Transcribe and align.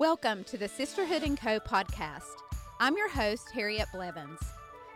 Welcome 0.00 0.42
to 0.44 0.58
the 0.58 0.66
Sisterhood 0.66 1.22
and 1.22 1.40
Co 1.40 1.60
podcast. 1.60 2.42
I'm 2.80 2.96
your 2.96 3.08
host, 3.08 3.48
Harriet 3.54 3.86
Blevins. 3.94 4.40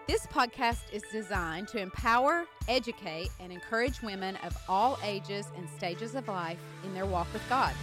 This 0.08 0.26
podcast 0.26 0.92
is 0.92 1.04
designed 1.12 1.68
to 1.68 1.78
empower, 1.78 2.46
educate, 2.66 3.28
and 3.38 3.52
encourage 3.52 4.02
women 4.02 4.34
of 4.44 4.56
all 4.68 4.98
ages 5.04 5.46
and 5.56 5.70
stages 5.70 6.16
of 6.16 6.26
life 6.26 6.58
in 6.84 6.94
their 6.94 7.06
walk 7.06 7.32
with 7.32 7.48
God. 7.48 7.74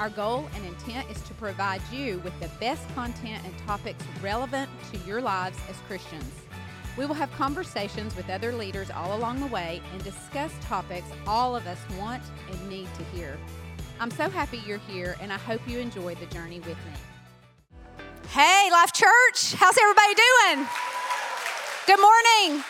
Our 0.00 0.10
goal 0.10 0.48
and 0.56 0.66
intent 0.66 1.08
is 1.08 1.22
to 1.22 1.34
provide 1.34 1.80
you 1.92 2.18
with 2.24 2.38
the 2.40 2.50
best 2.58 2.82
content 2.92 3.44
and 3.44 3.56
topics 3.58 4.02
relevant 4.20 4.68
to 4.90 4.98
your 5.06 5.20
lives 5.20 5.58
as 5.70 5.76
Christians. 5.86 6.34
We 6.96 7.06
will 7.06 7.14
have 7.14 7.30
conversations 7.34 8.16
with 8.16 8.28
other 8.28 8.52
leaders 8.52 8.90
all 8.90 9.16
along 9.16 9.38
the 9.38 9.46
way 9.46 9.80
and 9.92 10.02
discuss 10.02 10.52
topics 10.62 11.06
all 11.24 11.54
of 11.54 11.68
us 11.68 11.78
want 12.00 12.24
and 12.50 12.68
need 12.68 12.88
to 12.96 13.04
hear. 13.16 13.38
I'm 14.00 14.10
so 14.12 14.30
happy 14.30 14.62
you're 14.64 14.78
here, 14.78 15.16
and 15.20 15.32
I 15.32 15.38
hope 15.38 15.60
you 15.66 15.80
enjoy 15.80 16.14
the 16.14 16.26
journey 16.26 16.60
with 16.60 16.68
me. 16.68 18.04
Hey, 18.28 18.68
Life 18.70 18.92
Church, 18.92 19.54
how's 19.54 19.76
everybody 19.76 20.14
doing? 20.14 20.68
Good 21.86 22.00
morning. 22.00 22.62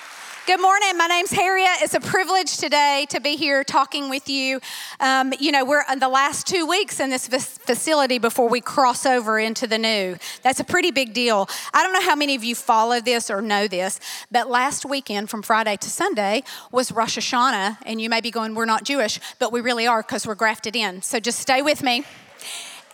Good 0.48 0.62
morning. 0.62 0.96
My 0.96 1.08
name's 1.08 1.30
Harriet. 1.30 1.82
It's 1.82 1.92
a 1.92 2.00
privilege 2.00 2.56
today 2.56 3.04
to 3.10 3.20
be 3.20 3.36
here 3.36 3.62
talking 3.62 4.08
with 4.08 4.30
you. 4.30 4.62
Um, 4.98 5.34
you 5.38 5.52
know, 5.52 5.62
we're 5.62 5.82
in 5.92 5.98
the 5.98 6.08
last 6.08 6.46
two 6.46 6.64
weeks 6.64 7.00
in 7.00 7.10
this 7.10 7.28
facility 7.28 8.16
before 8.16 8.48
we 8.48 8.62
cross 8.62 9.04
over 9.04 9.38
into 9.38 9.66
the 9.66 9.76
new. 9.76 10.16
That's 10.42 10.58
a 10.58 10.64
pretty 10.64 10.90
big 10.90 11.12
deal. 11.12 11.50
I 11.74 11.82
don't 11.82 11.92
know 11.92 12.00
how 12.00 12.16
many 12.16 12.34
of 12.34 12.44
you 12.44 12.54
follow 12.54 12.98
this 12.98 13.28
or 13.28 13.42
know 13.42 13.68
this, 13.68 14.00
but 14.32 14.48
last 14.48 14.86
weekend 14.86 15.28
from 15.28 15.42
Friday 15.42 15.76
to 15.76 15.90
Sunday 15.90 16.44
was 16.72 16.92
Rosh 16.92 17.18
Hashanah, 17.18 17.76
and 17.84 18.00
you 18.00 18.08
may 18.08 18.22
be 18.22 18.30
going, 18.30 18.54
We're 18.54 18.64
not 18.64 18.84
Jewish, 18.84 19.20
but 19.38 19.52
we 19.52 19.60
really 19.60 19.86
are 19.86 20.00
because 20.00 20.26
we're 20.26 20.34
grafted 20.34 20.74
in. 20.74 21.02
So 21.02 21.20
just 21.20 21.40
stay 21.40 21.60
with 21.60 21.82
me. 21.82 22.04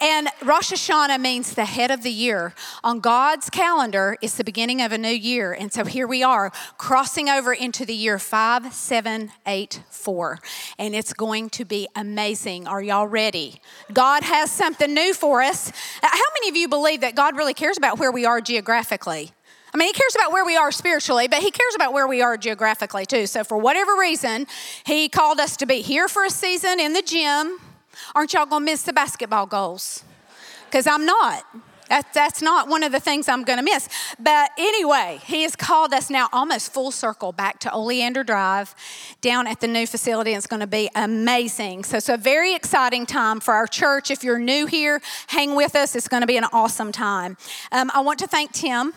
And 0.01 0.29
Rosh 0.43 0.73
Hashanah 0.73 1.21
means 1.21 1.55
the 1.55 1.65
head 1.65 1.91
of 1.91 2.03
the 2.03 2.11
year. 2.11 2.55
On 2.83 3.01
God's 3.01 3.51
calendar, 3.51 4.17
it's 4.21 4.37
the 4.37 4.45
beginning 4.45 4.83
of 4.83 4.93
a 4.93 4.99
new 4.99 5.09
year. 5.09 5.53
And 5.53 5.73
so 5.73 5.85
here 5.85 6.07
we 6.07 6.23
are, 6.23 6.53
crossing 6.79 7.29
over 7.29 7.53
into 7.53 7.85
the 7.85 7.95
year 7.95 8.19
5784. 8.19 10.39
And 10.79 10.95
it's 10.95 11.13
going 11.13 11.51
to 11.51 11.65
be 11.65 11.89
amazing. 11.95 12.67
Are 12.67 12.83
y'all 12.83 13.07
ready? 13.07 13.61
God 13.93 14.23
has 14.25 14.51
something 14.51 14.93
new 14.93 15.15
for 15.15 15.43
us. 15.43 15.71
Uh, 15.71 15.73
how 16.03 16.21
many 16.35 16.49
of 16.49 16.57
you 16.57 16.69
believe 16.69 17.01
that 17.03 17.15
God 17.15 17.37
really 17.37 17.55
cares 17.55 17.79
about 17.79 17.99
where 17.99 18.13
we 18.13 18.25
are 18.25 18.41
geographically? 18.41 19.31
I 19.73 19.77
mean, 19.77 19.89
he 19.89 19.93
cares 19.93 20.15
about 20.15 20.31
where 20.31 20.45
we 20.45 20.57
are 20.57 20.71
spiritually, 20.71 21.27
but 21.27 21.41
he 21.41 21.51
cares 21.51 21.75
about 21.75 21.93
where 21.93 22.07
we 22.07 22.23
are 22.23 22.37
geographically 22.37 23.07
too. 23.07 23.27
So, 23.27 23.43
for 23.43 23.59
whatever 23.59 23.97
reason, 23.97 24.47
he 24.87 25.09
called 25.09 25.41
us 25.41 25.57
to 25.57 25.67
be 25.67 25.83
here 25.83 26.07
for 26.07 26.25
a 26.25 26.31
season 26.31 26.79
in 26.79 26.93
the 26.93 27.03
gym 27.03 27.59
Aren't 28.15 28.33
y'all 28.33 28.47
gonna 28.47 28.65
miss 28.65 28.83
the 28.83 28.93
basketball 28.93 29.47
goals? 29.47 30.05
Because 30.67 30.87
I'm 30.87 31.07
not. 31.07 31.45
That, 31.89 32.13
that's 32.15 32.41
not 32.41 32.69
one 32.69 32.83
of 32.83 32.93
the 32.93 33.01
things 33.01 33.29
I'm 33.29 33.45
going 33.45 33.59
to 33.59 33.65
miss. 33.65 33.89
But 34.19 34.51
anyway, 34.59 35.21
he 35.25 35.43
has 35.43 35.55
called 35.55 35.93
us 35.93 36.11
now 36.11 36.29
almost 36.33 36.73
full 36.73 36.91
circle 36.91 37.33
back 37.33 37.61
to 37.61 37.73
Oleander 37.73 38.25
Drive 38.25 38.75
down 39.21 39.47
at 39.47 39.61
the 39.61 39.69
new 39.69 39.87
facility. 39.87 40.33
It's 40.33 40.47
going 40.47 40.61
to 40.61 40.67
be 40.67 40.89
amazing. 40.95 41.85
So 41.85 41.99
it's 41.99 42.09
a 42.09 42.17
very 42.17 42.55
exciting 42.55 43.07
time 43.07 43.41
for 43.41 43.55
our 43.55 43.67
church. 43.67 44.11
If 44.11 44.25
you're 44.25 44.39
new 44.39 44.67
here, 44.67 45.03
hang 45.27 45.55
with 45.55 45.77
us. 45.77 45.95
It's 45.95 46.09
going 46.09 46.23
to 46.23 46.27
be 46.27 46.37
an 46.37 46.45
awesome 46.53 46.91
time. 46.91 47.37
Um, 47.71 47.91
I 47.95 48.01
want 48.01 48.19
to 48.21 48.27
thank 48.27 48.53
Tim 48.53 48.95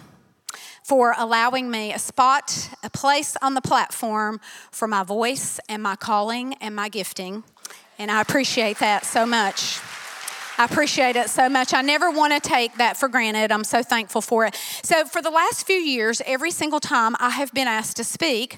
for 0.84 1.14
allowing 1.18 1.70
me 1.70 1.94
a 1.94 2.00
spot, 2.00 2.70
a 2.82 2.90
place 2.90 3.36
on 3.42 3.54
the 3.54 3.62
platform 3.62 4.40
for 4.72 4.88
my 4.88 5.04
voice 5.04 5.60
and 5.68 5.84
my 5.84 5.98
calling 5.98 6.54
and 6.56 6.74
my 6.74 6.88
gifting. 6.88 7.44
And 8.00 8.12
I 8.12 8.22
appreciate 8.22 8.78
that 8.80 9.06
so 9.06 9.26
much. 9.26 9.80
I 10.60 10.66
appreciate 10.66 11.16
it 11.16 11.30
so 11.30 11.50
much. 11.50 11.74
I 11.74 11.82
never 11.82 12.10
want 12.10 12.34
to 12.34 12.40
take 12.40 12.76
that 12.78 12.98
for 12.98 13.10
granted. 13.10 13.52
I'm 13.52 13.64
so 13.64 13.84
thankful 13.84 14.22
for 14.22 14.46
it. 14.46 14.56
So, 14.84 15.06
for 15.06 15.22
the 15.22 15.30
last 15.30 15.68
few 15.68 15.76
years, 15.76 16.22
every 16.26 16.52
single 16.52 16.80
time 16.80 17.16
I 17.20 17.30
have 17.30 17.54
been 17.54 17.68
asked 17.68 17.98
to 17.98 18.04
speak, 18.04 18.58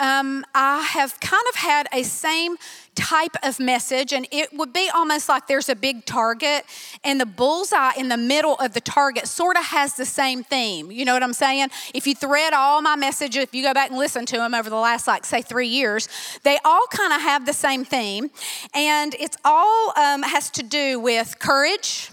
um, 0.00 0.44
I 0.54 0.82
have 0.82 1.18
kind 1.20 1.42
of 1.50 1.56
had 1.56 1.88
a 1.92 2.02
same 2.02 2.56
type 2.94 3.36
of 3.42 3.60
message, 3.60 4.12
and 4.12 4.26
it 4.32 4.52
would 4.52 4.72
be 4.72 4.90
almost 4.92 5.28
like 5.28 5.46
there's 5.46 5.68
a 5.68 5.76
big 5.76 6.04
target, 6.04 6.64
and 7.04 7.20
the 7.20 7.26
bullseye 7.26 7.92
in 7.96 8.08
the 8.08 8.16
middle 8.16 8.56
of 8.56 8.74
the 8.74 8.80
target 8.80 9.28
sort 9.28 9.56
of 9.56 9.64
has 9.66 9.94
the 9.94 10.04
same 10.04 10.42
theme. 10.42 10.90
You 10.90 11.04
know 11.04 11.12
what 11.12 11.22
I'm 11.22 11.32
saying? 11.32 11.68
If 11.94 12.06
you 12.06 12.14
thread 12.14 12.52
all 12.52 12.82
my 12.82 12.96
messages, 12.96 13.42
if 13.44 13.54
you 13.54 13.62
go 13.62 13.72
back 13.72 13.90
and 13.90 13.98
listen 13.98 14.26
to 14.26 14.36
them 14.36 14.54
over 14.54 14.68
the 14.68 14.76
last, 14.76 15.06
like, 15.06 15.24
say, 15.24 15.42
three 15.42 15.68
years, 15.68 16.08
they 16.42 16.58
all 16.64 16.86
kind 16.90 17.12
of 17.12 17.20
have 17.20 17.46
the 17.46 17.52
same 17.52 17.84
theme, 17.84 18.30
and 18.74 19.14
it's 19.18 19.36
all 19.44 19.92
um, 19.96 20.22
has 20.22 20.50
to 20.50 20.62
do 20.62 20.98
with 20.98 21.38
courage, 21.38 22.10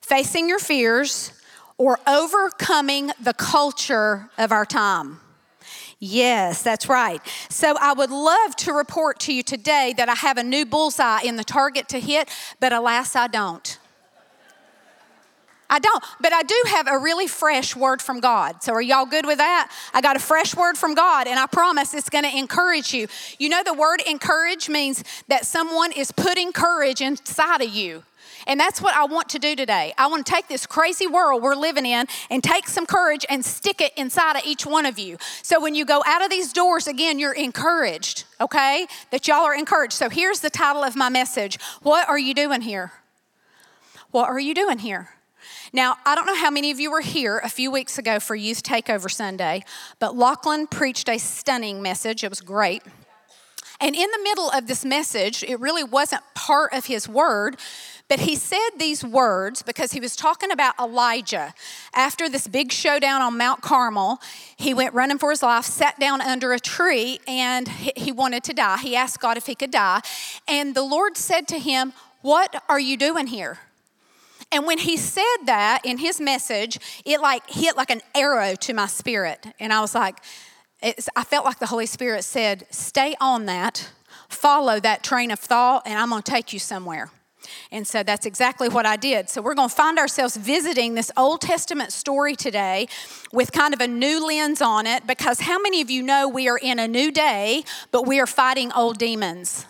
facing 0.00 0.48
your 0.48 0.58
fears, 0.58 1.32
or 1.78 1.98
overcoming 2.06 3.10
the 3.22 3.32
culture 3.32 4.28
of 4.36 4.52
our 4.52 4.66
time. 4.66 5.20
Yes, 6.02 6.62
that's 6.62 6.88
right. 6.88 7.20
So 7.50 7.76
I 7.78 7.92
would 7.92 8.10
love 8.10 8.56
to 8.56 8.72
report 8.72 9.20
to 9.20 9.34
you 9.34 9.42
today 9.42 9.92
that 9.98 10.08
I 10.08 10.14
have 10.14 10.38
a 10.38 10.42
new 10.42 10.64
bullseye 10.64 11.20
in 11.20 11.36
the 11.36 11.44
target 11.44 11.88
to 11.90 12.00
hit, 12.00 12.30
but 12.58 12.72
alas, 12.72 13.14
I 13.14 13.26
don't. 13.26 13.78
I 15.68 15.78
don't, 15.78 16.02
but 16.20 16.32
I 16.32 16.42
do 16.42 16.60
have 16.68 16.88
a 16.88 16.98
really 16.98 17.28
fresh 17.28 17.76
word 17.76 18.02
from 18.02 18.18
God. 18.18 18.60
So, 18.62 18.72
are 18.72 18.82
y'all 18.82 19.06
good 19.06 19.24
with 19.24 19.38
that? 19.38 19.70
I 19.94 20.00
got 20.00 20.16
a 20.16 20.18
fresh 20.18 20.56
word 20.56 20.76
from 20.76 20.94
God, 20.94 21.28
and 21.28 21.38
I 21.38 21.46
promise 21.46 21.94
it's 21.94 22.10
going 22.10 22.24
to 22.24 22.36
encourage 22.36 22.92
you. 22.92 23.06
You 23.38 23.50
know, 23.50 23.62
the 23.62 23.74
word 23.74 24.02
encourage 24.04 24.68
means 24.68 25.04
that 25.28 25.46
someone 25.46 25.92
is 25.92 26.10
putting 26.10 26.52
courage 26.52 27.00
inside 27.00 27.62
of 27.62 27.68
you. 27.68 28.02
And 28.46 28.58
that's 28.58 28.80
what 28.80 28.94
I 28.94 29.04
want 29.04 29.28
to 29.30 29.38
do 29.38 29.54
today. 29.54 29.92
I 29.98 30.06
want 30.06 30.26
to 30.26 30.32
take 30.32 30.48
this 30.48 30.66
crazy 30.66 31.06
world 31.06 31.42
we're 31.42 31.54
living 31.54 31.86
in 31.86 32.06
and 32.30 32.42
take 32.42 32.68
some 32.68 32.86
courage 32.86 33.24
and 33.28 33.44
stick 33.44 33.80
it 33.80 33.92
inside 33.96 34.36
of 34.36 34.44
each 34.44 34.66
one 34.66 34.86
of 34.86 34.98
you. 34.98 35.16
So 35.42 35.60
when 35.60 35.74
you 35.74 35.84
go 35.84 36.02
out 36.06 36.22
of 36.22 36.30
these 36.30 36.52
doors, 36.52 36.86
again, 36.86 37.18
you're 37.18 37.32
encouraged, 37.32 38.24
okay? 38.40 38.86
That 39.10 39.28
y'all 39.28 39.44
are 39.44 39.54
encouraged. 39.54 39.94
So 39.94 40.08
here's 40.08 40.40
the 40.40 40.50
title 40.50 40.82
of 40.82 40.96
my 40.96 41.08
message 41.08 41.58
What 41.82 42.08
are 42.08 42.18
you 42.18 42.34
doing 42.34 42.62
here? 42.62 42.92
What 44.10 44.28
are 44.28 44.40
you 44.40 44.54
doing 44.54 44.78
here? 44.78 45.10
Now, 45.72 45.96
I 46.04 46.16
don't 46.16 46.26
know 46.26 46.36
how 46.36 46.50
many 46.50 46.72
of 46.72 46.80
you 46.80 46.90
were 46.90 47.00
here 47.00 47.38
a 47.38 47.48
few 47.48 47.70
weeks 47.70 47.96
ago 47.96 48.18
for 48.18 48.34
Youth 48.34 48.62
Takeover 48.62 49.10
Sunday, 49.10 49.62
but 50.00 50.16
Lachlan 50.16 50.66
preached 50.66 51.08
a 51.08 51.18
stunning 51.18 51.80
message. 51.80 52.24
It 52.24 52.28
was 52.28 52.40
great. 52.40 52.82
And 53.80 53.94
in 53.94 54.10
the 54.10 54.20
middle 54.22 54.50
of 54.50 54.66
this 54.66 54.84
message, 54.84 55.42
it 55.42 55.58
really 55.58 55.84
wasn't 55.84 56.22
part 56.34 56.74
of 56.74 56.86
his 56.86 57.08
word, 57.08 57.56
but 58.10 58.18
he 58.18 58.34
said 58.34 58.70
these 58.76 59.04
words 59.04 59.62
because 59.62 59.92
he 59.92 60.00
was 60.00 60.16
talking 60.16 60.50
about 60.50 60.76
Elijah. 60.80 61.54
After 61.94 62.28
this 62.28 62.48
big 62.48 62.72
showdown 62.72 63.22
on 63.22 63.38
Mount 63.38 63.62
Carmel, 63.62 64.20
he 64.56 64.74
went 64.74 64.94
running 64.94 65.16
for 65.16 65.30
his 65.30 65.44
life, 65.44 65.64
sat 65.64 65.98
down 66.00 66.20
under 66.20 66.52
a 66.52 66.58
tree, 66.58 67.20
and 67.28 67.68
he 67.68 68.10
wanted 68.10 68.42
to 68.44 68.52
die. 68.52 68.78
He 68.78 68.96
asked 68.96 69.20
God 69.20 69.36
if 69.36 69.46
he 69.46 69.54
could 69.54 69.70
die. 69.70 70.00
And 70.48 70.74
the 70.74 70.82
Lord 70.82 71.16
said 71.16 71.46
to 71.48 71.58
him, 71.60 71.92
What 72.20 72.60
are 72.68 72.80
you 72.80 72.96
doing 72.96 73.28
here? 73.28 73.60
And 74.50 74.66
when 74.66 74.78
he 74.78 74.96
said 74.96 75.44
that 75.44 75.82
in 75.84 75.98
his 75.98 76.20
message, 76.20 76.80
it 77.04 77.20
like 77.20 77.48
hit 77.48 77.76
like 77.76 77.90
an 77.90 78.00
arrow 78.16 78.56
to 78.56 78.74
my 78.74 78.88
spirit. 78.88 79.46
And 79.60 79.72
I 79.72 79.80
was 79.80 79.94
like, 79.94 80.16
I 80.82 81.22
felt 81.22 81.44
like 81.44 81.60
the 81.60 81.66
Holy 81.66 81.86
Spirit 81.86 82.24
said, 82.24 82.66
Stay 82.70 83.14
on 83.20 83.46
that, 83.46 83.88
follow 84.28 84.80
that 84.80 85.04
train 85.04 85.30
of 85.30 85.38
thought, 85.38 85.82
and 85.86 85.96
I'm 85.96 86.10
going 86.10 86.22
to 86.22 86.28
take 86.28 86.52
you 86.52 86.58
somewhere. 86.58 87.12
And 87.70 87.86
so 87.86 88.02
that's 88.02 88.26
exactly 88.26 88.68
what 88.68 88.86
I 88.86 88.96
did. 88.96 89.28
So 89.28 89.42
we're 89.42 89.54
going 89.54 89.68
to 89.68 89.74
find 89.74 89.98
ourselves 89.98 90.36
visiting 90.36 90.94
this 90.94 91.10
Old 91.16 91.40
Testament 91.40 91.92
story 91.92 92.36
today 92.36 92.88
with 93.32 93.52
kind 93.52 93.74
of 93.74 93.80
a 93.80 93.88
new 93.88 94.26
lens 94.26 94.60
on 94.60 94.86
it 94.86 95.06
because 95.06 95.40
how 95.40 95.58
many 95.60 95.80
of 95.80 95.90
you 95.90 96.02
know 96.02 96.28
we 96.28 96.48
are 96.48 96.58
in 96.58 96.78
a 96.78 96.88
new 96.88 97.10
day, 97.10 97.64
but 97.90 98.06
we 98.06 98.20
are 98.20 98.26
fighting 98.26 98.72
old 98.72 98.98
demons? 98.98 99.66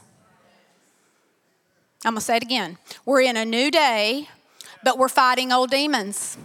I'm 2.04 2.14
going 2.14 2.20
to 2.20 2.24
say 2.24 2.36
it 2.36 2.42
again. 2.42 2.78
We're 3.04 3.20
in 3.20 3.36
a 3.36 3.44
new 3.44 3.70
day, 3.70 4.28
but 4.82 4.98
we're 4.98 5.08
fighting 5.08 5.52
old 5.52 5.70
demons. 5.70 6.38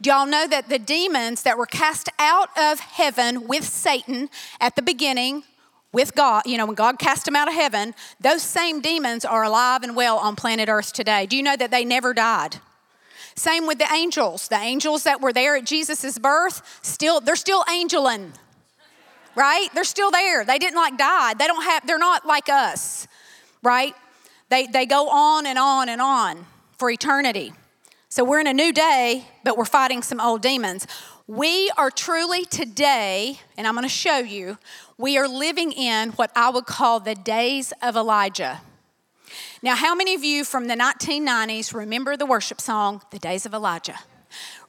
Do 0.00 0.10
y'all 0.10 0.26
know 0.26 0.46
that 0.46 0.68
the 0.68 0.78
demons 0.78 1.42
that 1.42 1.58
were 1.58 1.66
cast 1.66 2.08
out 2.18 2.48
of 2.56 2.80
heaven 2.80 3.48
with 3.48 3.64
Satan 3.64 4.30
at 4.60 4.76
the 4.76 4.82
beginning 4.82 5.42
with 5.92 6.14
God, 6.14 6.42
you 6.46 6.56
know, 6.56 6.66
when 6.66 6.74
God 6.74 6.98
cast 6.98 7.26
them 7.26 7.36
out 7.36 7.48
of 7.48 7.54
heaven, 7.54 7.94
those 8.20 8.42
same 8.42 8.80
demons 8.80 9.24
are 9.24 9.42
alive 9.42 9.82
and 9.82 9.94
well 9.94 10.18
on 10.18 10.36
planet 10.36 10.68
Earth 10.68 10.92
today. 10.92 11.26
Do 11.26 11.36
you 11.36 11.42
know 11.42 11.56
that 11.56 11.70
they 11.70 11.84
never 11.84 12.14
died? 12.14 12.56
Same 13.34 13.66
with 13.66 13.78
the 13.78 13.90
angels. 13.92 14.48
The 14.48 14.56
angels 14.56 15.04
that 15.04 15.20
were 15.20 15.32
there 15.32 15.56
at 15.56 15.64
Jesus' 15.64 16.18
birth, 16.18 16.80
still, 16.82 17.20
they're 17.20 17.36
still 17.36 17.64
angeling, 17.68 18.32
right? 19.34 19.68
They're 19.74 19.84
still 19.84 20.10
there. 20.10 20.44
They 20.44 20.58
didn't 20.58 20.76
like 20.76 20.96
die. 20.96 21.34
They 21.34 21.46
don't 21.46 21.62
have, 21.62 21.86
they're 21.86 21.98
not 21.98 22.26
like 22.26 22.48
us, 22.48 23.06
right? 23.62 23.94
They, 24.48 24.66
they 24.66 24.86
go 24.86 25.08
on 25.08 25.46
and 25.46 25.58
on 25.58 25.88
and 25.88 26.00
on 26.00 26.46
for 26.78 26.90
eternity. 26.90 27.52
So 28.10 28.24
we're 28.24 28.40
in 28.40 28.46
a 28.46 28.52
new 28.52 28.72
day, 28.72 29.24
but 29.44 29.56
we're 29.56 29.64
fighting 29.64 30.02
some 30.02 30.20
old 30.20 30.42
demons. 30.42 30.86
We 31.32 31.72
are 31.78 31.90
truly 31.90 32.44
today, 32.44 33.40
and 33.56 33.66
I'm 33.66 33.72
going 33.72 33.84
to 33.84 33.88
show 33.88 34.18
you, 34.18 34.58
we 34.98 35.16
are 35.16 35.26
living 35.26 35.72
in 35.72 36.10
what 36.10 36.30
I 36.36 36.50
would 36.50 36.66
call 36.66 37.00
the 37.00 37.14
days 37.14 37.72
of 37.80 37.96
Elijah. 37.96 38.60
Now, 39.62 39.74
how 39.74 39.94
many 39.94 40.14
of 40.14 40.22
you 40.22 40.44
from 40.44 40.66
the 40.66 40.74
1990s 40.74 41.72
remember 41.72 42.18
the 42.18 42.26
worship 42.26 42.60
song, 42.60 43.00
The 43.12 43.18
Days 43.18 43.46
of 43.46 43.54
Elijah? 43.54 43.98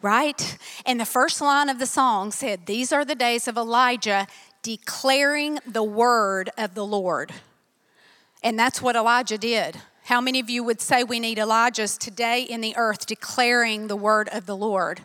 Right? 0.02 0.58
And 0.86 1.02
the 1.02 1.06
first 1.06 1.42
line 1.42 1.68
of 1.68 1.80
the 1.80 1.86
song 1.86 2.32
said, 2.32 2.66
These 2.66 2.94
are 2.94 3.04
the 3.04 3.14
days 3.14 3.50
of 3.50 3.58
Elijah 3.58 4.26
declaring 4.62 5.60
the 5.68 5.84
word 5.84 6.50
of 6.58 6.76
the 6.76 6.86
Lord. 6.86 7.34
And 8.42 8.58
that's 8.58 8.82
what 8.82 8.96
Elijah 8.96 9.38
did. 9.38 9.82
How 10.06 10.22
many 10.22 10.40
of 10.40 10.50
you 10.50 10.64
would 10.64 10.80
say 10.80 11.04
we 11.04 11.20
need 11.20 11.40
Elijahs 11.40 11.98
today 11.98 12.44
in 12.44 12.62
the 12.62 12.74
earth 12.78 13.06
declaring 13.06 13.88
the 13.88 13.98
word 13.98 14.30
of 14.32 14.46
the 14.46 14.56
Lord? 14.56 15.02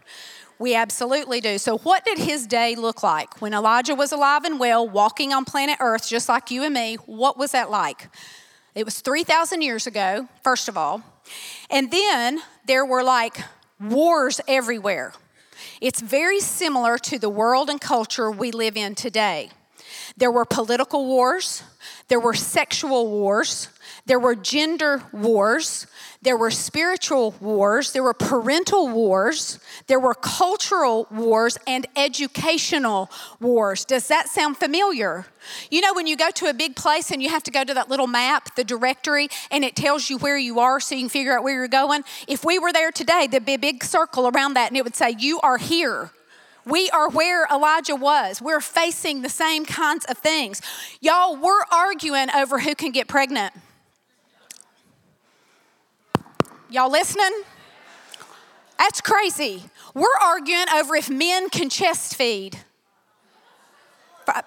We 0.58 0.74
absolutely 0.74 1.40
do. 1.40 1.56
So, 1.58 1.78
what 1.78 2.04
did 2.04 2.18
his 2.18 2.46
day 2.46 2.74
look 2.74 3.02
like? 3.02 3.40
When 3.40 3.54
Elijah 3.54 3.94
was 3.94 4.10
alive 4.10 4.44
and 4.44 4.58
well, 4.58 4.88
walking 4.88 5.32
on 5.32 5.44
planet 5.44 5.76
Earth, 5.80 6.08
just 6.08 6.28
like 6.28 6.50
you 6.50 6.64
and 6.64 6.74
me, 6.74 6.96
what 7.06 7.38
was 7.38 7.52
that 7.52 7.70
like? 7.70 8.08
It 8.74 8.84
was 8.84 9.00
3,000 9.00 9.62
years 9.62 9.86
ago, 9.86 10.28
first 10.42 10.68
of 10.68 10.76
all. 10.76 11.02
And 11.70 11.90
then 11.90 12.40
there 12.66 12.84
were 12.84 13.04
like 13.04 13.38
wars 13.80 14.40
everywhere. 14.48 15.12
It's 15.80 16.00
very 16.00 16.40
similar 16.40 16.98
to 16.98 17.18
the 17.18 17.28
world 17.28 17.70
and 17.70 17.80
culture 17.80 18.30
we 18.30 18.50
live 18.50 18.76
in 18.76 18.94
today. 18.94 19.50
There 20.16 20.30
were 20.30 20.44
political 20.44 21.06
wars, 21.06 21.62
there 22.08 22.20
were 22.20 22.34
sexual 22.34 23.08
wars, 23.08 23.68
there 24.06 24.18
were 24.18 24.34
gender 24.34 25.02
wars, 25.12 25.86
there 26.22 26.36
were 26.36 26.50
spiritual 26.50 27.34
wars, 27.40 27.92
there 27.92 28.02
were 28.02 28.14
parental 28.14 28.88
wars, 28.88 29.60
there 29.86 30.00
were 30.00 30.14
cultural 30.14 31.06
wars, 31.10 31.56
and 31.66 31.86
educational 31.96 33.10
wars. 33.40 33.84
Does 33.84 34.08
that 34.08 34.28
sound 34.28 34.56
familiar? 34.56 35.26
You 35.70 35.80
know, 35.80 35.94
when 35.94 36.06
you 36.06 36.16
go 36.16 36.30
to 36.30 36.46
a 36.46 36.54
big 36.54 36.74
place 36.74 37.10
and 37.10 37.22
you 37.22 37.28
have 37.28 37.42
to 37.44 37.50
go 37.50 37.64
to 37.64 37.74
that 37.74 37.88
little 37.88 38.06
map, 38.06 38.54
the 38.56 38.64
directory, 38.64 39.28
and 39.50 39.64
it 39.64 39.76
tells 39.76 40.10
you 40.10 40.18
where 40.18 40.36
you 40.36 40.58
are 40.58 40.80
so 40.80 40.94
you 40.94 41.02
can 41.02 41.08
figure 41.08 41.36
out 41.36 41.44
where 41.44 41.54
you're 41.54 41.68
going. 41.68 42.02
If 42.26 42.44
we 42.44 42.58
were 42.58 42.72
there 42.72 42.90
today, 42.90 43.28
there'd 43.30 43.44
be 43.44 43.54
a 43.54 43.58
big 43.58 43.84
circle 43.84 44.28
around 44.28 44.54
that, 44.54 44.68
and 44.68 44.76
it 44.76 44.84
would 44.84 44.96
say, 44.96 45.14
You 45.18 45.40
are 45.40 45.58
here. 45.58 46.10
We 46.68 46.90
are 46.90 47.08
where 47.08 47.46
Elijah 47.46 47.96
was. 47.96 48.42
We're 48.42 48.60
facing 48.60 49.22
the 49.22 49.30
same 49.30 49.64
kinds 49.64 50.04
of 50.04 50.18
things. 50.18 50.60
Y'all, 51.00 51.34
we're 51.34 51.64
arguing 51.72 52.28
over 52.30 52.58
who 52.58 52.74
can 52.74 52.92
get 52.92 53.08
pregnant. 53.08 53.54
Y'all 56.70 56.90
listening? 56.90 57.44
That's 58.78 59.00
crazy. 59.00 59.64
We're 59.94 60.06
arguing 60.22 60.66
over 60.74 60.94
if 60.96 61.08
men 61.08 61.48
can 61.48 61.70
chest 61.70 62.14
feed, 62.14 62.58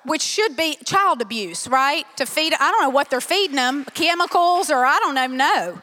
which 0.05 0.21
should 0.21 0.55
be 0.55 0.77
child 0.85 1.21
abuse, 1.21 1.67
right? 1.67 2.05
To 2.17 2.27
feed, 2.27 2.53
I 2.53 2.71
don't 2.71 2.83
know 2.83 2.89
what 2.89 3.09
they're 3.09 3.21
feeding 3.21 3.55
them, 3.55 3.85
chemicals, 3.95 4.69
or 4.69 4.85
I 4.85 4.99
don't 4.99 5.17
even 5.17 5.37
know. 5.37 5.81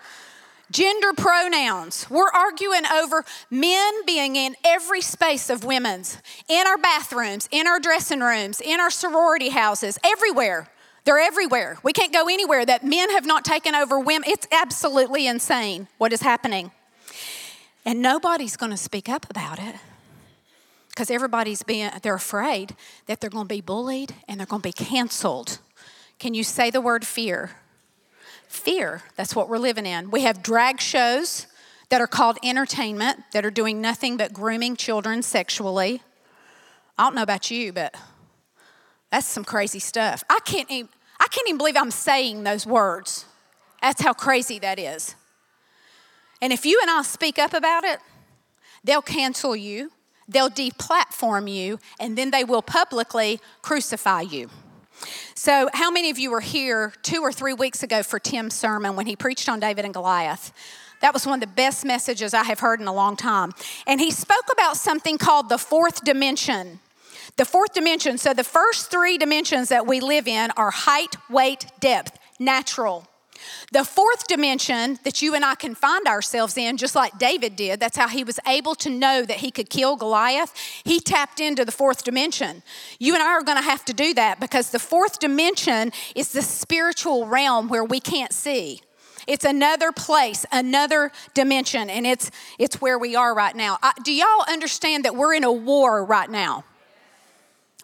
Gender 0.70 1.12
pronouns. 1.12 2.08
We're 2.08 2.30
arguing 2.30 2.86
over 2.86 3.24
men 3.50 4.04
being 4.06 4.36
in 4.36 4.54
every 4.64 5.00
space 5.00 5.50
of 5.50 5.64
women's, 5.64 6.18
in 6.46 6.68
our 6.68 6.78
bathrooms, 6.78 7.48
in 7.50 7.66
our 7.66 7.80
dressing 7.80 8.20
rooms, 8.20 8.60
in 8.60 8.78
our 8.78 8.90
sorority 8.90 9.48
houses, 9.48 9.98
everywhere. 10.04 10.68
They're 11.04 11.18
everywhere. 11.18 11.78
We 11.82 11.92
can't 11.92 12.12
go 12.12 12.28
anywhere 12.28 12.66
that 12.66 12.84
men 12.84 13.10
have 13.10 13.24
not 13.24 13.44
taken 13.44 13.74
over 13.74 13.98
women. 13.98 14.28
It's 14.28 14.46
absolutely 14.52 15.26
insane 15.26 15.88
what 15.98 16.12
is 16.12 16.22
happening. 16.22 16.70
And 17.84 18.02
nobody's 18.02 18.56
going 18.56 18.72
to 18.72 18.76
speak 18.76 19.08
up 19.08 19.26
about 19.30 19.58
it 19.58 19.76
because 20.90 21.10
everybody's 21.10 21.62
being, 21.62 21.90
they're 22.02 22.14
afraid 22.14 22.74
that 23.06 23.20
they're 23.20 23.30
going 23.30 23.46
to 23.46 23.54
be 23.54 23.60
bullied 23.60 24.14
and 24.26 24.38
they're 24.38 24.46
going 24.46 24.60
to 24.62 24.68
be 24.68 24.72
canceled. 24.72 25.60
Can 26.18 26.34
you 26.34 26.42
say 26.42 26.70
the 26.70 26.80
word 26.80 27.06
fear? 27.06 27.52
Fear. 28.48 29.02
That's 29.16 29.36
what 29.36 29.48
we're 29.48 29.58
living 29.58 29.86
in. 29.86 30.10
We 30.10 30.22
have 30.22 30.42
drag 30.42 30.80
shows 30.80 31.46
that 31.90 32.00
are 32.00 32.06
called 32.06 32.38
entertainment 32.42 33.20
that 33.32 33.46
are 33.46 33.50
doing 33.50 33.80
nothing 33.80 34.16
but 34.16 34.32
grooming 34.32 34.76
children 34.76 35.22
sexually. 35.22 36.02
I 36.98 37.04
don't 37.04 37.14
know 37.14 37.22
about 37.22 37.50
you, 37.50 37.72
but 37.72 37.94
that's 39.10 39.26
some 39.26 39.44
crazy 39.44 39.78
stuff. 39.78 40.22
I 40.28 40.38
can't 40.44 40.70
even, 40.70 40.88
I 41.20 41.26
can't 41.30 41.48
even 41.48 41.58
believe 41.58 41.76
I'm 41.76 41.90
saying 41.90 42.44
those 42.44 42.66
words. 42.66 43.24
That's 43.80 44.02
how 44.02 44.12
crazy 44.12 44.58
that 44.58 44.78
is. 44.78 45.14
And 46.40 46.52
if 46.52 46.66
you 46.66 46.78
and 46.80 46.90
I 46.90 47.02
speak 47.02 47.38
up 47.38 47.52
about 47.52 47.84
it, 47.84 47.98
they'll 48.84 49.02
cancel 49.02 49.56
you, 49.56 49.90
they'll 50.28 50.50
deplatform 50.50 51.50
you, 51.50 51.78
and 51.98 52.16
then 52.16 52.30
they 52.30 52.44
will 52.44 52.62
publicly 52.62 53.40
crucify 53.62 54.22
you. 54.22 54.50
So, 55.34 55.68
how 55.72 55.90
many 55.90 56.10
of 56.10 56.18
you 56.18 56.30
were 56.30 56.40
here 56.40 56.92
two 57.02 57.20
or 57.22 57.32
three 57.32 57.54
weeks 57.54 57.82
ago 57.82 58.02
for 58.02 58.18
Tim's 58.18 58.54
sermon 58.54 58.96
when 58.96 59.06
he 59.06 59.14
preached 59.14 59.48
on 59.48 59.60
David 59.60 59.84
and 59.84 59.94
Goliath? 59.94 60.52
That 61.00 61.14
was 61.14 61.24
one 61.24 61.34
of 61.34 61.40
the 61.40 61.54
best 61.54 61.84
messages 61.84 62.34
I 62.34 62.42
have 62.42 62.58
heard 62.58 62.80
in 62.80 62.88
a 62.88 62.92
long 62.92 63.16
time. 63.16 63.52
And 63.86 64.00
he 64.00 64.10
spoke 64.10 64.46
about 64.52 64.76
something 64.76 65.16
called 65.16 65.48
the 65.48 65.58
fourth 65.58 66.02
dimension. 66.02 66.80
The 67.38 67.44
fourth 67.44 67.72
dimension, 67.72 68.18
so 68.18 68.34
the 68.34 68.42
first 68.42 68.90
three 68.90 69.16
dimensions 69.16 69.68
that 69.68 69.86
we 69.86 70.00
live 70.00 70.26
in 70.26 70.50
are 70.56 70.72
height, 70.72 71.14
weight, 71.30 71.66
depth, 71.78 72.18
natural. 72.40 73.06
The 73.70 73.84
fourth 73.84 74.26
dimension 74.26 74.98
that 75.04 75.22
you 75.22 75.36
and 75.36 75.44
I 75.44 75.54
can 75.54 75.76
find 75.76 76.08
ourselves 76.08 76.56
in, 76.56 76.76
just 76.76 76.96
like 76.96 77.16
David 77.16 77.54
did, 77.54 77.78
that's 77.78 77.96
how 77.96 78.08
he 78.08 78.24
was 78.24 78.40
able 78.44 78.74
to 78.74 78.90
know 78.90 79.22
that 79.22 79.36
he 79.36 79.52
could 79.52 79.70
kill 79.70 79.94
Goliath. 79.94 80.52
He 80.82 80.98
tapped 80.98 81.38
into 81.38 81.64
the 81.64 81.70
fourth 81.70 82.02
dimension. 82.02 82.64
You 82.98 83.14
and 83.14 83.22
I 83.22 83.28
are 83.28 83.44
going 83.44 83.58
to 83.58 83.62
have 83.62 83.84
to 83.84 83.92
do 83.92 84.14
that 84.14 84.40
because 84.40 84.72
the 84.72 84.80
fourth 84.80 85.20
dimension 85.20 85.92
is 86.16 86.32
the 86.32 86.42
spiritual 86.42 87.28
realm 87.28 87.68
where 87.68 87.84
we 87.84 88.00
can't 88.00 88.32
see. 88.32 88.80
It's 89.28 89.44
another 89.44 89.92
place, 89.92 90.44
another 90.50 91.12
dimension, 91.34 91.88
and 91.88 92.04
it's, 92.04 92.32
it's 92.58 92.80
where 92.80 92.98
we 92.98 93.14
are 93.14 93.32
right 93.32 93.54
now. 93.54 93.78
I, 93.80 93.92
do 94.02 94.12
y'all 94.12 94.44
understand 94.48 95.04
that 95.04 95.14
we're 95.14 95.34
in 95.34 95.44
a 95.44 95.52
war 95.52 96.04
right 96.04 96.28
now? 96.28 96.64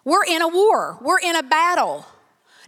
We're 0.05 0.23
in 0.23 0.43
a 0.43 0.47
war, 0.47 0.99
we're 1.01 1.19
in 1.19 1.35
a 1.35 1.41
battle, 1.43 2.05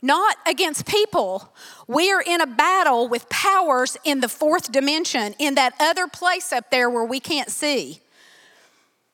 not 0.02 0.38
against 0.48 0.88
people. 0.88 1.54
We 1.88 2.12
are 2.12 2.22
in 2.22 2.42
a 2.42 2.48
battle 2.48 3.08
with 3.08 3.30
powers 3.30 3.96
in 4.04 4.22
the 4.22 4.28
fourth 4.28 4.72
dimension, 4.72 5.36
in 5.38 5.56
that 5.56 5.74
other 5.80 6.08
place 6.08 6.52
up 6.52 6.72
there 6.72 6.90
where 6.90 7.06
we 7.06 7.20
can't 7.20 7.50
see. 7.50 8.02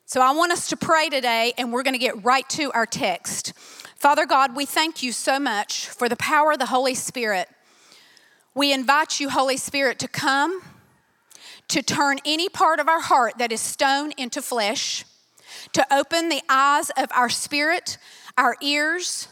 So 0.05 0.21
I 0.21 0.31
want 0.31 0.51
us 0.51 0.69
to 0.69 0.77
pray 0.77 1.09
today, 1.09 1.53
and 1.57 1.73
we're 1.73 1.83
going 1.83 1.95
to 1.95 1.99
get 1.99 2.23
right 2.23 2.47
to 2.49 2.71
our 2.71 2.85
text. 2.85 3.53
Father 3.97 4.25
God, 4.25 4.55
we 4.55 4.65
thank 4.65 5.03
you 5.03 5.11
so 5.11 5.39
much 5.39 5.87
for 5.87 6.07
the 6.07 6.15
power 6.15 6.53
of 6.53 6.59
the 6.59 6.67
Holy 6.67 6.95
Spirit. 6.95 7.49
We 8.55 8.71
invite 8.71 9.19
you, 9.19 9.29
Holy 9.29 9.57
Spirit, 9.57 9.99
to 9.99 10.07
come, 10.07 10.61
to 11.69 11.81
turn 11.81 12.19
any 12.25 12.47
part 12.47 12.79
of 12.79 12.87
our 12.87 13.01
heart 13.01 13.37
that 13.37 13.51
is 13.51 13.61
stone 13.61 14.13
into 14.17 14.41
flesh 14.41 15.05
to 15.73 15.93
open 15.93 16.29
the 16.29 16.41
eyes 16.49 16.89
of 16.91 17.11
our 17.13 17.29
spirit, 17.29 17.97
our 18.37 18.55
ears. 18.61 19.27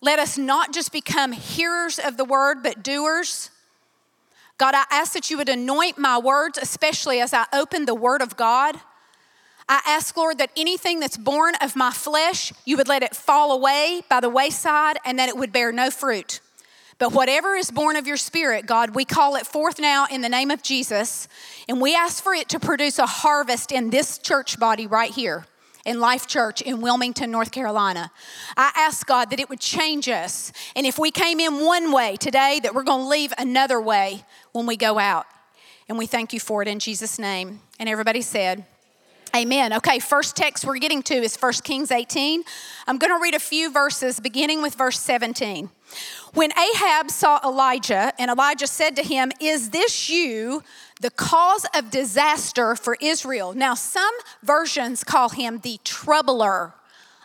Let 0.00 0.18
us 0.18 0.38
not 0.38 0.72
just 0.72 0.92
become 0.92 1.32
hearers 1.32 1.98
of 1.98 2.16
the 2.16 2.24
word, 2.24 2.62
but 2.62 2.82
doers. 2.82 3.50
God, 4.58 4.74
I 4.74 4.84
ask 4.90 5.12
that 5.12 5.30
you 5.30 5.36
would 5.36 5.48
anoint 5.48 5.98
my 5.98 6.18
words, 6.18 6.58
especially 6.58 7.20
as 7.20 7.34
I 7.34 7.46
open 7.52 7.84
the 7.84 7.94
word 7.94 8.22
of 8.22 8.36
God. 8.36 8.76
I 9.68 9.82
ask, 9.84 10.16
Lord, 10.16 10.38
that 10.38 10.50
anything 10.56 11.00
that's 11.00 11.16
born 11.16 11.54
of 11.60 11.74
my 11.74 11.90
flesh, 11.90 12.52
you 12.64 12.76
would 12.76 12.88
let 12.88 13.02
it 13.02 13.16
fall 13.16 13.52
away 13.52 14.02
by 14.08 14.20
the 14.20 14.30
wayside 14.30 14.98
and 15.04 15.18
that 15.18 15.28
it 15.28 15.36
would 15.36 15.52
bear 15.52 15.72
no 15.72 15.90
fruit. 15.90 16.40
But 16.98 17.12
whatever 17.12 17.54
is 17.56 17.70
born 17.70 17.96
of 17.96 18.06
your 18.06 18.16
spirit, 18.16 18.64
God, 18.64 18.94
we 18.94 19.04
call 19.04 19.36
it 19.36 19.46
forth 19.46 19.78
now 19.78 20.06
in 20.10 20.22
the 20.22 20.28
name 20.30 20.50
of 20.50 20.62
Jesus, 20.62 21.28
and 21.68 21.80
we 21.80 21.94
ask 21.94 22.22
for 22.22 22.32
it 22.32 22.48
to 22.50 22.60
produce 22.60 22.98
a 22.98 23.06
harvest 23.06 23.72
in 23.72 23.90
this 23.90 24.16
church 24.16 24.58
body 24.58 24.86
right 24.86 25.10
here 25.10 25.46
in 25.86 26.00
Life 26.00 26.26
Church 26.26 26.60
in 26.60 26.82
Wilmington, 26.82 27.30
North 27.30 27.52
Carolina. 27.52 28.10
I 28.56 28.72
ask 28.76 29.06
God 29.06 29.30
that 29.30 29.40
it 29.40 29.48
would 29.48 29.60
change 29.60 30.08
us. 30.08 30.52
And 30.74 30.84
if 30.84 30.98
we 30.98 31.10
came 31.10 31.40
in 31.40 31.64
one 31.64 31.92
way 31.92 32.16
today, 32.16 32.60
that 32.62 32.74
we're 32.74 32.82
going 32.82 33.04
to 33.04 33.08
leave 33.08 33.32
another 33.38 33.80
way 33.80 34.24
when 34.52 34.66
we 34.66 34.76
go 34.76 34.98
out. 34.98 35.26
And 35.88 35.96
we 35.96 36.06
thank 36.06 36.32
you 36.32 36.40
for 36.40 36.60
it 36.60 36.68
in 36.68 36.80
Jesus' 36.80 37.18
name. 37.18 37.60
And 37.78 37.88
everybody 37.88 38.20
said, 38.20 38.66
Amen. 39.34 39.74
Okay, 39.74 39.98
first 39.98 40.34
text 40.34 40.64
we're 40.64 40.78
getting 40.78 41.02
to 41.02 41.14
is 41.14 41.36
1 41.36 41.52
Kings 41.62 41.90
18. 41.90 42.42
I'm 42.86 42.96
going 42.96 43.14
to 43.14 43.20
read 43.20 43.34
a 43.34 43.38
few 43.38 43.70
verses 43.70 44.18
beginning 44.18 44.62
with 44.62 44.74
verse 44.74 44.98
17. 44.98 45.68
When 46.36 46.52
Ahab 46.52 47.10
saw 47.10 47.40
Elijah, 47.42 48.12
and 48.18 48.30
Elijah 48.30 48.66
said 48.66 48.94
to 48.96 49.02
him, 49.02 49.32
Is 49.40 49.70
this 49.70 50.10
you, 50.10 50.62
the 51.00 51.08
cause 51.08 51.64
of 51.74 51.90
disaster 51.90 52.76
for 52.76 52.98
Israel. 53.00 53.54
Now, 53.54 53.72
some 53.72 54.12
versions 54.42 55.02
call 55.02 55.30
him 55.30 55.60
the 55.60 55.80
troubler 55.82 56.74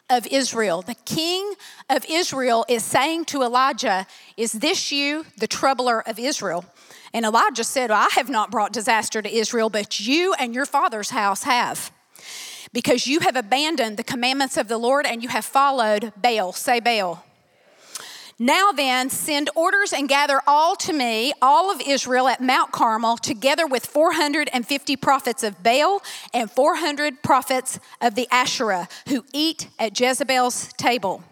of 0.10 0.26
Israel. 0.28 0.82
The 0.82 0.96
king 0.96 1.56
of 1.90 2.06
Israel 2.10 2.64
is 2.70 2.86
saying 2.86 3.26
to 3.26 3.42
Elijah, 3.42 4.08
Is 4.38 4.54
this 4.54 4.94
you, 4.94 5.26
the 5.38 5.48
troubler 5.48 6.00
of 6.08 6.18
Israel? 6.18 6.64
And 7.14 7.26
Elijah 7.26 7.66
said, 7.66 7.92
I 7.92 8.08
have 8.16 8.30
not 8.30 8.50
brought 8.50 8.72
disaster 8.72 9.22
to 9.22 9.30
Israel, 9.30 9.70
but 9.70 10.00
you 10.00 10.34
and 10.40 10.56
your 10.56 10.66
father's 10.66 11.10
house 11.10 11.44
have. 11.44 11.92
Because 12.72 13.08
you 13.08 13.20
have 13.20 13.36
abandoned 13.36 13.98
the 13.98 14.06
commandments 14.06 14.56
of 14.56 14.70
the 14.70 14.78
Lord 14.78 15.06
and 15.06 15.22
you 15.22 15.28
have 15.28 15.44
followed 15.44 16.14
Baal. 16.16 16.54
Say 16.54 16.80
Baal. 16.80 17.26
Now 18.40 18.72
then, 18.72 19.10
send 19.10 19.50
orders 19.56 19.94
and 19.94 20.10
gather 20.10 20.42
all 20.48 20.76
to 20.78 20.94
me, 20.94 21.34
all 21.42 21.72
of 21.72 21.82
Israel 21.82 22.28
at 22.28 22.42
Mount 22.42 22.72
Carmel, 22.72 23.18
together 23.18 23.68
with 23.68 23.86
450 23.86 24.96
prophets 24.96 25.44
of 25.44 25.62
Baal 25.62 26.02
and 26.34 26.50
400 26.50 27.22
prophets 27.22 27.80
of 28.02 28.16
the 28.16 28.28
Asherah 28.32 28.88
who 29.08 29.26
eat 29.34 29.68
at 29.78 30.00
Jezebel's 30.00 30.74
table. 30.74 31.24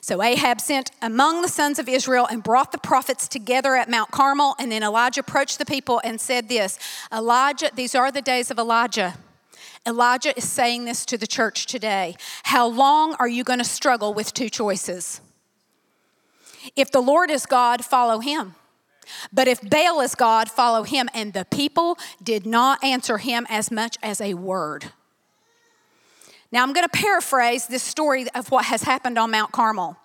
So 0.00 0.22
Ahab 0.22 0.60
sent 0.60 0.90
among 1.02 1.42
the 1.42 1.48
sons 1.48 1.78
of 1.78 1.88
Israel 1.88 2.26
and 2.28 2.42
brought 2.42 2.72
the 2.72 2.78
prophets 2.78 3.28
together 3.28 3.76
at 3.76 3.88
Mount 3.88 4.10
Carmel. 4.10 4.56
And 4.58 4.72
then 4.72 4.82
Elijah 4.82 5.20
approached 5.20 5.58
the 5.58 5.64
people 5.64 6.00
and 6.02 6.20
said, 6.20 6.48
This 6.48 6.78
Elijah, 7.12 7.70
these 7.74 7.94
are 7.94 8.10
the 8.10 8.22
days 8.22 8.50
of 8.50 8.58
Elijah. 8.58 9.14
Elijah 9.86 10.36
is 10.36 10.48
saying 10.48 10.84
this 10.84 11.06
to 11.06 11.16
the 11.16 11.26
church 11.26 11.66
today. 11.66 12.16
How 12.44 12.66
long 12.66 13.14
are 13.14 13.28
you 13.28 13.44
going 13.44 13.60
to 13.60 13.64
struggle 13.64 14.12
with 14.12 14.34
two 14.34 14.50
choices? 14.50 15.20
If 16.76 16.90
the 16.90 17.00
Lord 17.00 17.30
is 17.30 17.46
God, 17.46 17.84
follow 17.84 18.18
him. 18.18 18.54
But 19.32 19.48
if 19.48 19.60
Baal 19.60 20.00
is 20.00 20.14
God, 20.14 20.50
follow 20.50 20.82
him. 20.82 21.08
And 21.14 21.32
the 21.32 21.44
people 21.44 21.98
did 22.22 22.46
not 22.46 22.82
answer 22.84 23.18
him 23.18 23.46
as 23.48 23.70
much 23.70 23.96
as 24.02 24.20
a 24.20 24.34
word. 24.34 24.92
Now, 26.52 26.62
I'm 26.64 26.72
going 26.72 26.86
to 26.86 26.96
paraphrase 26.96 27.68
this 27.68 27.82
story 27.82 28.26
of 28.34 28.50
what 28.50 28.64
has 28.64 28.82
happened 28.82 29.18
on 29.18 29.30
Mount 29.30 29.52
Carmel. 29.52 29.96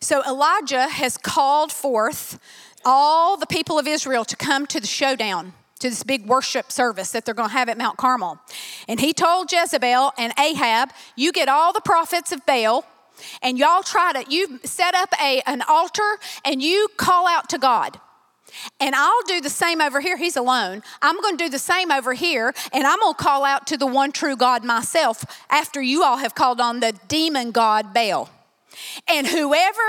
So, 0.00 0.22
Elijah 0.24 0.88
has 0.88 1.16
called 1.16 1.72
forth 1.72 2.38
all 2.84 3.36
the 3.36 3.46
people 3.46 3.78
of 3.78 3.88
Israel 3.88 4.24
to 4.24 4.36
come 4.36 4.66
to 4.68 4.80
the 4.80 4.86
showdown, 4.86 5.52
to 5.80 5.90
this 5.90 6.04
big 6.04 6.26
worship 6.26 6.70
service 6.70 7.10
that 7.10 7.24
they're 7.24 7.34
going 7.34 7.48
to 7.48 7.54
have 7.54 7.68
at 7.68 7.76
Mount 7.76 7.96
Carmel. 7.96 8.38
And 8.86 9.00
he 9.00 9.12
told 9.12 9.50
Jezebel 9.50 10.12
and 10.16 10.32
Ahab, 10.38 10.90
You 11.16 11.32
get 11.32 11.48
all 11.48 11.72
the 11.72 11.80
prophets 11.80 12.30
of 12.30 12.46
Baal, 12.46 12.84
and 13.42 13.58
y'all 13.58 13.82
try 13.82 14.12
to, 14.12 14.30
you 14.30 14.60
set 14.64 14.94
up 14.94 15.12
a, 15.20 15.42
an 15.46 15.62
altar 15.68 16.18
and 16.44 16.62
you 16.62 16.88
call 16.96 17.26
out 17.26 17.48
to 17.50 17.58
God. 17.58 18.00
And 18.80 18.94
I'll 18.94 19.22
do 19.26 19.40
the 19.40 19.50
same 19.50 19.80
over 19.80 20.00
here. 20.00 20.16
He's 20.16 20.36
alone. 20.36 20.82
I'm 21.02 21.20
going 21.20 21.36
to 21.36 21.44
do 21.44 21.50
the 21.50 21.58
same 21.58 21.90
over 21.90 22.14
here, 22.14 22.52
and 22.72 22.86
I'm 22.86 22.98
going 22.98 23.14
to 23.14 23.22
call 23.22 23.44
out 23.44 23.66
to 23.68 23.76
the 23.76 23.86
one 23.86 24.12
true 24.12 24.36
God 24.36 24.64
myself 24.64 25.24
after 25.50 25.80
you 25.80 26.02
all 26.02 26.16
have 26.16 26.34
called 26.34 26.60
on 26.60 26.80
the 26.80 26.98
demon 27.08 27.52
God 27.52 27.94
Baal. 27.94 28.28
And 29.08 29.26
whoever 29.26 29.80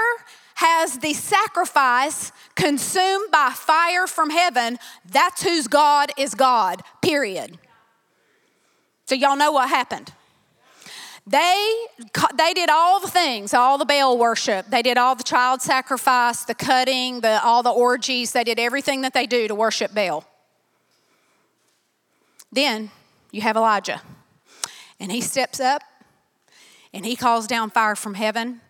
has 0.56 1.00
the 1.00 1.14
sacrifice 1.14 2.32
consumed 2.56 3.32
by 3.32 3.52
fire 3.54 4.06
from 4.06 4.30
heaven, 4.30 4.78
that's 5.10 5.44
whose 5.44 5.68
God 5.68 6.12
is 6.18 6.36
God, 6.36 6.82
period. 7.02 7.58
So, 9.06 9.16
y'all 9.16 9.36
know 9.36 9.52
what 9.52 9.70
happened. 9.70 10.14
They, 11.28 11.76
they 12.36 12.54
did 12.54 12.70
all 12.70 13.00
the 13.00 13.08
things, 13.08 13.54
all 13.54 13.78
the 13.78 13.86
Baal 13.86 14.18
worship. 14.18 14.68
They 14.70 14.82
did 14.82 14.98
all 14.98 15.16
the 15.16 15.24
child 15.24 15.62
sacrifice, 15.62 16.44
the 16.44 16.56
cutting, 16.56 17.22
the, 17.22 17.44
all 17.44 17.62
the 17.62 17.70
orgies. 17.70 18.32
They 18.32 18.44
did 18.44 18.60
everything 18.60 19.02
that 19.02 19.14
they 19.14 19.28
do 19.28 19.48
to 19.48 19.56
worship 19.56 19.94
Baal. 19.94 20.26
Then 22.52 22.92
you 23.32 23.42
have 23.42 23.56
Elijah, 23.56 24.02
and 25.00 25.12
he 25.12 25.22
steps 25.22 25.60
up 25.60 25.84
and 26.94 27.06
he 27.06 27.16
calls 27.16 27.48
down 27.48 27.70
fire 27.70 27.96
from 27.96 28.16
heaven. 28.16 28.62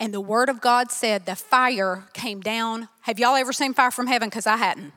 And 0.00 0.12
the 0.12 0.20
word 0.20 0.48
of 0.48 0.60
God 0.60 0.90
said 0.90 1.26
the 1.26 1.36
fire 1.36 2.08
came 2.12 2.40
down. 2.40 2.88
Have 3.02 3.18
y'all 3.18 3.36
ever 3.36 3.52
seen 3.52 3.74
fire 3.74 3.90
from 3.90 4.06
heaven? 4.06 4.28
Because 4.28 4.46
I 4.46 4.56
hadn't. 4.56 4.92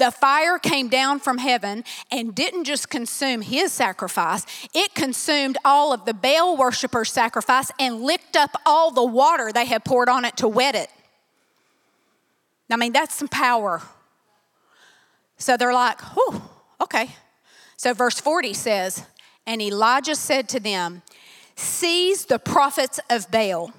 The 0.00 0.10
fire 0.10 0.58
came 0.58 0.88
down 0.88 1.20
from 1.20 1.36
heaven 1.36 1.84
and 2.10 2.34
didn't 2.34 2.64
just 2.64 2.88
consume 2.88 3.42
his 3.42 3.70
sacrifice, 3.70 4.46
it 4.72 4.94
consumed 4.94 5.58
all 5.62 5.92
of 5.92 6.06
the 6.06 6.14
Baal 6.14 6.56
worshippers' 6.56 7.12
sacrifice 7.12 7.70
and 7.78 8.00
licked 8.00 8.34
up 8.34 8.56
all 8.64 8.90
the 8.90 9.04
water 9.04 9.52
they 9.52 9.66
had 9.66 9.84
poured 9.84 10.08
on 10.08 10.24
it 10.24 10.38
to 10.38 10.48
wet 10.48 10.74
it. 10.74 10.88
I 12.70 12.76
mean, 12.76 12.94
that's 12.94 13.14
some 13.14 13.28
power. 13.28 13.82
So 15.36 15.58
they're 15.58 15.74
like, 15.74 16.00
whew, 16.00 16.40
okay. 16.80 17.10
So 17.76 17.92
verse 17.92 18.18
40 18.18 18.54
says, 18.54 19.04
And 19.46 19.60
Elijah 19.60 20.16
said 20.16 20.48
to 20.50 20.60
them, 20.60 21.02
Seize 21.56 22.24
the 22.24 22.38
prophets 22.38 23.00
of 23.10 23.30
Baal 23.30 23.70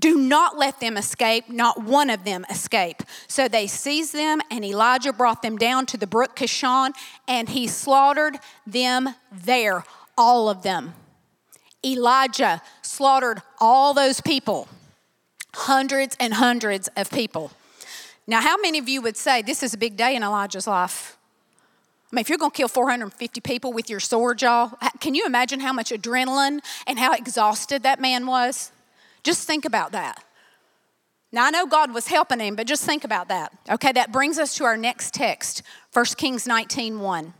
do 0.00 0.16
not 0.16 0.58
let 0.58 0.80
them 0.80 0.96
escape, 0.96 1.48
not 1.48 1.82
one 1.82 2.10
of 2.10 2.24
them 2.24 2.44
escape. 2.50 3.02
So 3.28 3.46
they 3.46 3.66
seized 3.66 4.12
them, 4.12 4.40
and 4.50 4.64
Elijah 4.64 5.12
brought 5.12 5.42
them 5.42 5.56
down 5.56 5.86
to 5.86 5.96
the 5.96 6.06
brook 6.06 6.34
Kishon, 6.34 6.92
and 7.28 7.48
he 7.48 7.66
slaughtered 7.68 8.38
them 8.66 9.10
there, 9.30 9.84
all 10.16 10.48
of 10.48 10.62
them. 10.62 10.94
Elijah 11.84 12.62
slaughtered 12.82 13.42
all 13.60 13.94
those 13.94 14.20
people, 14.20 14.68
hundreds 15.54 16.16
and 16.18 16.34
hundreds 16.34 16.88
of 16.96 17.10
people. 17.10 17.52
Now, 18.26 18.40
how 18.40 18.56
many 18.58 18.78
of 18.78 18.88
you 18.88 19.02
would 19.02 19.16
say 19.16 19.42
this 19.42 19.62
is 19.62 19.74
a 19.74 19.78
big 19.78 19.96
day 19.96 20.14
in 20.14 20.22
Elijah's 20.22 20.66
life? 20.66 21.16
I 22.12 22.16
mean, 22.16 22.20
if 22.20 22.28
you're 22.28 22.38
going 22.38 22.50
to 22.50 22.56
kill 22.56 22.68
450 22.68 23.40
people 23.40 23.72
with 23.72 23.88
your 23.88 24.00
sword, 24.00 24.42
y'all, 24.42 24.72
can 25.00 25.14
you 25.14 25.26
imagine 25.26 25.60
how 25.60 25.72
much 25.72 25.90
adrenaline 25.90 26.60
and 26.86 26.98
how 26.98 27.14
exhausted 27.14 27.82
that 27.84 28.00
man 28.00 28.26
was? 28.26 28.72
Just 29.22 29.46
think 29.46 29.64
about 29.64 29.92
that. 29.92 30.24
Now, 31.32 31.46
I 31.46 31.50
know 31.50 31.66
God 31.66 31.94
was 31.94 32.08
helping 32.08 32.40
him, 32.40 32.56
but 32.56 32.66
just 32.66 32.84
think 32.84 33.04
about 33.04 33.28
that. 33.28 33.52
Okay, 33.70 33.92
that 33.92 34.10
brings 34.10 34.38
us 34.38 34.54
to 34.56 34.64
our 34.64 34.76
next 34.76 35.14
text, 35.14 35.62
1 35.92 36.04
Kings 36.16 36.46
19 36.46 37.00
1. 37.00 37.34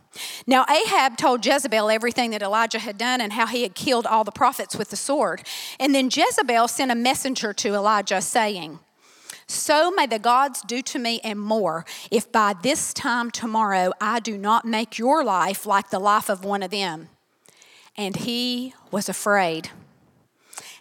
Now, 0.47 0.65
Ahab 0.69 1.17
told 1.17 1.45
Jezebel 1.45 1.89
everything 1.89 2.31
that 2.31 2.41
Elijah 2.41 2.79
had 2.79 2.97
done 2.97 3.21
and 3.21 3.33
how 3.33 3.47
he 3.47 3.63
had 3.63 3.75
killed 3.75 4.05
all 4.05 4.23
the 4.23 4.31
prophets 4.31 4.75
with 4.75 4.89
the 4.89 4.95
sword. 4.95 5.43
And 5.79 5.93
then 5.95 6.09
Jezebel 6.11 6.67
sent 6.67 6.91
a 6.91 6.95
messenger 6.95 7.53
to 7.53 7.73
Elijah 7.73 8.21
saying, 8.21 8.79
So 9.47 9.91
may 9.91 10.07
the 10.07 10.19
gods 10.19 10.61
do 10.61 10.81
to 10.83 10.99
me 10.99 11.19
and 11.23 11.39
more, 11.39 11.85
if 12.09 12.31
by 12.31 12.55
this 12.61 12.93
time 12.93 13.31
tomorrow 13.31 13.91
I 13.99 14.19
do 14.19 14.37
not 14.37 14.65
make 14.65 14.97
your 14.97 15.23
life 15.23 15.65
like 15.65 15.89
the 15.89 15.99
life 15.99 16.29
of 16.29 16.45
one 16.45 16.63
of 16.63 16.71
them. 16.71 17.09
And 17.97 18.15
he 18.15 18.73
was 18.89 19.09
afraid. 19.09 19.69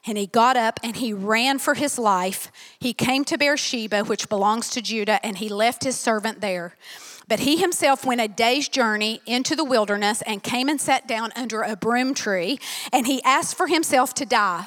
And 0.06 0.16
he 0.16 0.26
got 0.26 0.56
up 0.56 0.80
and 0.82 0.96
he 0.96 1.12
ran 1.12 1.58
for 1.58 1.74
his 1.74 1.98
life. 1.98 2.50
He 2.78 2.92
came 2.92 3.24
to 3.26 3.36
Beersheba, 3.36 4.04
which 4.04 4.28
belongs 4.28 4.70
to 4.70 4.82
Judah, 4.82 5.24
and 5.24 5.38
he 5.38 5.48
left 5.48 5.84
his 5.84 5.96
servant 5.96 6.40
there. 6.40 6.74
But 7.28 7.40
he 7.40 7.58
himself 7.58 8.04
went 8.04 8.20
a 8.20 8.26
day's 8.26 8.68
journey 8.68 9.20
into 9.26 9.54
the 9.54 9.64
wilderness 9.64 10.22
and 10.22 10.42
came 10.42 10.68
and 10.68 10.80
sat 10.80 11.06
down 11.06 11.32
under 11.36 11.62
a 11.62 11.76
broom 11.76 12.14
tree, 12.14 12.58
and 12.92 13.06
he 13.06 13.22
asked 13.22 13.56
for 13.56 13.66
himself 13.68 14.14
to 14.14 14.26
die. 14.26 14.66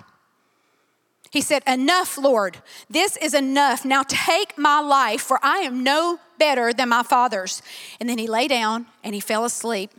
He 1.30 1.42
said, 1.42 1.64
Enough, 1.66 2.18
Lord. 2.18 2.60
This 2.90 3.18
is 3.18 3.34
enough. 3.34 3.84
Now 3.84 4.04
take 4.08 4.56
my 4.56 4.80
life, 4.80 5.22
for 5.22 5.40
I 5.42 5.58
am 5.58 5.84
no 5.84 6.20
better 6.38 6.72
than 6.72 6.90
my 6.90 7.02
father's. 7.02 7.64
And 8.00 8.08
then 8.08 8.20
he 8.20 8.28
lay 8.28 8.48
down 8.48 8.86
and 9.04 9.16
he 9.16 9.20
fell 9.20 9.44
asleep 9.44 9.90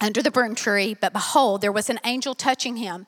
under 0.00 0.22
the 0.22 0.30
broom 0.30 0.54
tree, 0.54 0.96
but 1.00 1.12
behold, 1.12 1.60
there 1.60 1.72
was 1.72 1.90
an 1.90 1.98
angel 2.04 2.34
touching 2.34 2.76
him. 2.76 3.06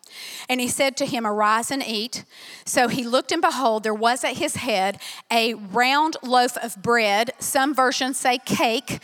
And 0.49 0.61
he 0.61 0.68
said 0.68 0.97
to 0.99 1.06
him, 1.06 1.26
Arise 1.26 1.70
and 1.70 1.82
eat. 1.87 2.25
So 2.64 2.88
he 2.88 3.04
looked, 3.04 3.32
and 3.32 3.42
behold, 3.42 3.82
there 3.82 3.94
was 3.94 4.25
at 4.25 4.37
his 4.37 4.56
head 4.56 5.00
a 5.30 5.54
round 5.54 6.16
loaf 6.23 6.56
of 6.56 6.82
bread, 6.82 7.32
some 7.38 7.75
versions 7.75 8.18
say 8.18 8.38
cake, 8.38 9.00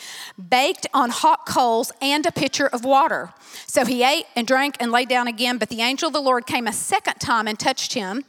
baked 0.49 0.87
on 0.93 1.11
hot 1.11 1.47
coals, 1.47 1.93
and 2.01 2.27
a 2.27 2.33
pitcher 2.33 2.67
of 2.67 2.85
water. 2.85 3.31
So 3.67 3.85
he 3.85 4.03
ate 4.03 4.27
and 4.35 4.47
drank 4.47 4.77
and 4.81 4.91
lay 4.91 5.05
down 5.05 5.29
again. 5.29 5.59
But 5.59 5.69
the 5.69 5.83
angel 5.83 6.09
of 6.09 6.13
the 6.13 6.21
Lord 6.21 6.47
came 6.47 6.67
a 6.67 6.73
second 6.73 7.21
time 7.21 7.47
and 7.47 7.59
touched 7.59 7.95
him 7.95 8.25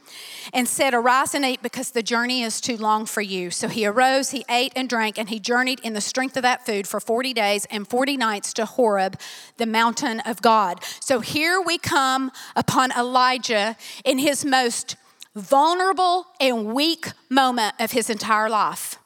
and 0.52 0.68
said, 0.68 0.94
Arise 0.94 1.34
and 1.34 1.44
eat, 1.44 1.62
because 1.62 1.90
the 1.90 2.02
journey 2.02 2.42
is 2.42 2.60
too 2.60 2.76
long 2.76 3.06
for 3.06 3.20
you. 3.20 3.50
So 3.50 3.68
he 3.68 3.86
arose, 3.86 4.30
he 4.30 4.44
ate 4.48 4.72
and 4.76 4.88
drank, 4.88 5.18
and 5.18 5.28
he 5.28 5.38
journeyed 5.38 5.80
in 5.80 5.92
the 5.92 6.00
strength 6.00 6.36
of 6.36 6.42
that 6.42 6.64
food 6.64 6.86
for 6.86 7.00
40 7.00 7.34
days 7.34 7.66
and 7.70 7.86
40 7.86 8.16
nights 8.16 8.52
to 8.54 8.64
Horeb, 8.64 9.18
the 9.58 9.66
mountain 9.66 10.20
of 10.20 10.40
God. 10.40 10.82
So 11.00 11.20
here 11.20 11.60
we 11.60 11.78
come 11.78 12.32
upon 12.56 12.90
Elijah 12.92 13.76
in 14.04 14.18
his 14.18 14.44
most 14.44 14.96
vulnerable 15.36 16.26
and 16.40 16.72
weak 16.72 17.12
moment 17.28 17.74
of 17.78 17.92
his 17.92 18.10
entire 18.10 18.48
life. 18.48 18.98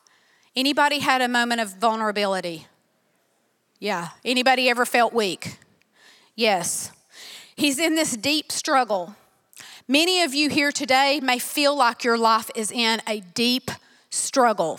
Anybody 0.54 1.00
had 1.00 1.20
a 1.20 1.28
moment 1.28 1.60
of 1.60 1.74
vulnerability? 1.76 2.66
Yeah. 3.78 4.10
Anybody 4.24 4.68
ever 4.68 4.86
felt 4.86 5.12
weak? 5.12 5.58
Yes. 6.36 6.92
He's 7.56 7.78
in 7.78 7.94
this 7.94 8.16
deep 8.16 8.52
struggle. 8.52 9.16
Many 9.88 10.22
of 10.22 10.34
you 10.34 10.48
here 10.48 10.70
today 10.70 11.20
may 11.22 11.38
feel 11.38 11.76
like 11.76 12.04
your 12.04 12.16
life 12.16 12.50
is 12.54 12.70
in 12.70 13.02
a 13.06 13.20
deep 13.20 13.70
struggle. 14.10 14.78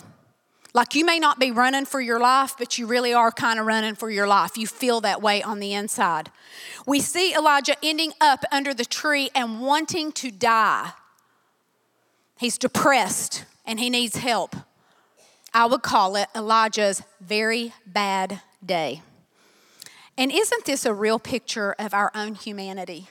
Like 0.74 0.96
you 0.96 1.04
may 1.04 1.20
not 1.20 1.38
be 1.38 1.52
running 1.52 1.84
for 1.84 2.00
your 2.00 2.18
life, 2.18 2.56
but 2.58 2.78
you 2.78 2.86
really 2.88 3.14
are 3.14 3.30
kind 3.30 3.60
of 3.60 3.66
running 3.66 3.94
for 3.94 4.10
your 4.10 4.26
life. 4.26 4.58
You 4.58 4.66
feel 4.66 5.00
that 5.02 5.22
way 5.22 5.40
on 5.40 5.60
the 5.60 5.72
inside. 5.72 6.32
We 6.84 6.98
see 7.00 7.32
Elijah 7.32 7.76
ending 7.80 8.12
up 8.20 8.44
under 8.50 8.74
the 8.74 8.84
tree 8.84 9.30
and 9.36 9.60
wanting 9.60 10.10
to 10.12 10.32
die. 10.32 10.90
He's 12.36 12.58
depressed 12.58 13.44
and 13.64 13.78
he 13.78 13.88
needs 13.88 14.16
help. 14.16 14.56
I 15.54 15.66
would 15.66 15.82
call 15.82 16.16
it 16.16 16.26
Elijah's 16.34 17.02
very 17.20 17.72
bad 17.86 18.40
day. 18.64 19.02
And 20.18 20.32
isn't 20.32 20.64
this 20.64 20.84
a 20.84 20.92
real 20.92 21.20
picture 21.20 21.76
of 21.78 21.94
our 21.94 22.10
own 22.16 22.34
humanity? 22.34 23.08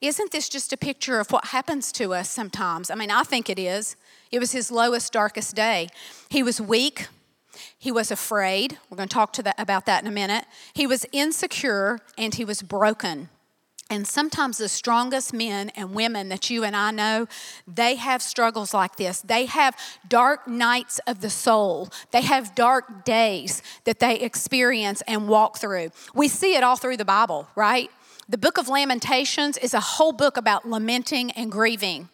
Isn't 0.00 0.32
this 0.32 0.48
just 0.48 0.72
a 0.72 0.76
picture 0.76 1.20
of 1.20 1.30
what 1.30 1.46
happens 1.46 1.92
to 1.92 2.14
us 2.14 2.30
sometimes? 2.30 2.90
I 2.90 2.94
mean, 2.94 3.10
I 3.10 3.22
think 3.22 3.50
it 3.50 3.58
is. 3.58 3.96
It 4.30 4.38
was 4.38 4.52
his 4.52 4.70
lowest, 4.70 5.12
darkest 5.12 5.54
day. 5.54 5.88
He 6.28 6.42
was 6.42 6.60
weak. 6.60 7.08
He 7.78 7.92
was 7.92 8.10
afraid. 8.10 8.78
We're 8.88 8.96
going 8.96 9.08
to 9.08 9.14
talk 9.14 9.32
to 9.34 9.42
that, 9.42 9.58
about 9.58 9.86
that 9.86 10.02
in 10.02 10.08
a 10.08 10.12
minute. 10.12 10.46
He 10.72 10.86
was 10.86 11.04
insecure 11.12 11.98
and 12.16 12.34
he 12.34 12.44
was 12.44 12.62
broken. 12.62 13.28
And 13.90 14.06
sometimes 14.06 14.58
the 14.58 14.68
strongest 14.68 15.32
men 15.34 15.70
and 15.70 15.92
women 15.92 16.28
that 16.28 16.48
you 16.48 16.62
and 16.62 16.76
I 16.76 16.92
know, 16.92 17.26
they 17.66 17.96
have 17.96 18.22
struggles 18.22 18.72
like 18.72 18.94
this. 18.94 19.20
They 19.20 19.46
have 19.46 19.76
dark 20.08 20.46
nights 20.46 21.00
of 21.08 21.20
the 21.20 21.28
soul. 21.28 21.88
They 22.12 22.22
have 22.22 22.54
dark 22.54 23.04
days 23.04 23.64
that 23.84 23.98
they 23.98 24.20
experience 24.20 25.02
and 25.08 25.28
walk 25.28 25.58
through. 25.58 25.90
We 26.14 26.28
see 26.28 26.54
it 26.54 26.62
all 26.62 26.76
through 26.76 26.98
the 26.98 27.04
Bible, 27.04 27.48
right? 27.56 27.90
The 28.30 28.38
book 28.38 28.58
of 28.58 28.68
Lamentations 28.68 29.56
is 29.56 29.74
a 29.74 29.80
whole 29.80 30.12
book 30.12 30.36
about 30.36 30.64
lamenting 30.64 31.32
and 31.32 31.50
grieving. 31.50 32.10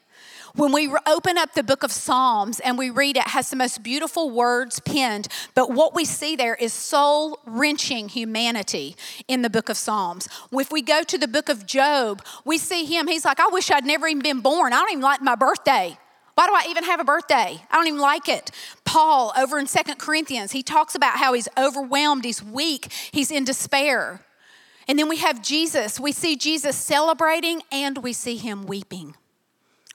When 0.54 0.72
we 0.72 0.90
open 1.06 1.36
up 1.36 1.52
the 1.52 1.62
book 1.62 1.82
of 1.82 1.92
Psalms 1.92 2.58
and 2.60 2.78
we 2.78 2.88
read 2.88 3.18
it, 3.18 3.26
it 3.26 3.28
has 3.32 3.50
the 3.50 3.56
most 3.56 3.82
beautiful 3.82 4.30
words 4.30 4.80
penned, 4.80 5.28
but 5.54 5.72
what 5.72 5.94
we 5.94 6.06
see 6.06 6.34
there 6.34 6.54
is 6.54 6.72
soul 6.72 7.38
wrenching 7.44 8.08
humanity 8.08 8.96
in 9.28 9.42
the 9.42 9.50
book 9.50 9.68
of 9.68 9.76
Psalms. 9.76 10.26
If 10.52 10.72
we 10.72 10.80
go 10.80 11.02
to 11.02 11.18
the 11.18 11.28
book 11.28 11.50
of 11.50 11.66
Job, 11.66 12.24
we 12.46 12.56
see 12.56 12.86
him, 12.86 13.08
he's 13.08 13.26
like, 13.26 13.38
I 13.38 13.48
wish 13.48 13.70
I'd 13.70 13.84
never 13.84 14.08
even 14.08 14.22
been 14.22 14.40
born. 14.40 14.72
I 14.72 14.76
don't 14.76 14.92
even 14.92 15.02
like 15.02 15.20
my 15.20 15.34
birthday. 15.34 15.98
Why 16.34 16.46
do 16.46 16.54
I 16.54 16.64
even 16.70 16.84
have 16.84 16.98
a 16.98 17.04
birthday? 17.04 17.60
I 17.70 17.74
don't 17.76 17.88
even 17.88 18.00
like 18.00 18.26
it. 18.30 18.50
Paul, 18.86 19.34
over 19.36 19.58
in 19.58 19.66
Second 19.66 19.98
Corinthians, 19.98 20.52
he 20.52 20.62
talks 20.62 20.94
about 20.94 21.18
how 21.18 21.34
he's 21.34 21.48
overwhelmed, 21.58 22.24
he's 22.24 22.42
weak, 22.42 22.90
he's 23.12 23.30
in 23.30 23.44
despair. 23.44 24.22
And 24.88 24.98
then 24.98 25.08
we 25.08 25.16
have 25.16 25.42
Jesus. 25.42 25.98
We 25.98 26.12
see 26.12 26.36
Jesus 26.36 26.76
celebrating 26.76 27.62
and 27.72 27.98
we 27.98 28.12
see 28.12 28.36
him 28.36 28.66
weeping 28.66 29.14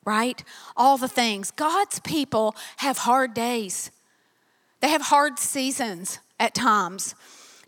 right? 0.05 0.43
All 0.75 0.98
the 0.98 1.07
things. 1.07 1.51
God's 1.51 2.00
people 2.00 2.55
have 2.77 3.00
hard 3.00 3.33
days, 3.33 3.91
they 4.79 4.89
have 4.89 5.03
hard 5.03 5.39
seasons 5.39 6.19
at 6.39 6.53
times. 6.53 7.15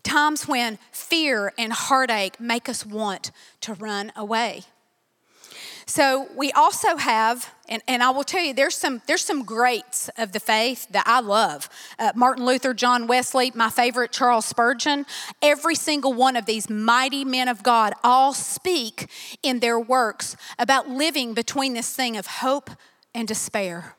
Times 0.02 0.46
when 0.46 0.78
fear 0.92 1.54
and 1.56 1.72
heartache 1.72 2.38
make 2.38 2.68
us 2.68 2.84
want 2.84 3.30
to 3.62 3.72
run 3.72 4.12
away. 4.14 4.64
So 5.86 6.28
we 6.36 6.52
also 6.52 6.96
have, 6.96 7.53
and, 7.66 7.82
and 7.88 8.02
I 8.02 8.10
will 8.10 8.24
tell 8.24 8.42
you, 8.42 8.52
there's 8.52 8.74
some 8.74 9.00
there's 9.06 9.22
some 9.22 9.42
greats 9.42 10.10
of 10.18 10.32
the 10.32 10.40
faith 10.40 10.86
that 10.90 11.04
I 11.06 11.20
love. 11.20 11.70
Uh, 11.98 12.12
Martin 12.14 12.44
Luther, 12.44 12.74
John 12.74 13.06
Wesley, 13.06 13.52
my 13.54 13.70
favorite, 13.70 14.12
Charles 14.12 14.44
Spurgeon. 14.44 15.06
Every 15.40 15.74
single 15.74 16.12
one 16.12 16.36
of 16.36 16.44
these 16.44 16.68
mighty 16.68 17.24
men 17.24 17.48
of 17.48 17.62
God 17.62 17.94
all 18.04 18.34
speak 18.34 19.08
in 19.42 19.60
their 19.60 19.80
works 19.80 20.36
about 20.58 20.90
living 20.90 21.32
between 21.32 21.72
this 21.72 21.94
thing 21.94 22.18
of 22.18 22.26
hope 22.26 22.68
and 23.14 23.26
despair. 23.26 23.96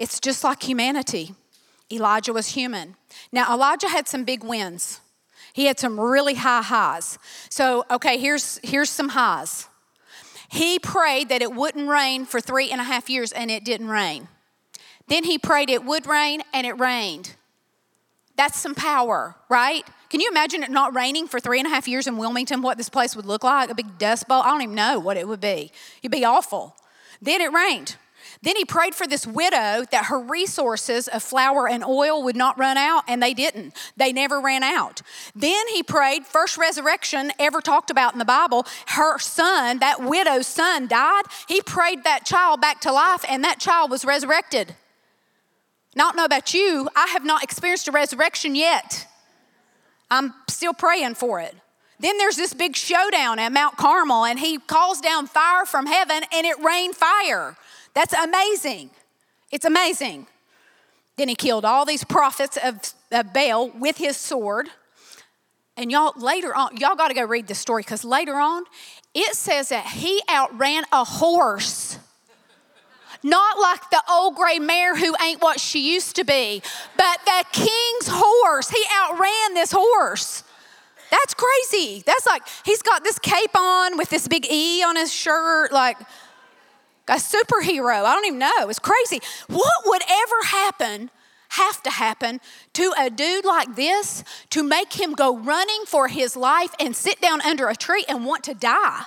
It's 0.00 0.18
just 0.18 0.42
like 0.42 0.64
humanity. 0.64 1.34
Elijah 1.92 2.32
was 2.32 2.48
human. 2.48 2.96
Now 3.30 3.54
Elijah 3.54 3.88
had 3.88 4.08
some 4.08 4.24
big 4.24 4.42
wins. 4.42 5.00
He 5.52 5.66
had 5.66 5.78
some 5.78 6.00
really 6.00 6.34
high 6.34 6.62
highs. 6.62 7.16
So, 7.48 7.84
okay, 7.88 8.18
here's 8.18 8.58
here's 8.64 8.90
some 8.90 9.10
highs. 9.10 9.68
He 10.48 10.78
prayed 10.78 11.28
that 11.28 11.42
it 11.42 11.52
wouldn't 11.52 11.88
rain 11.88 12.26
for 12.26 12.40
three 12.40 12.70
and 12.70 12.80
a 12.80 12.84
half 12.84 13.08
years, 13.08 13.32
and 13.32 13.50
it 13.50 13.64
didn't 13.64 13.88
rain. 13.88 14.28
Then 15.08 15.24
he 15.24 15.38
prayed 15.38 15.70
it 15.70 15.84
would 15.84 16.06
rain, 16.06 16.42
and 16.52 16.66
it 16.66 16.78
rained. 16.78 17.36
That's 18.36 18.58
some 18.58 18.74
power, 18.74 19.36
right? 19.48 19.84
Can 20.10 20.20
you 20.20 20.28
imagine 20.30 20.62
it 20.62 20.70
not 20.70 20.94
raining 20.94 21.28
for 21.28 21.40
three 21.40 21.58
and 21.58 21.66
a 21.66 21.70
half 21.70 21.86
years 21.86 22.06
in 22.06 22.16
Wilmington, 22.16 22.62
what 22.62 22.78
this 22.78 22.88
place 22.88 23.14
would 23.16 23.26
look 23.26 23.44
like? 23.44 23.70
A 23.70 23.74
big 23.74 23.98
dust 23.98 24.28
bowl? 24.28 24.42
I 24.42 24.50
don't 24.50 24.62
even 24.62 24.74
know 24.74 24.98
what 24.98 25.16
it 25.16 25.26
would 25.28 25.40
be. 25.40 25.70
It'd 26.02 26.12
be 26.12 26.24
awful. 26.24 26.76
Then 27.20 27.40
it 27.40 27.52
rained. 27.52 27.96
Then 28.44 28.56
he 28.56 28.66
prayed 28.66 28.94
for 28.94 29.06
this 29.06 29.26
widow 29.26 29.86
that 29.90 30.06
her 30.08 30.20
resources 30.20 31.08
of 31.08 31.22
flour 31.22 31.66
and 31.66 31.82
oil 31.82 32.22
would 32.22 32.36
not 32.36 32.58
run 32.58 32.76
out, 32.76 33.02
and 33.08 33.22
they 33.22 33.32
didn't. 33.32 33.74
They 33.96 34.12
never 34.12 34.38
ran 34.38 34.62
out. 34.62 35.00
Then 35.34 35.66
he 35.68 35.82
prayed, 35.82 36.26
first 36.26 36.58
resurrection 36.58 37.32
ever 37.38 37.62
talked 37.62 37.90
about 37.90 38.12
in 38.12 38.18
the 38.18 38.26
Bible, 38.26 38.66
her 38.88 39.18
son, 39.18 39.78
that 39.78 40.02
widow's 40.02 40.46
son, 40.46 40.86
died. 40.88 41.22
He 41.48 41.62
prayed 41.62 42.04
that 42.04 42.26
child 42.26 42.60
back 42.60 42.82
to 42.82 42.92
life, 42.92 43.24
and 43.26 43.42
that 43.44 43.60
child 43.60 43.90
was 43.90 44.04
resurrected. 44.04 44.76
Not 45.96 46.14
know 46.14 46.26
about 46.26 46.52
you, 46.52 46.90
I 46.94 47.06
have 47.06 47.24
not 47.24 47.42
experienced 47.42 47.88
a 47.88 47.92
resurrection 47.92 48.54
yet. 48.54 49.06
I'm 50.10 50.34
still 50.50 50.74
praying 50.74 51.14
for 51.14 51.40
it. 51.40 51.54
Then 51.98 52.18
there's 52.18 52.36
this 52.36 52.52
big 52.52 52.76
showdown 52.76 53.38
at 53.38 53.52
Mount 53.52 53.78
Carmel, 53.78 54.26
and 54.26 54.38
he 54.38 54.58
calls 54.58 55.00
down 55.00 55.28
fire 55.28 55.64
from 55.64 55.86
heaven, 55.86 56.24
and 56.30 56.44
it 56.44 56.62
rained 56.62 56.94
fire. 56.94 57.56
That's 57.94 58.12
amazing. 58.12 58.90
It's 59.50 59.64
amazing. 59.64 60.26
Then 61.16 61.28
he 61.28 61.34
killed 61.34 61.64
all 61.64 61.84
these 61.84 62.04
prophets 62.04 62.58
of, 62.62 62.80
of 63.12 63.32
Baal 63.32 63.70
with 63.70 63.98
his 63.98 64.16
sword. 64.16 64.68
And 65.76 65.90
y'all, 65.90 66.12
later 66.16 66.54
on, 66.54 66.76
y'all 66.76 66.96
got 66.96 67.08
to 67.08 67.14
go 67.14 67.24
read 67.24 67.46
this 67.46 67.58
story 67.58 67.82
because 67.82 68.04
later 68.04 68.34
on, 68.34 68.64
it 69.14 69.34
says 69.34 69.68
that 69.68 69.86
he 69.86 70.20
outran 70.28 70.84
a 70.92 71.04
horse. 71.04 71.98
Not 73.22 73.58
like 73.58 73.88
the 73.90 74.02
old 74.10 74.34
gray 74.34 74.58
mare 74.58 74.96
who 74.96 75.14
ain't 75.22 75.40
what 75.40 75.58
she 75.58 75.94
used 75.94 76.16
to 76.16 76.24
be, 76.24 76.62
but 76.96 77.18
the 77.24 77.44
king's 77.52 78.08
horse. 78.08 78.68
He 78.68 78.84
outran 78.92 79.54
this 79.54 79.72
horse. 79.72 80.44
That's 81.10 81.34
crazy. 81.34 82.02
That's 82.04 82.26
like, 82.26 82.42
he's 82.64 82.82
got 82.82 83.02
this 83.02 83.18
cape 83.18 83.56
on 83.56 83.96
with 83.96 84.10
this 84.10 84.28
big 84.28 84.46
E 84.50 84.82
on 84.82 84.96
his 84.96 85.12
shirt. 85.12 85.72
Like, 85.72 85.96
a 87.08 87.14
superhero. 87.14 88.04
I 88.04 88.14
don't 88.14 88.26
even 88.26 88.38
know. 88.38 88.68
It's 88.68 88.78
crazy. 88.78 89.20
What 89.48 89.74
would 89.86 90.02
ever 90.02 90.46
happen, 90.46 91.10
have 91.50 91.82
to 91.82 91.90
happen, 91.90 92.40
to 92.74 92.92
a 92.98 93.10
dude 93.10 93.44
like 93.44 93.76
this 93.76 94.24
to 94.50 94.62
make 94.62 94.94
him 94.94 95.12
go 95.12 95.36
running 95.36 95.84
for 95.86 96.08
his 96.08 96.36
life 96.36 96.74
and 96.80 96.96
sit 96.96 97.20
down 97.20 97.40
under 97.42 97.68
a 97.68 97.76
tree 97.76 98.04
and 98.08 98.24
want 98.24 98.44
to 98.44 98.54
die? 98.54 99.02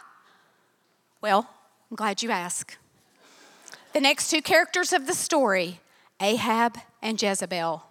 Well, 1.21 1.49
I'm 1.89 1.95
glad 1.95 2.21
you 2.21 2.31
asked. 2.31 2.77
The 3.93 4.01
next 4.01 4.29
two 4.29 4.41
characters 4.41 4.93
of 4.93 5.07
the 5.07 5.13
story 5.13 5.79
Ahab 6.19 6.77
and 7.01 7.21
Jezebel. 7.21 7.83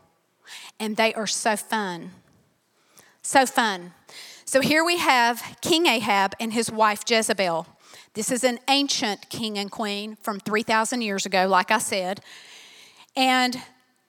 And 0.78 0.96
they 0.96 1.14
are 1.14 1.26
so 1.26 1.56
fun. 1.56 2.12
So 3.22 3.46
fun. 3.46 3.92
So 4.44 4.60
here 4.60 4.84
we 4.84 4.98
have 4.98 5.42
King 5.60 5.86
Ahab 5.86 6.34
and 6.38 6.52
his 6.52 6.70
wife 6.70 7.02
Jezebel. 7.08 7.66
This 8.16 8.32
is 8.32 8.44
an 8.44 8.58
ancient 8.68 9.28
king 9.28 9.58
and 9.58 9.70
queen 9.70 10.16
from 10.22 10.40
3,000 10.40 11.02
years 11.02 11.26
ago, 11.26 11.46
like 11.46 11.70
I 11.70 11.76
said. 11.76 12.22
And 13.14 13.60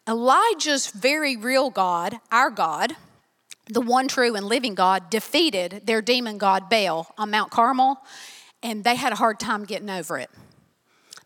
Elijah's 0.08 0.88
very 0.88 1.36
real 1.36 1.70
God, 1.70 2.17
our 2.32 2.50
God, 2.50 2.96
the 3.65 3.82
one 3.82 4.08
true 4.08 4.34
and 4.34 4.46
living 4.46 4.76
God, 4.76 5.10
defeated 5.10 5.82
their 5.84 6.02
demon 6.02 6.38
god 6.38 6.70
Baal 6.70 7.13
on 7.17 7.32
Mount 7.32 7.52
Carmel, 7.52 7.98
and 8.63 8.86
they 8.86 8.96
had 8.96 9.12
a 9.12 9.17
hard 9.17 9.41
time 9.41 9.65
getting 9.65 9.89
over 9.89 10.17
it 10.17 10.30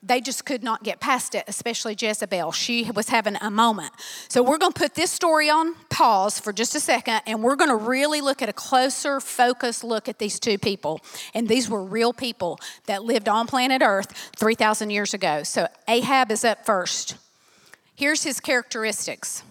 they 0.04 0.20
just 0.20 0.46
could 0.46 0.64
not 0.64 0.84
get 0.84 1.00
past 1.00 1.36
it, 1.36 1.44
especially 1.48 1.96
Jezebel. 1.98 2.52
She 2.52 2.90
was 2.90 3.10
having 3.10 3.36
a 3.40 3.52
moment. 3.52 3.92
So 4.30 4.42
we're 4.42 4.58
going 4.58 4.74
to 4.74 4.80
put 4.80 4.96
this 4.96 5.12
story 5.12 5.50
on 5.50 5.76
pause 5.90 6.40
for 6.40 6.52
just 6.52 6.74
a 6.74 6.80
second, 6.80 7.22
and 7.28 7.44
we're 7.44 7.56
going 7.56 7.70
to 7.70 7.76
really 7.76 8.20
look 8.20 8.42
at 8.42 8.50
a 8.50 8.54
closer, 8.54 9.20
focused 9.20 9.84
look 9.84 10.10
at 10.10 10.18
these 10.18 10.40
two 10.40 10.58
people. 10.58 11.02
And 11.36 11.48
these 11.48 11.70
were 11.70 11.84
real 11.84 12.14
people 12.14 12.60
that 12.88 13.04
lived 13.04 13.30
on 13.30 13.46
planet 13.46 13.84
Earth 13.84 14.32
3,000 14.38 14.90
years 14.90 15.14
ago. 15.14 15.44
So 15.44 15.68
Ahab 15.88 16.32
is 16.32 16.44
up 16.44 16.66
first. 16.66 17.16
Here's 17.94 18.24
his 18.24 18.40
characteristics 18.40 19.44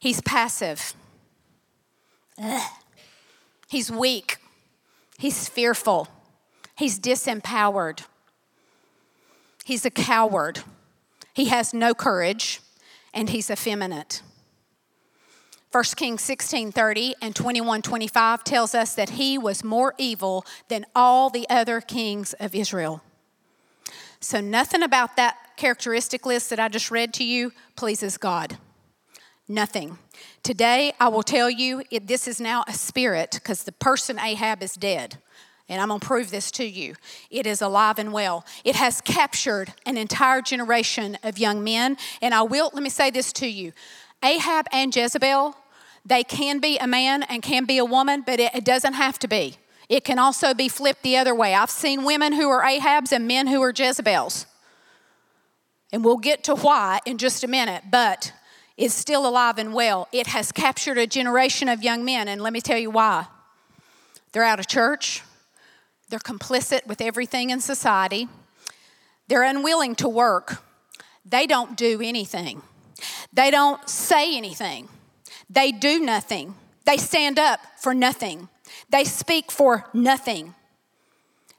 he's 0.00 0.20
passive, 0.22 0.94
Ugh. 2.42 2.70
he's 3.68 3.90
weak, 3.92 4.38
he's 5.16 5.48
fearful, 5.48 6.08
he's 6.76 6.98
disempowered. 6.98 8.00
He's 9.64 9.84
a 9.84 9.90
coward. 9.90 10.60
He 11.32 11.46
has 11.46 11.74
no 11.74 11.94
courage, 11.94 12.60
and 13.12 13.30
he's 13.30 13.50
effeminate. 13.50 14.22
1 15.72 15.82
Kings 15.96 16.22
16 16.22 16.70
30 16.70 17.16
and 17.20 17.34
21 17.34 17.82
25 17.82 18.44
tells 18.44 18.76
us 18.76 18.94
that 18.94 19.10
he 19.10 19.36
was 19.36 19.64
more 19.64 19.92
evil 19.98 20.46
than 20.68 20.86
all 20.94 21.30
the 21.30 21.48
other 21.50 21.80
kings 21.80 22.32
of 22.34 22.54
Israel. 22.54 23.02
So, 24.20 24.40
nothing 24.40 24.84
about 24.84 25.16
that 25.16 25.36
characteristic 25.56 26.26
list 26.26 26.50
that 26.50 26.60
I 26.60 26.68
just 26.68 26.92
read 26.92 27.12
to 27.14 27.24
you 27.24 27.50
pleases 27.74 28.18
God. 28.18 28.56
Nothing. 29.48 29.98
Today, 30.44 30.92
I 31.00 31.08
will 31.08 31.24
tell 31.24 31.50
you 31.50 31.82
this 31.90 32.28
is 32.28 32.40
now 32.40 32.64
a 32.68 32.72
spirit 32.72 33.32
because 33.32 33.64
the 33.64 33.72
person 33.72 34.18
Ahab 34.18 34.62
is 34.62 34.74
dead. 34.74 35.18
And 35.68 35.80
I'm 35.80 35.88
going 35.88 36.00
to 36.00 36.06
prove 36.06 36.30
this 36.30 36.50
to 36.52 36.64
you. 36.64 36.94
It 37.30 37.46
is 37.46 37.62
alive 37.62 37.98
and 37.98 38.12
well. 38.12 38.44
It 38.64 38.76
has 38.76 39.00
captured 39.00 39.72
an 39.86 39.96
entire 39.96 40.42
generation 40.42 41.16
of 41.22 41.38
young 41.38 41.64
men. 41.64 41.96
And 42.20 42.34
I 42.34 42.42
will, 42.42 42.70
let 42.74 42.82
me 42.82 42.90
say 42.90 43.10
this 43.10 43.32
to 43.34 43.46
you 43.46 43.72
Ahab 44.22 44.66
and 44.72 44.94
Jezebel, 44.94 45.56
they 46.04 46.22
can 46.22 46.58
be 46.58 46.76
a 46.78 46.86
man 46.86 47.22
and 47.22 47.42
can 47.42 47.64
be 47.64 47.78
a 47.78 47.84
woman, 47.84 48.22
but 48.26 48.40
it, 48.40 48.54
it 48.54 48.64
doesn't 48.64 48.94
have 48.94 49.18
to 49.20 49.28
be. 49.28 49.56
It 49.88 50.04
can 50.04 50.18
also 50.18 50.54
be 50.54 50.68
flipped 50.68 51.02
the 51.02 51.16
other 51.16 51.34
way. 51.34 51.54
I've 51.54 51.70
seen 51.70 52.04
women 52.04 52.32
who 52.32 52.48
are 52.48 52.62
Ahabs 52.62 53.12
and 53.12 53.26
men 53.26 53.46
who 53.46 53.62
are 53.62 53.72
Jezebels. 53.74 54.46
And 55.92 56.04
we'll 56.04 56.16
get 56.16 56.44
to 56.44 56.54
why 56.54 57.00
in 57.06 57.18
just 57.18 57.44
a 57.44 57.48
minute, 57.48 57.84
but 57.90 58.32
it's 58.76 58.94
still 58.94 59.26
alive 59.26 59.58
and 59.58 59.72
well. 59.72 60.08
It 60.12 60.26
has 60.28 60.52
captured 60.52 60.98
a 60.98 61.06
generation 61.06 61.68
of 61.68 61.82
young 61.82 62.04
men, 62.04 62.28
and 62.28 62.42
let 62.42 62.52
me 62.52 62.60
tell 62.60 62.78
you 62.78 62.90
why. 62.90 63.26
They're 64.32 64.42
out 64.42 64.58
of 64.58 64.66
church, 64.66 65.22
they're 66.14 66.20
complicit 66.20 66.86
with 66.86 67.00
everything 67.00 67.50
in 67.50 67.60
society, 67.60 68.28
they're 69.26 69.42
unwilling 69.42 69.96
to 69.96 70.08
work, 70.08 70.62
they 71.24 71.44
don't 71.44 71.76
do 71.76 72.00
anything, 72.00 72.62
they 73.32 73.50
don't 73.50 73.88
say 73.88 74.36
anything, 74.36 74.88
they 75.50 75.72
do 75.72 75.98
nothing, 75.98 76.54
they 76.84 76.96
stand 76.96 77.36
up 77.36 77.58
for 77.78 77.92
nothing. 77.92 78.48
They 78.90 79.02
speak 79.02 79.50
for 79.50 79.86
nothing. 79.92 80.54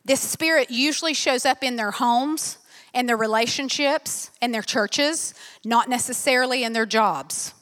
This 0.06 0.22
spirit 0.22 0.72
usually 0.72 1.14
shows 1.14 1.46
up 1.46 1.62
in 1.62 1.76
their 1.76 1.92
homes 1.92 2.58
and 2.94 3.10
their 3.10 3.18
relationships 3.18 4.32
and 4.42 4.54
their 4.54 4.62
churches, 4.62 5.34
not 5.66 5.90
necessarily 5.90 6.64
in 6.64 6.72
their 6.72 6.86
jobs, 6.86 7.54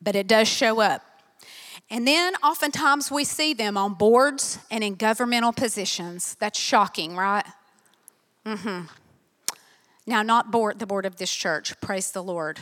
but 0.00 0.16
it 0.16 0.26
does 0.26 0.48
show 0.48 0.80
up. 0.80 1.02
And 1.88 2.06
then 2.06 2.34
oftentimes 2.36 3.10
we 3.10 3.24
see 3.24 3.54
them 3.54 3.76
on 3.76 3.94
boards 3.94 4.58
and 4.70 4.82
in 4.82 4.96
governmental 4.96 5.52
positions. 5.52 6.36
That's 6.40 6.58
shocking, 6.58 7.16
right? 7.16 7.44
Mm-hmm. 8.44 8.86
Now, 10.06 10.22
not 10.22 10.50
board, 10.50 10.78
the 10.78 10.86
board 10.86 11.06
of 11.06 11.16
this 11.16 11.32
church, 11.32 11.80
praise 11.80 12.10
the 12.10 12.22
Lord, 12.22 12.60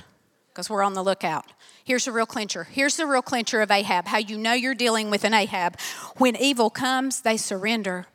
because 0.49 0.69
we're 0.69 0.83
on 0.83 0.95
the 0.95 1.03
lookout. 1.03 1.53
Here's 1.85 2.07
the 2.07 2.13
real 2.13 2.27
clincher. 2.27 2.65
Here's 2.65 2.97
the 2.97 3.07
real 3.07 3.23
clincher 3.23 3.61
of 3.61 3.71
Ahab 3.71 4.07
how 4.07 4.19
you 4.19 4.39
know 4.39 4.53
you're 4.55 4.75
dealing 4.75 5.11
with 5.11 5.25
an 5.25 5.35
Ahab. 5.35 5.79
When 6.17 6.37
evil 6.37 6.71
comes, 6.71 7.21
they 7.21 7.37
surrender. 7.37 8.07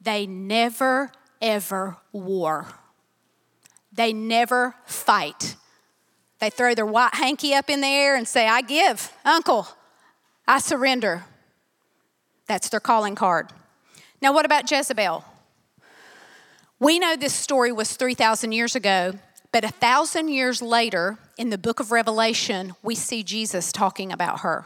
They 0.00 0.26
never, 0.26 1.12
ever 1.40 1.96
war. 2.12 2.66
They 3.92 4.12
never 4.12 4.74
fight. 4.86 5.56
They 6.40 6.50
throw 6.50 6.74
their 6.74 6.86
white 6.86 7.14
hanky 7.14 7.54
up 7.54 7.68
in 7.68 7.82
the 7.82 7.86
air 7.86 8.16
and 8.16 8.26
say, 8.26 8.48
I 8.48 8.62
give, 8.62 9.12
Uncle, 9.24 9.68
I 10.46 10.58
surrender. 10.58 11.24
That's 12.46 12.68
their 12.68 12.80
calling 12.80 13.14
card. 13.14 13.48
Now, 14.20 14.32
what 14.32 14.44
about 14.44 14.70
Jezebel? 14.70 15.24
We 16.78 16.98
know 16.98 17.16
this 17.16 17.34
story 17.34 17.70
was 17.70 17.94
3,000 17.94 18.52
years 18.52 18.74
ago, 18.74 19.14
but 19.52 19.64
a 19.64 19.68
thousand 19.68 20.28
years 20.28 20.60
later, 20.60 21.18
in 21.38 21.50
the 21.50 21.58
book 21.58 21.78
of 21.78 21.92
Revelation, 21.92 22.74
we 22.82 22.94
see 22.94 23.22
Jesus 23.22 23.70
talking 23.70 24.10
about 24.10 24.40
her. 24.40 24.64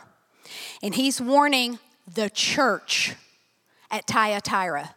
And 0.83 0.95
he's 0.95 1.21
warning 1.21 1.79
the 2.13 2.31
church 2.31 3.15
at 3.91 4.07
Thyatira. 4.07 4.95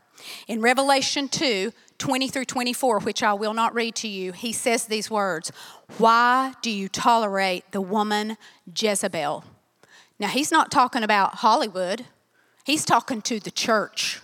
In 0.47 0.61
Revelation 0.61 1.27
2, 1.27 1.73
20 1.97 2.27
through 2.29 2.45
24, 2.45 3.01
which 3.01 3.23
I 3.23 3.33
will 3.33 3.53
not 3.53 3.73
read 3.73 3.95
to 3.95 4.07
you, 4.07 4.31
he 4.31 4.53
says 4.53 4.85
these 4.85 5.11
words 5.11 5.51
Why 5.97 6.53
do 6.61 6.71
you 6.71 6.87
tolerate 6.87 7.71
the 7.71 7.81
woman 7.81 8.37
Jezebel? 8.73 9.43
Now, 10.19 10.27
he's 10.27 10.51
not 10.51 10.71
talking 10.71 11.03
about 11.03 11.35
Hollywood, 11.35 12.05
he's 12.65 12.85
talking 12.85 13.21
to 13.23 13.39
the 13.39 13.51
church. 13.51 14.21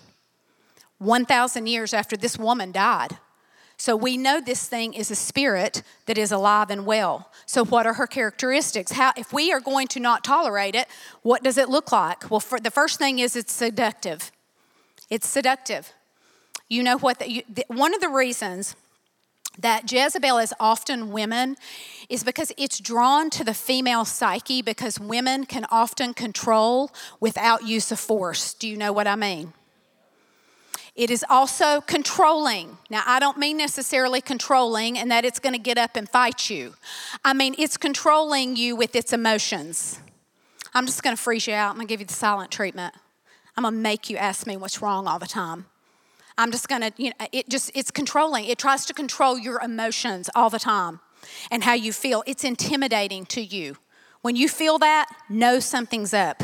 1,000 1.00 1.68
years 1.68 1.94
after 1.94 2.16
this 2.16 2.38
woman 2.38 2.72
died. 2.72 3.18
So 3.78 3.96
we 3.96 4.16
know 4.16 4.40
this 4.40 4.68
thing 4.68 4.94
is 4.94 5.12
a 5.12 5.16
spirit 5.16 5.84
that 6.06 6.18
is 6.18 6.32
alive 6.32 6.70
and 6.70 6.86
well. 6.86 7.30
So 7.46 7.66
what 7.66 7.86
are 7.86 7.94
her 7.94 8.08
characteristics? 8.08 8.94
How 8.94 9.12
if 9.18 9.34
we 9.34 9.52
are 9.52 9.60
going 9.60 9.88
to 9.90 10.00
not 10.00 10.24
tolerate 10.24 10.76
it, 10.76 10.88
what 11.22 11.44
does 11.44 11.58
it 11.58 11.70
look 11.70 11.92
like? 11.92 12.30
Well, 12.32 12.40
for, 12.40 12.60
the 12.60 12.72
first 12.72 12.98
thing 12.98 13.20
is 13.20 13.36
it's 13.36 13.52
seductive. 13.52 14.32
It's 15.10 15.28
seductive. 15.28 15.92
You 16.70 16.84
know 16.84 16.98
what 16.98 17.20
the, 17.20 17.30
you, 17.30 17.44
the, 17.50 17.66
one 17.68 17.94
of 17.94 18.00
the 18.00 18.10
reasons 18.10 18.76
that 19.60 19.92
Jezebel 19.92 20.38
is 20.38 20.54
often 20.60 21.12
women 21.12 21.56
is 22.10 22.24
because 22.24 22.52
it's 22.58 22.80
drawn 22.80 23.30
to 23.32 23.44
the 23.44 23.54
female 23.54 24.06
psyche 24.06 24.62
because 24.62 25.00
women 25.00 25.46
can 25.46 25.66
often 25.72 26.14
control 26.14 26.92
without 27.20 27.64
use 27.64 27.92
of 27.92 28.00
force. 28.00 28.54
Do 28.54 28.68
you 28.68 28.78
know 28.78 28.92
what 28.92 29.08
I 29.08 29.16
mean? 29.16 29.54
It 30.96 31.12
is 31.12 31.26
also 31.30 31.82
controlling. 31.82 32.78
Now, 32.90 33.04
I 33.06 33.20
don't 33.20 33.38
mean 33.38 33.58
necessarily 33.58 34.22
controlling 34.22 34.98
and 34.98 35.12
that 35.12 35.26
it's 35.26 35.40
going 35.40 35.54
to 35.54 35.60
get 35.60 35.78
up 35.78 35.98
and 35.98 36.08
fight 36.08 36.50
you. 36.50 36.76
I 37.24 37.34
mean, 37.34 37.54
it's 37.58 37.76
controlling 37.76 38.56
you 38.56 38.78
with 38.78 38.96
its 38.96 39.12
emotions. 39.12 40.00
I'm 40.74 40.86
just 40.86 41.04
going 41.04 41.16
to 41.16 41.22
freeze 41.22 41.48
you 41.48 41.54
out. 41.54 41.72
I'm 41.72 41.76
going 41.76 41.88
to 41.88 41.92
give 41.92 42.00
you 42.00 42.06
the 42.06 42.14
silent 42.14 42.50
treatment. 42.50 42.96
I'm 43.58 43.64
going 43.64 43.74
to 43.74 43.80
make 43.80 44.10
you 44.10 44.16
ask 44.16 44.48
me 44.48 44.56
what's 44.56 44.82
wrong 44.82 45.06
all 45.08 45.20
the 45.20 45.28
time. 45.28 45.66
I'm 46.38 46.52
just 46.52 46.68
going 46.68 46.82
to, 46.82 46.92
you 46.98 47.12
know, 47.12 47.28
it 47.32 47.50
just, 47.50 47.72
it's 47.74 47.92
controlling. 47.92 48.46
It 48.46 48.58
tries 48.58 48.86
to 48.88 48.94
control 48.94 49.38
your 49.38 49.62
emotions 49.62 50.30
all 50.36 50.50
the 50.50 50.60
time 50.60 51.00
and 51.50 51.64
how 51.64 51.74
you 51.74 51.94
feel. 51.94 52.24
It's 52.28 52.44
intimidating 52.44 53.26
to 53.28 53.42
you. 53.42 53.78
When 54.22 54.36
you 54.36 54.50
feel 54.50 54.80
that, 54.80 55.08
know 55.30 55.60
something's 55.60 56.14
up. 56.14 56.44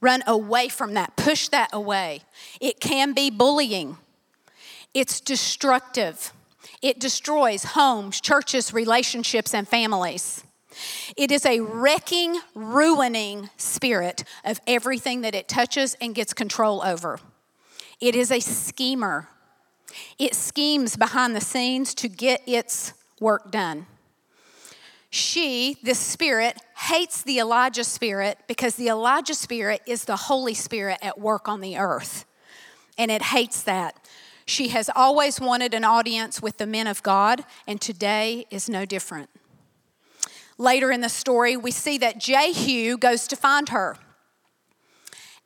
Run 0.00 0.22
away 0.26 0.68
from 0.68 0.94
that, 0.94 1.16
push 1.16 1.48
that 1.48 1.70
away. 1.72 2.22
It 2.60 2.80
can 2.80 3.12
be 3.12 3.30
bullying, 3.30 3.96
it's 4.92 5.20
destructive. 5.20 6.32
It 6.80 6.98
destroys 6.98 7.62
homes, 7.62 8.20
churches, 8.20 8.74
relationships, 8.74 9.54
and 9.54 9.68
families. 9.68 10.42
It 11.16 11.30
is 11.30 11.46
a 11.46 11.60
wrecking, 11.60 12.40
ruining 12.54 13.50
spirit 13.56 14.24
of 14.44 14.60
everything 14.66 15.20
that 15.20 15.34
it 15.34 15.46
touches 15.46 15.96
and 16.00 16.12
gets 16.12 16.34
control 16.34 16.82
over. 16.82 17.20
It 18.02 18.16
is 18.16 18.32
a 18.32 18.40
schemer. 18.40 19.28
It 20.18 20.34
schemes 20.34 20.96
behind 20.96 21.36
the 21.36 21.40
scenes 21.40 21.94
to 21.94 22.08
get 22.08 22.42
its 22.48 22.94
work 23.20 23.52
done. 23.52 23.86
She, 25.08 25.76
this 25.84 26.00
spirit, 26.00 26.56
hates 26.76 27.22
the 27.22 27.38
Elijah 27.38 27.84
spirit 27.84 28.38
because 28.48 28.74
the 28.74 28.88
Elijah 28.88 29.34
spirit 29.34 29.82
is 29.86 30.04
the 30.04 30.16
Holy 30.16 30.52
Spirit 30.52 30.98
at 31.00 31.20
work 31.20 31.48
on 31.48 31.60
the 31.60 31.78
earth. 31.78 32.24
And 32.98 33.08
it 33.08 33.22
hates 33.22 33.62
that. 33.62 34.08
She 34.46 34.68
has 34.68 34.90
always 34.96 35.40
wanted 35.40 35.72
an 35.72 35.84
audience 35.84 36.42
with 36.42 36.58
the 36.58 36.66
men 36.66 36.88
of 36.88 37.04
God, 37.04 37.44
and 37.68 37.80
today 37.80 38.46
is 38.50 38.68
no 38.68 38.84
different. 38.84 39.30
Later 40.58 40.90
in 40.90 41.02
the 41.02 41.08
story, 41.08 41.56
we 41.56 41.70
see 41.70 41.98
that 41.98 42.18
Jehu 42.18 42.98
goes 42.98 43.28
to 43.28 43.36
find 43.36 43.68
her. 43.68 43.96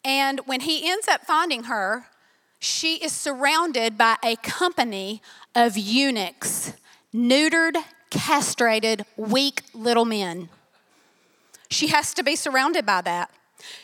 And 0.02 0.40
when 0.46 0.60
he 0.60 0.88
ends 0.88 1.06
up 1.06 1.26
finding 1.26 1.64
her, 1.64 2.06
she 2.58 2.96
is 2.96 3.12
surrounded 3.12 3.98
by 3.98 4.16
a 4.24 4.36
company 4.36 5.22
of 5.54 5.76
eunuchs, 5.76 6.72
neutered 7.14 7.76
castrated, 8.10 9.04
weak 9.16 9.62
little 9.74 10.04
men. 10.04 10.48
She 11.70 11.88
has 11.88 12.14
to 12.14 12.22
be 12.22 12.36
surrounded 12.36 12.86
by 12.86 13.02
that. 13.02 13.30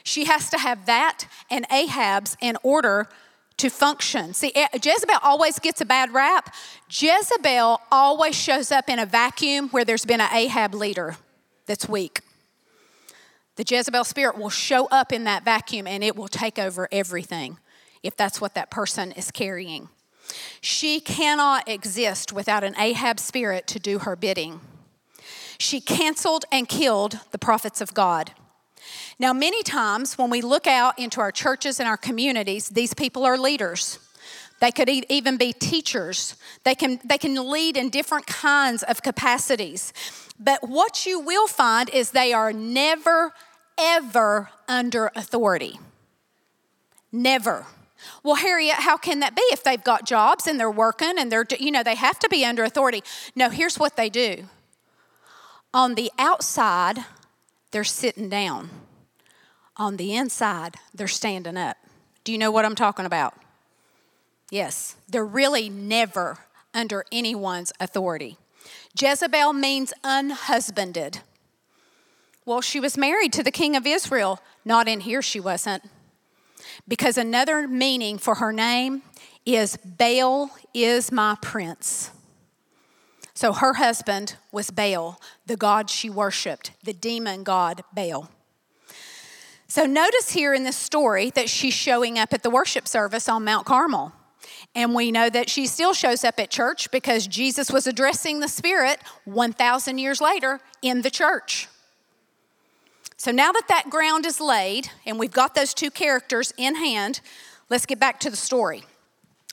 She 0.04 0.24
has 0.26 0.50
to 0.50 0.58
have 0.58 0.86
that 0.86 1.24
and 1.50 1.66
Ahab's 1.70 2.36
in 2.40 2.56
order 2.62 3.08
to 3.58 3.68
function. 3.68 4.34
See, 4.34 4.52
eh, 4.54 4.68
Jezebel 4.74 5.16
always 5.22 5.58
gets 5.58 5.80
a 5.80 5.84
bad 5.84 6.12
rap. 6.12 6.54
Jezebel 6.88 7.80
always 7.90 8.34
shows 8.34 8.70
up 8.70 8.88
in 8.88 8.98
a 8.98 9.06
vacuum 9.06 9.68
where 9.68 9.84
there's 9.84 10.04
been 10.04 10.20
an 10.20 10.32
Ahab 10.32 10.74
leader 10.74 11.16
that's 11.66 11.88
weak. 11.88 12.20
The 13.56 13.64
Jezebel 13.68 14.04
spirit 14.04 14.38
will 14.38 14.50
show 14.50 14.86
up 14.86 15.12
in 15.12 15.24
that 15.24 15.44
vacuum 15.44 15.86
and 15.86 16.02
it 16.02 16.16
will 16.16 16.28
take 16.28 16.58
over 16.58 16.88
everything 16.90 17.58
if 18.02 18.16
that's 18.16 18.40
what 18.40 18.54
that 18.54 18.70
person 18.70 19.12
is 19.12 19.30
carrying. 19.30 19.88
She 20.60 21.00
cannot 21.00 21.68
exist 21.68 22.32
without 22.32 22.64
an 22.64 22.74
Ahab 22.78 23.18
spirit 23.18 23.66
to 23.68 23.78
do 23.78 24.00
her 24.00 24.16
bidding. 24.16 24.60
She 25.58 25.80
canceled 25.80 26.44
and 26.50 26.68
killed 26.68 27.20
the 27.30 27.38
prophets 27.38 27.80
of 27.80 27.94
God. 27.94 28.32
Now, 29.18 29.32
many 29.32 29.62
times 29.62 30.18
when 30.18 30.30
we 30.30 30.40
look 30.40 30.66
out 30.66 30.98
into 30.98 31.20
our 31.20 31.30
churches 31.30 31.78
and 31.78 31.88
our 31.88 31.96
communities, 31.96 32.68
these 32.68 32.94
people 32.94 33.24
are 33.24 33.38
leaders. 33.38 33.98
They 34.60 34.70
could 34.70 34.88
even 34.88 35.36
be 35.36 35.52
teachers. 35.52 36.36
They 36.64 36.74
can, 36.74 37.00
they 37.04 37.18
can 37.18 37.34
lead 37.50 37.76
in 37.76 37.90
different 37.90 38.26
kinds 38.26 38.82
of 38.84 39.02
capacities. 39.02 39.92
But 40.38 40.68
what 40.68 41.04
you 41.04 41.20
will 41.20 41.46
find 41.46 41.90
is 41.90 42.10
they 42.10 42.32
are 42.32 42.52
never, 42.52 43.32
ever 43.78 44.50
under 44.68 45.10
authority. 45.14 45.78
Never. 47.10 47.66
Well, 48.22 48.36
Harriet, 48.36 48.76
how 48.76 48.96
can 48.96 49.20
that 49.20 49.34
be 49.34 49.42
if 49.52 49.62
they've 49.62 49.82
got 49.82 50.06
jobs 50.06 50.46
and 50.46 50.58
they're 50.58 50.70
working 50.70 51.14
and 51.18 51.30
they're, 51.30 51.46
you 51.58 51.70
know, 51.70 51.82
they 51.82 51.94
have 51.94 52.18
to 52.20 52.28
be 52.28 52.44
under 52.44 52.64
authority? 52.64 53.02
No, 53.34 53.50
here's 53.50 53.78
what 53.78 53.96
they 53.96 54.08
do. 54.08 54.44
On 55.74 55.94
the 55.94 56.10
outside, 56.18 57.04
they're 57.70 57.84
sitting 57.84 58.28
down. 58.28 58.70
On 59.76 59.96
the 59.96 60.14
inside, 60.14 60.76
they're 60.94 61.08
standing 61.08 61.56
up. 61.56 61.76
Do 62.24 62.32
you 62.32 62.38
know 62.38 62.50
what 62.50 62.64
I'm 62.64 62.74
talking 62.74 63.06
about? 63.06 63.34
Yes, 64.50 64.96
they're 65.08 65.24
really 65.24 65.70
never 65.70 66.38
under 66.74 67.04
anyone's 67.10 67.72
authority. 67.80 68.36
Jezebel 68.98 69.54
means 69.54 69.92
unhusbanded. 70.04 71.20
Well, 72.44 72.60
she 72.60 72.80
was 72.80 72.98
married 72.98 73.32
to 73.34 73.42
the 73.42 73.50
king 73.50 73.76
of 73.76 73.86
Israel. 73.86 74.40
Not 74.64 74.88
in 74.88 75.00
here, 75.00 75.22
she 75.22 75.40
wasn't. 75.40 75.84
Because 76.86 77.16
another 77.18 77.66
meaning 77.68 78.18
for 78.18 78.36
her 78.36 78.52
name 78.52 79.02
is 79.44 79.76
Baal 79.76 80.50
is 80.74 81.10
my 81.10 81.36
prince. 81.42 82.10
So 83.34 83.52
her 83.52 83.74
husband 83.74 84.36
was 84.52 84.70
Baal, 84.70 85.20
the 85.46 85.56
god 85.56 85.90
she 85.90 86.10
worshiped, 86.10 86.72
the 86.84 86.92
demon 86.92 87.42
god 87.42 87.82
Baal. 87.94 88.30
So 89.66 89.86
notice 89.86 90.32
here 90.32 90.52
in 90.52 90.64
this 90.64 90.76
story 90.76 91.30
that 91.30 91.48
she's 91.48 91.72
showing 91.72 92.18
up 92.18 92.34
at 92.34 92.42
the 92.42 92.50
worship 92.50 92.86
service 92.86 93.28
on 93.28 93.44
Mount 93.44 93.64
Carmel. 93.64 94.12
And 94.74 94.94
we 94.94 95.10
know 95.10 95.30
that 95.30 95.48
she 95.48 95.66
still 95.66 95.94
shows 95.94 96.24
up 96.24 96.38
at 96.38 96.50
church 96.50 96.90
because 96.90 97.26
Jesus 97.26 97.70
was 97.70 97.86
addressing 97.86 98.40
the 98.40 98.48
Spirit 98.48 99.00
1,000 99.24 99.98
years 99.98 100.20
later 100.20 100.60
in 100.82 101.00
the 101.02 101.10
church. 101.10 101.68
So 103.22 103.30
now 103.30 103.52
that 103.52 103.68
that 103.68 103.88
ground 103.88 104.26
is 104.26 104.40
laid 104.40 104.90
and 105.06 105.16
we've 105.16 105.30
got 105.30 105.54
those 105.54 105.74
two 105.74 105.92
characters 105.92 106.52
in 106.56 106.74
hand, 106.74 107.20
let's 107.70 107.86
get 107.86 108.00
back 108.00 108.18
to 108.18 108.30
the 108.30 108.36
story. 108.36 108.82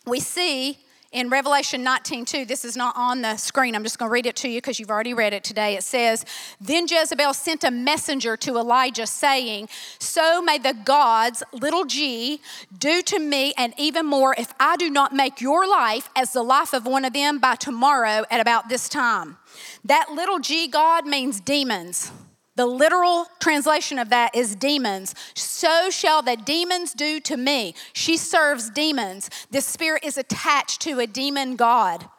We 0.07 0.19
see 0.21 0.79
in 1.11 1.29
Revelation 1.29 1.83
19 1.83 2.25
2, 2.25 2.45
this 2.45 2.65
is 2.65 2.75
not 2.75 2.95
on 2.97 3.21
the 3.21 3.37
screen. 3.37 3.75
I'm 3.75 3.83
just 3.83 3.99
going 3.99 4.09
to 4.09 4.11
read 4.11 4.25
it 4.25 4.35
to 4.37 4.49
you 4.49 4.57
because 4.57 4.79
you've 4.79 4.89
already 4.89 5.13
read 5.13 5.33
it 5.33 5.43
today. 5.43 5.75
It 5.75 5.83
says, 5.83 6.25
Then 6.59 6.87
Jezebel 6.89 7.35
sent 7.35 7.63
a 7.63 7.69
messenger 7.69 8.35
to 8.37 8.57
Elijah 8.57 9.05
saying, 9.05 9.69
So 9.99 10.41
may 10.41 10.57
the 10.57 10.73
gods, 10.73 11.43
little 11.53 11.85
g, 11.85 12.41
do 12.75 13.03
to 13.03 13.19
me 13.19 13.53
and 13.55 13.75
even 13.77 14.07
more 14.07 14.33
if 14.35 14.51
I 14.59 14.77
do 14.77 14.89
not 14.89 15.13
make 15.13 15.41
your 15.41 15.69
life 15.69 16.09
as 16.15 16.33
the 16.33 16.41
life 16.41 16.73
of 16.73 16.87
one 16.87 17.05
of 17.05 17.13
them 17.13 17.37
by 17.37 17.53
tomorrow 17.53 18.25
at 18.31 18.41
about 18.41 18.67
this 18.67 18.89
time. 18.89 19.37
That 19.85 20.09
little 20.09 20.39
g 20.39 20.67
God 20.67 21.05
means 21.05 21.39
demons. 21.39 22.11
The 22.59 22.65
literal 22.65 23.27
translation 23.39 23.97
of 23.99 24.09
that 24.09 24.35
is 24.35 24.53
demons. 24.53 25.15
So 25.33 25.89
shall 25.89 26.21
the 26.21 26.35
demons 26.35 26.91
do 26.91 27.21
to 27.21 27.37
me. 27.37 27.73
She 27.93 28.17
serves 28.17 28.69
demons. 28.69 29.29
This 29.49 29.65
spirit 29.65 30.03
is 30.03 30.17
attached 30.17 30.81
to 30.81 30.99
a 30.99 31.07
demon 31.07 31.55
god. 31.55 32.09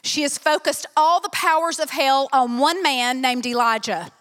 She 0.00 0.22
has 0.22 0.38
focused 0.38 0.86
all 0.96 1.20
the 1.20 1.28
powers 1.30 1.80
of 1.80 1.90
hell 1.90 2.28
on 2.32 2.58
one 2.58 2.84
man 2.84 3.20
named 3.20 3.46
Elijah, 3.46 4.12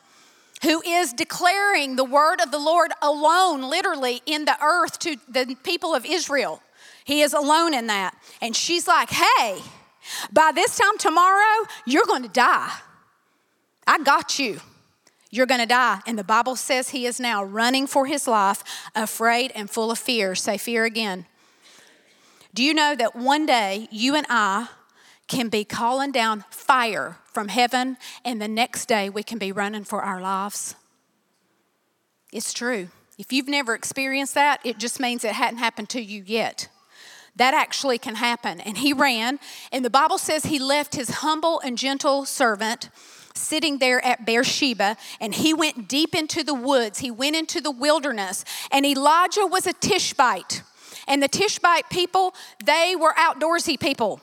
who 0.63 0.81
is 0.81 1.13
declaring 1.13 1.97
the 1.97 2.03
word 2.03 2.41
of 2.41 2.49
the 2.49 2.57
Lord 2.57 2.91
alone, 2.99 3.61
literally, 3.61 4.23
in 4.25 4.45
the 4.45 4.57
earth 4.59 4.97
to 5.01 5.17
the 5.29 5.55
people 5.63 5.93
of 5.93 6.03
Israel. 6.03 6.63
He 7.03 7.21
is 7.21 7.31
alone 7.31 7.75
in 7.75 7.85
that. 7.85 8.17
And 8.41 8.55
she's 8.55 8.87
like, 8.87 9.11
hey, 9.11 9.59
by 10.31 10.51
this 10.51 10.79
time 10.79 10.97
tomorrow, 10.97 11.67
you're 11.85 12.07
going 12.07 12.23
to 12.23 12.29
die. 12.29 12.73
I 13.85 13.99
got 13.99 14.39
you 14.39 14.59
you're 15.33 15.47
going 15.47 15.61
to 15.61 15.65
die. 15.65 15.99
And 16.05 16.17
the 16.17 16.23
Bible 16.23 16.55
says 16.55 16.89
he 16.89 17.07
is 17.07 17.19
now 17.19 17.43
running 17.43 17.87
for 17.87 18.05
his 18.05 18.27
life, 18.27 18.63
afraid 18.93 19.51
and 19.55 19.67
full 19.67 19.89
of 19.89 19.97
fear. 19.97 20.35
Say 20.35 20.59
fear 20.59 20.85
again. 20.85 21.25
Do 22.53 22.63
you 22.63 22.71
know 22.71 22.95
that 22.95 23.15
one 23.15 23.47
day 23.47 23.87
you 23.89 24.15
and 24.15 24.27
I 24.29 24.67
can 25.27 25.49
be 25.49 25.65
calling 25.65 26.11
down 26.11 26.43
fire 26.51 27.17
from 27.25 27.47
heaven, 27.47 27.97
and 28.23 28.39
the 28.39 28.47
next 28.47 28.85
day 28.85 29.09
we 29.09 29.23
can 29.23 29.39
be 29.39 29.51
running 29.51 29.85
for 29.85 30.03
our 30.03 30.21
lives? 30.21 30.75
It's 32.31 32.53
true. 32.53 32.89
If 33.17 33.33
you've 33.33 33.47
never 33.47 33.73
experienced 33.73 34.35
that, 34.35 34.59
it 34.63 34.77
just 34.77 34.99
means 34.99 35.23
it 35.23 35.33
hadn't 35.33 35.57
happened 35.57 35.89
to 35.89 36.01
you 36.01 36.21
yet. 36.27 36.67
That 37.35 37.55
actually 37.55 37.97
can 37.97 38.15
happen. 38.15 38.59
And 38.59 38.77
he 38.77 38.93
ran, 38.93 39.39
and 39.71 39.83
the 39.83 39.89
Bible 39.89 40.19
says 40.19 40.45
he 40.45 40.59
left 40.59 40.93
his 40.93 41.09
humble 41.09 41.59
and 41.61 41.75
gentle 41.75 42.25
servant 42.25 42.91
sitting 43.33 43.79
there 43.79 44.03
at 44.05 44.25
Beersheba, 44.25 44.97
and 45.19 45.33
he 45.33 45.53
went 45.53 45.87
deep 45.87 46.15
into 46.15 46.43
the 46.43 46.53
woods. 46.53 46.99
He 46.99 47.11
went 47.11 47.35
into 47.35 47.61
the 47.61 47.71
wilderness, 47.71 48.45
and 48.71 48.85
Elijah 48.85 49.45
was 49.45 49.67
a 49.67 49.73
Tishbite. 49.73 50.61
And 51.07 51.21
the 51.21 51.27
Tishbite 51.27 51.89
people, 51.89 52.33
they 52.63 52.95
were 52.97 53.13
outdoorsy 53.13 53.79
people. 53.79 54.21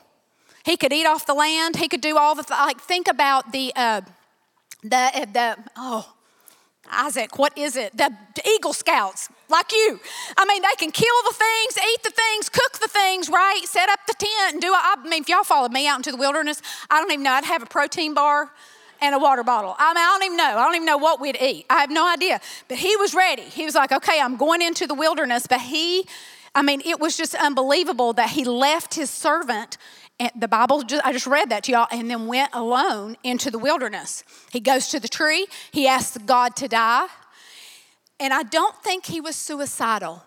He 0.65 0.77
could 0.77 0.93
eat 0.93 1.05
off 1.05 1.25
the 1.25 1.33
land. 1.33 1.75
He 1.75 1.87
could 1.87 2.01
do 2.01 2.17
all 2.17 2.35
the 2.35 2.45
like. 2.49 2.79
Think 2.79 3.07
about 3.07 3.51
the 3.51 3.71
uh, 3.75 4.01
the 4.83 4.95
uh, 4.95 5.25
the 5.33 5.57
oh 5.75 6.13
Isaac, 6.91 7.39
what 7.39 7.57
is 7.57 7.75
it? 7.77 7.95
The 7.95 8.11
Eagle 8.55 8.73
Scouts, 8.73 9.29
like 9.49 9.71
you. 9.71 9.99
I 10.37 10.45
mean, 10.45 10.61
they 10.61 10.75
can 10.77 10.91
kill 10.91 11.15
the 11.25 11.33
things, 11.33 11.77
eat 11.77 12.03
the 12.03 12.11
things, 12.11 12.49
cook 12.49 12.79
the 12.79 12.87
things, 12.87 13.29
right? 13.29 13.61
Set 13.65 13.89
up 13.89 13.99
the 14.07 14.13
tent 14.13 14.53
and 14.53 14.61
do. 14.61 14.73
I 14.73 14.95
mean, 15.03 15.21
if 15.21 15.29
y'all 15.29 15.43
followed 15.43 15.71
me 15.71 15.87
out 15.87 15.97
into 15.97 16.11
the 16.11 16.17
wilderness, 16.17 16.61
I 16.89 16.99
don't 16.99 17.11
even 17.11 17.23
know. 17.23 17.31
I'd 17.31 17.45
have 17.45 17.63
a 17.63 17.67
protein 17.67 18.13
bar 18.13 18.51
and 19.01 19.15
a 19.15 19.19
water 19.19 19.43
bottle. 19.43 19.75
I 19.77 19.93
mean, 19.93 19.97
I 19.97 20.07
don't 20.07 20.23
even 20.23 20.37
know. 20.37 20.57
I 20.57 20.63
don't 20.63 20.75
even 20.75 20.85
know 20.85 20.97
what 20.97 21.19
we'd 21.19 21.37
eat. 21.41 21.65
I 21.69 21.79
have 21.81 21.89
no 21.89 22.07
idea. 22.07 22.39
But 22.67 22.77
he 22.77 22.95
was 22.97 23.13
ready. 23.13 23.41
He 23.41 23.65
was 23.65 23.75
like, 23.75 23.91
okay, 23.91 24.19
I'm 24.21 24.37
going 24.37 24.61
into 24.61 24.85
the 24.85 24.93
wilderness. 24.93 25.47
But 25.47 25.61
he, 25.61 26.05
I 26.53 26.61
mean, 26.61 26.81
it 26.85 26.99
was 26.99 27.17
just 27.17 27.33
unbelievable 27.35 28.13
that 28.13 28.29
he 28.29 28.45
left 28.45 28.93
his 28.93 29.09
servant. 29.09 29.77
And 30.19 30.31
the 30.35 30.47
Bible, 30.47 30.83
just, 30.83 31.03
I 31.05 31.11
just 31.13 31.25
read 31.25 31.49
that 31.49 31.63
to 31.63 31.71
y'all, 31.71 31.87
and 31.91 32.09
then 32.09 32.27
went 32.27 32.51
alone 32.53 33.17
into 33.23 33.49
the 33.49 33.57
wilderness. 33.57 34.23
He 34.51 34.59
goes 34.59 34.89
to 34.89 34.99
the 34.99 35.07
tree. 35.07 35.47
He 35.71 35.87
asks 35.87 36.17
God 36.19 36.55
to 36.57 36.67
die. 36.67 37.07
And 38.19 38.31
I 38.33 38.43
don't 38.43 38.75
think 38.83 39.07
he 39.07 39.19
was 39.19 39.35
suicidal. 39.35 40.23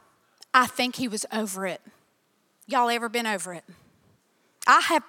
I 0.52 0.66
think 0.66 0.96
he 0.96 1.06
was 1.06 1.24
over 1.32 1.64
it. 1.66 1.80
Y'all 2.66 2.90
ever 2.90 3.08
been 3.08 3.26
over 3.26 3.54
it? 3.54 3.62
I 4.66 4.80
have 4.80 5.04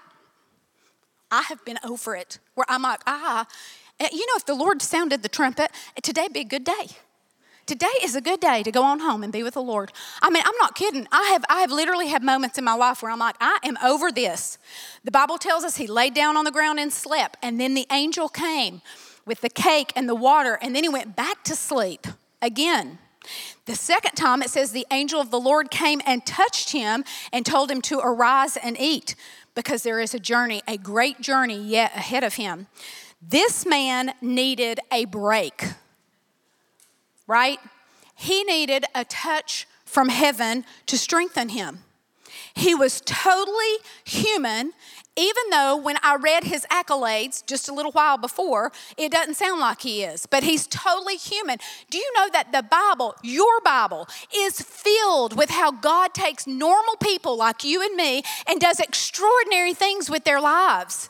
I 1.32 1.44
have 1.44 1.64
been 1.66 1.80
over 1.84 2.16
it 2.16 2.40
where 2.54 2.66
I'm 2.70 2.84
like, 2.84 3.02
ah, 3.08 3.48
eh, 4.00 4.10
you 4.12 4.26
know, 4.28 4.34
if 4.36 4.46
the 4.46 4.56
Lord 4.56 4.82
sounded 4.82 5.24
the 5.24 5.30
trumpet, 5.30 5.72
today'd 6.02 6.34
be 6.34 6.42
a 6.42 6.46
good 6.46 6.64
day. 6.64 6.88
Today 7.66 7.88
is 8.04 8.16
a 8.16 8.22
good 8.22 8.40
day 8.40 8.62
to 8.62 8.72
go 8.72 8.84
on 8.84 9.00
home 9.00 9.24
and 9.24 9.34
be 9.34 9.42
with 9.42 9.56
the 9.56 9.62
Lord. 9.62 9.92
I 10.22 10.30
mean, 10.30 10.44
I'm 10.46 10.58
not 10.62 10.76
kidding. 10.76 11.08
I 11.12 11.30
have, 11.32 11.44
I 11.50 11.62
have 11.62 11.72
literally 11.72 12.08
had 12.08 12.22
moments 12.22 12.60
in 12.60 12.64
my 12.64 12.76
life 12.76 13.02
where 13.02 13.12
I'm 13.12 13.18
like, 13.18 13.36
I 13.42 13.58
am 13.64 13.76
over 13.84 14.12
this. 14.12 14.60
The 15.04 15.10
Bible 15.10 15.40
tells 15.40 15.64
us 15.64 15.78
he 15.78 15.88
laid 15.88 16.14
down 16.14 16.38
on 16.38 16.46
the 16.46 16.52
ground 16.52 16.80
and 16.80 16.94
slept, 16.94 17.38
and 17.42 17.60
then 17.60 17.74
the 17.74 17.88
angel 17.92 18.30
came 18.30 18.84
with 19.26 19.42
the 19.42 19.50
cake 19.50 19.92
and 19.96 20.08
the 20.08 20.14
water, 20.14 20.60
and 20.62 20.76
then 20.76 20.84
he 20.84 20.90
went 20.90 21.16
back 21.16 21.44
to 21.46 21.56
sleep 21.56 22.06
again. 22.40 23.00
The 23.66 23.76
second 23.76 24.12
time 24.12 24.44
it 24.44 24.52
says 24.52 24.72
the 24.72 24.86
angel 24.92 25.20
of 25.20 25.32
the 25.32 25.40
Lord 25.40 25.72
came 25.72 26.02
and 26.06 26.24
touched 26.24 26.72
him 26.72 27.04
and 27.34 27.44
told 27.44 27.72
him 27.72 27.82
to 27.84 28.00
arise 28.00 28.58
and 28.58 28.80
eat 28.80 29.16
because 29.56 29.84
there 29.84 30.00
is 30.00 30.14
a 30.14 30.20
journey, 30.20 30.62
a 30.68 30.78
great 30.78 31.22
journey 31.22 31.58
yet 31.58 31.96
ahead 31.96 32.24
of 32.24 32.36
him. 32.36 32.68
This 33.22 33.66
man 33.66 34.14
needed 34.22 34.80
a 34.92 35.06
break, 35.06 35.64
right? 37.26 37.60
He 38.16 38.44
needed 38.44 38.86
a 38.94 39.06
touch 39.06 39.68
from 39.86 40.10
heaven 40.10 40.66
to 40.86 40.98
strengthen 40.98 41.50
him. 41.50 41.80
He 42.54 42.76
was 42.76 43.02
totally 43.06 43.78
human 44.04 44.74
even 45.16 45.44
though 45.50 45.78
when 45.78 45.96
I 46.04 46.16
read 46.16 46.44
his 46.44 46.66
accolades 46.70 47.46
just 47.46 47.70
a 47.70 47.74
little 47.74 47.92
while 47.94 48.18
before, 48.18 48.72
it 48.98 49.12
doesn't 49.12 49.36
sound 49.36 49.62
like 49.62 49.82
he 49.82 50.04
is, 50.04 50.26
but 50.26 50.44
he's 50.44 50.68
totally 50.68 51.16
human. 51.16 51.58
Do 51.90 51.98
you 51.98 52.12
know 52.16 52.30
that 52.34 52.52
the 52.52 52.64
Bible, 52.64 53.16
your 53.24 53.62
Bible, 53.62 54.10
is 54.36 54.60
filled 54.60 55.38
with 55.38 55.52
how 55.52 55.72
God 55.72 56.14
takes 56.14 56.46
normal 56.46 56.98
people 56.98 57.38
like 57.38 57.64
you 57.64 57.82
and 57.82 57.96
me 57.96 58.24
and 58.46 58.60
does 58.60 58.80
extraordinary 58.80 59.74
things 59.74 60.10
with 60.10 60.26
their 60.26 60.42
lives? 60.42 61.10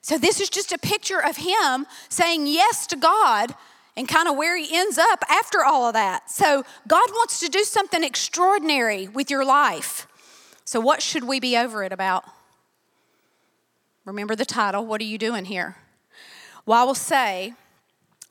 So, 0.00 0.16
this 0.16 0.40
is 0.40 0.48
just 0.48 0.72
a 0.72 0.78
picture 0.78 1.18
of 1.22 1.36
him 1.38 1.84
saying 2.08 2.46
yes 2.46 2.86
to 2.86 2.96
God 2.96 3.54
and 3.96 4.06
kind 4.06 4.28
of 4.28 4.36
where 4.36 4.56
he 4.56 4.74
ends 4.74 4.98
up 4.98 5.24
after 5.28 5.64
all 5.64 5.88
of 5.88 5.94
that. 5.94 6.30
So, 6.30 6.64
God 6.86 7.08
wants 7.10 7.40
to 7.40 7.48
do 7.48 7.64
something 7.64 8.04
extraordinary 8.04 9.08
with 9.08 9.30
your 9.30 9.44
life. 9.44 10.06
So, 10.64 10.80
what 10.80 11.02
should 11.02 11.24
we 11.24 11.40
be 11.40 11.56
over 11.56 11.82
it 11.82 11.92
about? 11.92 12.24
Remember 14.06 14.36
the 14.36 14.44
title. 14.44 14.86
What 14.86 15.00
are 15.00 15.04
you 15.04 15.18
doing 15.18 15.44
here? 15.44 15.76
Well, 16.64 16.80
I 16.80 16.84
will 16.84 16.94
say 16.94 17.54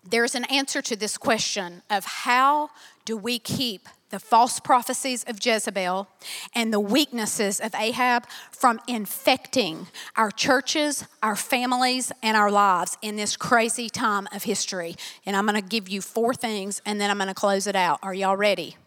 there's 0.10 0.34
an 0.34 0.46
answer 0.46 0.82
to 0.82 0.96
this 0.96 1.18
question 1.18 1.82
of 1.90 2.06
how 2.06 2.70
do 3.04 3.18
we 3.18 3.38
keep 3.38 3.88
the 4.10 4.20
false 4.20 4.62
prophecies 4.62 5.26
of 5.26 5.46
Jezebel 5.46 6.08
and 6.54 6.72
the 6.72 6.80
weaknesses 6.80 7.60
of 7.60 7.76
Ahab 7.76 8.26
from 8.52 8.80
infecting 8.88 9.88
our 10.16 10.32
churches, 10.32 11.06
our 11.22 11.36
families, 11.36 12.14
and 12.24 12.38
our 12.38 12.50
lives 12.50 12.98
in 13.02 13.18
this 13.18 13.36
crazy 13.36 13.90
time 13.90 14.30
of 14.32 14.44
history. 14.44 14.96
And 15.26 15.36
I'm 15.36 15.46
going 15.46 15.62
to 15.62 15.68
give 15.68 15.90
you 15.90 16.02
four 16.02 16.34
things 16.34 16.82
and 16.86 17.02
then 17.02 17.12
I'm 17.12 17.18
going 17.18 17.28
to 17.28 17.34
close 17.34 17.68
it 17.68 17.76
out. 17.76 18.00
Are 18.02 18.14
y'all 18.14 18.38
ready? 18.38 18.78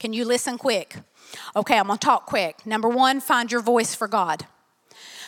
Can 0.00 0.12
you 0.12 0.24
listen 0.24 0.58
quick? 0.58 0.96
Okay, 1.54 1.78
I'm 1.78 1.86
going 1.86 1.98
to 1.98 2.04
talk 2.04 2.26
quick. 2.26 2.66
Number 2.66 2.88
one, 2.88 3.20
find 3.20 3.52
your 3.52 3.62
voice 3.62 3.94
for 3.94 4.08
God. 4.08 4.46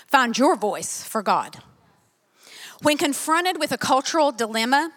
Find 0.06 0.36
your 0.36 0.56
voice 0.56 1.02
for 1.02 1.22
God. 1.22 1.58
When 2.82 2.98
confronted 2.98 3.58
with 3.58 3.72
a 3.72 3.78
cultural 3.78 4.32
dilemma, 4.32 4.92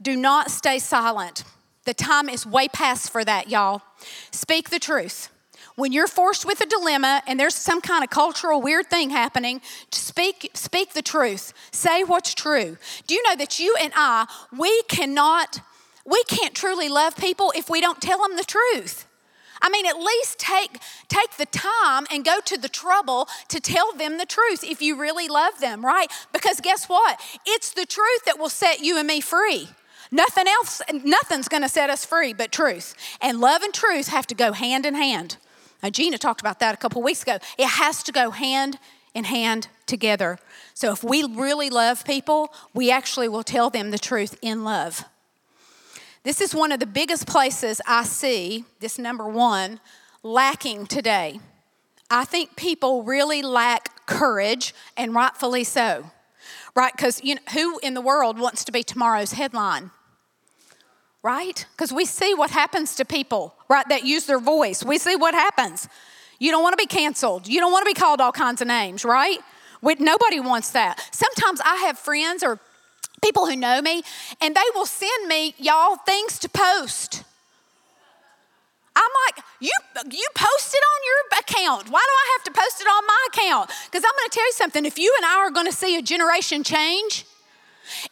do 0.00 0.16
not 0.16 0.50
stay 0.50 0.78
silent. 0.78 1.44
The 1.84 1.94
time 1.94 2.28
is 2.28 2.46
way 2.46 2.68
past 2.68 3.10
for 3.10 3.24
that, 3.24 3.48
y'all. 3.48 3.82
Speak 4.30 4.70
the 4.70 4.78
truth. 4.78 5.30
When 5.76 5.92
you're 5.92 6.06
forced 6.06 6.44
with 6.44 6.60
a 6.60 6.66
dilemma 6.66 7.22
and 7.26 7.40
there's 7.40 7.54
some 7.54 7.80
kind 7.80 8.04
of 8.04 8.10
cultural 8.10 8.60
weird 8.60 8.90
thing 8.90 9.10
happening, 9.10 9.62
speak, 9.90 10.50
speak 10.52 10.92
the 10.92 11.02
truth. 11.02 11.54
Say 11.70 12.04
what's 12.04 12.34
true. 12.34 12.76
Do 13.06 13.14
you 13.14 13.22
know 13.22 13.36
that 13.36 13.58
you 13.58 13.74
and 13.80 13.92
I, 13.96 14.26
we 14.56 14.82
cannot, 14.88 15.60
we 16.04 16.22
can't 16.24 16.54
truly 16.54 16.88
love 16.88 17.16
people 17.16 17.52
if 17.56 17.70
we 17.70 17.80
don't 17.80 18.02
tell 18.02 18.20
them 18.20 18.36
the 18.36 18.44
truth. 18.44 19.06
I 19.62 19.68
mean, 19.68 19.86
at 19.86 19.98
least 19.98 20.38
take, 20.38 20.78
take 21.08 21.36
the 21.36 21.46
time 21.46 22.06
and 22.10 22.24
go 22.24 22.40
to 22.44 22.56
the 22.56 22.68
trouble 22.68 23.28
to 23.48 23.60
tell 23.60 23.92
them 23.92 24.18
the 24.18 24.26
truth 24.26 24.64
if 24.64 24.80
you 24.80 24.98
really 24.98 25.28
love 25.28 25.60
them, 25.60 25.84
right? 25.84 26.10
Because 26.32 26.60
guess 26.60 26.86
what? 26.86 27.20
It's 27.46 27.72
the 27.72 27.86
truth 27.86 28.24
that 28.26 28.38
will 28.38 28.48
set 28.48 28.80
you 28.80 28.98
and 28.98 29.06
me 29.06 29.20
free. 29.20 29.68
Nothing 30.10 30.48
else, 30.48 30.82
nothing's 31.04 31.48
gonna 31.48 31.68
set 31.68 31.90
us 31.90 32.04
free 32.04 32.32
but 32.32 32.50
truth. 32.50 32.94
And 33.20 33.40
love 33.40 33.62
and 33.62 33.72
truth 33.72 34.08
have 34.08 34.26
to 34.28 34.34
go 34.34 34.52
hand 34.52 34.86
in 34.86 34.94
hand. 34.94 35.36
Now, 35.82 35.90
Gina 35.90 36.18
talked 36.18 36.40
about 36.40 36.58
that 36.60 36.74
a 36.74 36.78
couple 36.78 37.02
weeks 37.02 37.22
ago. 37.22 37.38
It 37.58 37.68
has 37.68 38.02
to 38.04 38.12
go 38.12 38.30
hand 38.30 38.78
in 39.14 39.24
hand 39.24 39.68
together. 39.86 40.38
So 40.74 40.92
if 40.92 41.02
we 41.02 41.24
really 41.24 41.70
love 41.70 42.04
people, 42.04 42.52
we 42.74 42.90
actually 42.90 43.28
will 43.28 43.42
tell 43.42 43.70
them 43.70 43.90
the 43.90 43.98
truth 43.98 44.38
in 44.42 44.64
love. 44.64 45.04
This 46.22 46.40
is 46.40 46.54
one 46.54 46.70
of 46.72 46.80
the 46.80 46.86
biggest 46.86 47.26
places 47.26 47.80
I 47.86 48.04
see, 48.04 48.64
this 48.80 48.98
number 48.98 49.26
one, 49.26 49.80
lacking 50.22 50.86
today. 50.86 51.40
I 52.10 52.24
think 52.24 52.56
people 52.56 53.02
really 53.02 53.40
lack 53.40 54.00
courage, 54.10 54.74
and 54.96 55.14
rightfully 55.14 55.64
so. 55.64 56.10
Right? 56.74 56.92
Because 56.94 57.22
you 57.24 57.36
know, 57.36 57.40
who 57.52 57.78
in 57.78 57.94
the 57.94 58.00
world 58.00 58.38
wants 58.38 58.64
to 58.64 58.72
be 58.72 58.82
tomorrow's 58.82 59.32
headline? 59.32 59.90
Right? 61.22 61.64
Because 61.72 61.92
we 61.92 62.04
see 62.04 62.34
what 62.34 62.50
happens 62.50 62.94
to 62.96 63.04
people, 63.04 63.54
right, 63.68 63.88
that 63.88 64.04
use 64.04 64.26
their 64.26 64.40
voice. 64.40 64.84
We 64.84 64.98
see 64.98 65.16
what 65.16 65.34
happens. 65.34 65.88
You 66.38 66.50
don't 66.50 66.62
want 66.62 66.72
to 66.72 66.82
be 66.82 66.86
canceled. 66.86 67.46
You 67.46 67.60
don't 67.60 67.72
want 67.72 67.86
to 67.86 67.94
be 67.94 67.98
called 67.98 68.20
all 68.20 68.32
kinds 68.32 68.60
of 68.60 68.68
names, 68.68 69.04
right? 69.04 69.38
We, 69.82 69.94
nobody 69.96 70.40
wants 70.40 70.70
that. 70.70 71.00
Sometimes 71.12 71.60
I 71.64 71.76
have 71.86 71.98
friends 71.98 72.42
or 72.42 72.58
people 73.22 73.46
who 73.46 73.56
know 73.56 73.80
me, 73.82 74.02
and 74.40 74.54
they 74.54 74.68
will 74.74 74.86
send 74.86 75.28
me, 75.28 75.54
y'all, 75.58 75.96
things 75.96 76.38
to 76.40 76.48
post. 76.48 77.24
I'm 78.96 79.10
like, 79.26 79.44
you, 79.60 79.72
you 80.10 80.26
post 80.34 80.74
it 80.74 80.82
on 80.92 81.00
your 81.06 81.40
account. 81.40 81.90
Why 81.90 82.04
do 82.04 82.12
I 82.12 82.36
have 82.36 82.44
to 82.52 82.60
post 82.60 82.80
it 82.80 82.86
on 82.86 83.06
my 83.06 83.26
account? 83.32 83.70
Because 83.86 84.04
I'm 84.04 84.16
going 84.18 84.28
to 84.28 84.34
tell 84.34 84.44
you 84.44 84.52
something. 84.52 84.84
If 84.84 84.98
you 84.98 85.14
and 85.16 85.24
I 85.24 85.36
are 85.36 85.50
going 85.50 85.66
to 85.66 85.72
see 85.72 85.96
a 85.96 86.02
generation 86.02 86.62
change, 86.64 87.24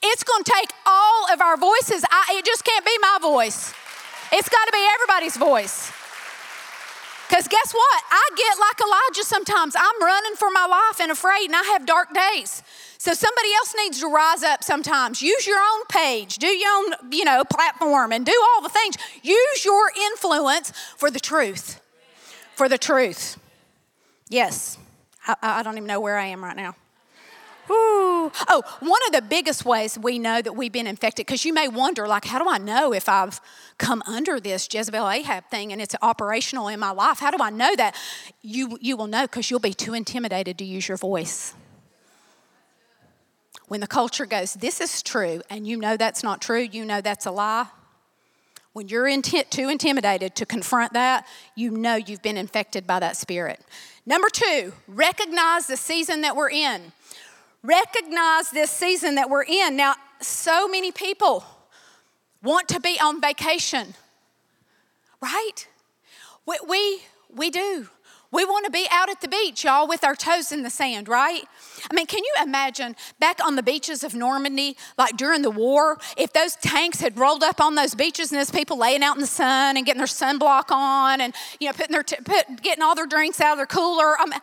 it's 0.02 0.24
going 0.24 0.44
to 0.44 0.52
take 0.52 0.70
all 0.86 1.32
of 1.32 1.40
our 1.40 1.56
voices. 1.56 2.04
I, 2.10 2.38
it 2.38 2.44
just 2.44 2.64
can't 2.64 2.84
be 2.84 2.96
my 3.00 3.18
voice. 3.20 3.74
It's 4.32 4.48
got 4.48 4.64
to 4.66 4.72
be 4.72 4.86
everybody's 4.94 5.36
voice. 5.36 5.92
Because 7.28 7.46
guess 7.48 7.74
what? 7.74 8.02
I 8.10 8.28
get 8.36 8.58
like 8.58 8.80
Elijah 8.80 9.24
sometimes. 9.24 9.74
I'm 9.78 10.02
running 10.02 10.36
for 10.36 10.50
my 10.50 10.64
life 10.64 11.00
and 11.00 11.12
afraid, 11.12 11.46
and 11.46 11.56
I 11.56 11.62
have 11.72 11.84
dark 11.84 12.14
days. 12.14 12.62
So 13.00 13.14
somebody 13.14 13.48
else 13.54 13.74
needs 13.78 14.00
to 14.00 14.08
rise 14.08 14.42
up 14.42 14.64
sometimes. 14.64 15.22
Use 15.22 15.46
your 15.46 15.58
own 15.58 15.84
page, 15.88 16.36
do 16.38 16.48
your 16.48 16.68
own, 16.78 17.12
you 17.12 17.24
know, 17.24 17.44
platform 17.44 18.10
and 18.10 18.26
do 18.26 18.32
all 18.48 18.62
the 18.62 18.68
things. 18.68 18.96
Use 19.22 19.64
your 19.64 19.92
influence 20.12 20.72
for 20.96 21.08
the 21.08 21.20
truth. 21.20 21.80
For 22.56 22.68
the 22.68 22.76
truth. 22.76 23.38
Yes. 24.28 24.78
I, 25.28 25.36
I 25.42 25.62
don't 25.62 25.74
even 25.74 25.86
know 25.86 26.00
where 26.00 26.18
I 26.18 26.26
am 26.26 26.42
right 26.42 26.56
now. 26.56 26.74
Ooh. 27.70 28.32
Oh, 28.48 28.62
one 28.80 29.00
of 29.06 29.12
the 29.12 29.22
biggest 29.22 29.64
ways 29.64 29.96
we 29.96 30.18
know 30.18 30.42
that 30.42 30.56
we've 30.56 30.72
been 30.72 30.86
infected, 30.88 31.26
because 31.26 31.44
you 31.44 31.52
may 31.52 31.68
wonder, 31.68 32.08
like, 32.08 32.24
how 32.24 32.42
do 32.42 32.48
I 32.48 32.58
know 32.58 32.92
if 32.92 33.08
I've 33.08 33.40
come 33.76 34.02
under 34.06 34.40
this 34.40 34.66
Jezebel 34.72 35.08
Ahab 35.08 35.44
thing 35.50 35.70
and 35.70 35.80
it's 35.80 35.94
operational 36.02 36.66
in 36.66 36.80
my 36.80 36.90
life? 36.90 37.20
How 37.20 37.30
do 37.30 37.36
I 37.40 37.50
know 37.50 37.76
that? 37.76 37.94
You, 38.42 38.76
you 38.80 38.96
will 38.96 39.06
know 39.06 39.22
because 39.22 39.50
you'll 39.50 39.60
be 39.60 39.74
too 39.74 39.94
intimidated 39.94 40.58
to 40.58 40.64
use 40.64 40.88
your 40.88 40.96
voice 40.96 41.54
when 43.68 43.80
the 43.80 43.86
culture 43.86 44.26
goes, 44.26 44.54
This 44.54 44.80
is 44.80 45.02
true, 45.02 45.40
and 45.48 45.66
you 45.66 45.76
know 45.76 45.96
that's 45.96 46.22
not 46.22 46.40
true, 46.40 46.60
you 46.60 46.84
know 46.84 47.00
that's 47.00 47.26
a 47.26 47.30
lie, 47.30 47.66
when 48.72 48.88
you're 48.88 49.10
too 49.22 49.68
intimidated 49.68 50.36
to 50.36 50.46
confront 50.46 50.92
that, 50.92 51.26
you 51.56 51.70
know 51.70 51.96
you've 51.96 52.22
been 52.22 52.36
infected 52.36 52.86
by 52.86 53.00
that 53.00 53.16
spirit. 53.16 53.60
Number 54.06 54.28
two, 54.28 54.72
recognize 54.86 55.66
the 55.66 55.76
season 55.76 56.20
that 56.20 56.36
we're 56.36 56.50
in. 56.50 56.92
Recognize 57.62 58.50
this 58.50 58.70
season 58.70 59.16
that 59.16 59.28
we're 59.28 59.42
in. 59.42 59.76
Now, 59.76 59.94
so 60.20 60.68
many 60.68 60.92
people 60.92 61.44
want 62.42 62.68
to 62.68 62.80
be 62.80 62.98
on 63.02 63.20
vacation, 63.20 63.94
right? 65.20 65.66
We, 66.46 66.58
we, 66.68 67.02
we 67.34 67.50
do. 67.50 67.88
We 68.30 68.44
want 68.44 68.66
to 68.66 68.70
be 68.70 68.86
out 68.90 69.08
at 69.08 69.22
the 69.22 69.28
beach, 69.28 69.64
y'all, 69.64 69.88
with 69.88 70.04
our 70.04 70.14
toes 70.14 70.52
in 70.52 70.62
the 70.62 70.68
sand, 70.68 71.08
right? 71.08 71.42
I 71.90 71.94
mean, 71.94 72.06
can 72.06 72.22
you 72.22 72.34
imagine 72.42 72.94
back 73.18 73.42
on 73.42 73.56
the 73.56 73.62
beaches 73.62 74.04
of 74.04 74.14
Normandy, 74.14 74.76
like 74.98 75.16
during 75.16 75.40
the 75.40 75.50
war, 75.50 75.98
if 76.16 76.34
those 76.34 76.54
tanks 76.56 77.00
had 77.00 77.18
rolled 77.18 77.42
up 77.42 77.58
on 77.58 77.74
those 77.74 77.94
beaches 77.94 78.30
and 78.30 78.36
there's 78.36 78.50
people 78.50 78.76
laying 78.76 79.02
out 79.02 79.16
in 79.16 79.22
the 79.22 79.26
sun 79.26 79.78
and 79.78 79.86
getting 79.86 79.98
their 79.98 80.06
sunblock 80.06 80.70
on 80.70 81.22
and, 81.22 81.34
you 81.58 81.68
know, 81.68 81.72
putting 81.72 81.92
their, 81.92 82.02
t- 82.02 82.16
put, 82.22 82.62
getting 82.62 82.82
all 82.82 82.94
their 82.94 83.06
drinks 83.06 83.40
out 83.40 83.52
of 83.52 83.56
their 83.58 83.66
cooler. 83.66 84.18
I 84.18 84.26
mean, 84.26 84.40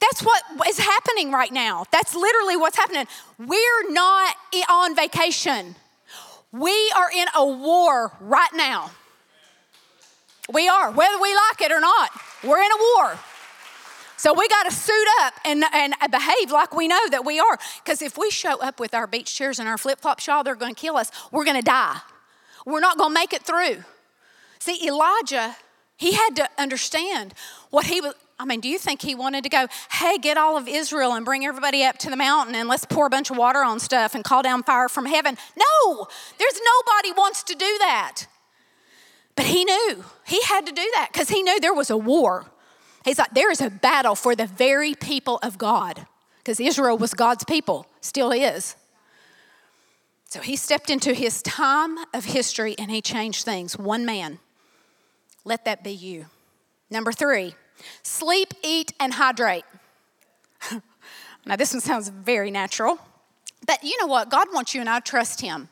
that's 0.00 0.22
what 0.22 0.42
is 0.68 0.78
happening 0.78 1.32
right 1.32 1.52
now. 1.52 1.84
That's 1.90 2.14
literally 2.14 2.56
what's 2.56 2.76
happening. 2.76 3.06
We're 3.38 3.90
not 3.90 4.36
on 4.70 4.94
vacation. 4.94 5.74
We 6.52 6.92
are 6.96 7.10
in 7.10 7.26
a 7.34 7.44
war 7.44 8.12
right 8.20 8.50
now. 8.54 8.92
We 10.52 10.68
are, 10.68 10.92
whether 10.92 11.20
we 11.20 11.34
like 11.34 11.60
it 11.60 11.72
or 11.72 11.80
not. 11.80 12.10
We're 12.42 12.62
in 12.62 12.70
a 12.70 12.76
war. 12.96 13.18
So 14.16 14.34
we 14.34 14.48
got 14.48 14.64
to 14.64 14.72
suit 14.72 15.06
up 15.20 15.34
and, 15.44 15.64
and 15.72 15.94
behave 16.10 16.50
like 16.50 16.74
we 16.74 16.88
know 16.88 17.08
that 17.10 17.24
we 17.24 17.38
are. 17.38 17.58
Because 17.84 18.02
if 18.02 18.18
we 18.18 18.30
show 18.30 18.60
up 18.60 18.80
with 18.80 18.92
our 18.92 19.06
beach 19.06 19.34
chairs 19.34 19.60
and 19.60 19.68
our 19.68 19.78
flip 19.78 20.00
flops, 20.00 20.26
y'all, 20.26 20.42
they're 20.42 20.56
going 20.56 20.74
to 20.74 20.80
kill 20.80 20.96
us. 20.96 21.12
We're 21.30 21.44
going 21.44 21.56
to 21.56 21.62
die. 21.62 21.98
We're 22.66 22.80
not 22.80 22.98
going 22.98 23.10
to 23.10 23.14
make 23.14 23.32
it 23.32 23.42
through. 23.42 23.84
See, 24.58 24.86
Elijah, 24.86 25.56
he 25.96 26.12
had 26.14 26.34
to 26.36 26.48
understand 26.58 27.32
what 27.70 27.86
he 27.86 28.00
was. 28.00 28.14
I 28.40 28.44
mean, 28.44 28.60
do 28.60 28.68
you 28.68 28.78
think 28.78 29.02
he 29.02 29.16
wanted 29.16 29.42
to 29.44 29.50
go, 29.50 29.66
hey, 29.90 30.16
get 30.18 30.36
all 30.36 30.56
of 30.56 30.68
Israel 30.68 31.14
and 31.14 31.24
bring 31.24 31.44
everybody 31.44 31.82
up 31.82 31.98
to 31.98 32.10
the 32.10 32.16
mountain 32.16 32.54
and 32.54 32.68
let's 32.68 32.84
pour 32.84 33.06
a 33.06 33.10
bunch 33.10 33.30
of 33.30 33.36
water 33.36 33.64
on 33.64 33.80
stuff 33.80 34.14
and 34.14 34.22
call 34.22 34.42
down 34.42 34.62
fire 34.62 34.88
from 34.88 35.06
heaven? 35.06 35.36
No, 35.56 36.06
there's 36.38 36.60
nobody 36.64 37.12
wants 37.12 37.42
to 37.44 37.54
do 37.54 37.76
that. 37.80 38.26
But 39.38 39.46
he 39.46 39.64
knew 39.64 40.04
he 40.26 40.42
had 40.42 40.66
to 40.66 40.72
do 40.72 40.90
that 40.96 41.10
because 41.12 41.28
he 41.28 41.44
knew 41.44 41.60
there 41.60 41.72
was 41.72 41.90
a 41.90 41.96
war. 41.96 42.46
He's 43.04 43.18
like, 43.18 43.34
there 43.34 43.52
is 43.52 43.60
a 43.60 43.70
battle 43.70 44.16
for 44.16 44.34
the 44.34 44.46
very 44.46 44.96
people 44.96 45.38
of 45.44 45.58
God 45.58 46.08
because 46.38 46.58
Israel 46.58 46.98
was 46.98 47.14
God's 47.14 47.44
people, 47.44 47.86
still 48.00 48.32
is. 48.32 48.74
So 50.24 50.40
he 50.40 50.56
stepped 50.56 50.90
into 50.90 51.14
his 51.14 51.40
time 51.42 51.98
of 52.12 52.24
history 52.24 52.74
and 52.80 52.90
he 52.90 53.00
changed 53.00 53.44
things. 53.44 53.78
One 53.78 54.04
man. 54.04 54.40
Let 55.44 55.64
that 55.66 55.84
be 55.84 55.92
you. 55.92 56.26
Number 56.90 57.12
three, 57.12 57.54
sleep, 58.02 58.54
eat, 58.64 58.92
and 58.98 59.14
hydrate. 59.14 59.64
now, 61.46 61.54
this 61.54 61.72
one 61.72 61.80
sounds 61.80 62.08
very 62.08 62.50
natural, 62.50 62.98
but 63.64 63.84
you 63.84 63.96
know 64.00 64.08
what? 64.08 64.30
God 64.30 64.48
wants 64.52 64.74
you 64.74 64.80
and 64.80 64.90
I 64.90 64.98
trust 64.98 65.42
him. 65.42 65.68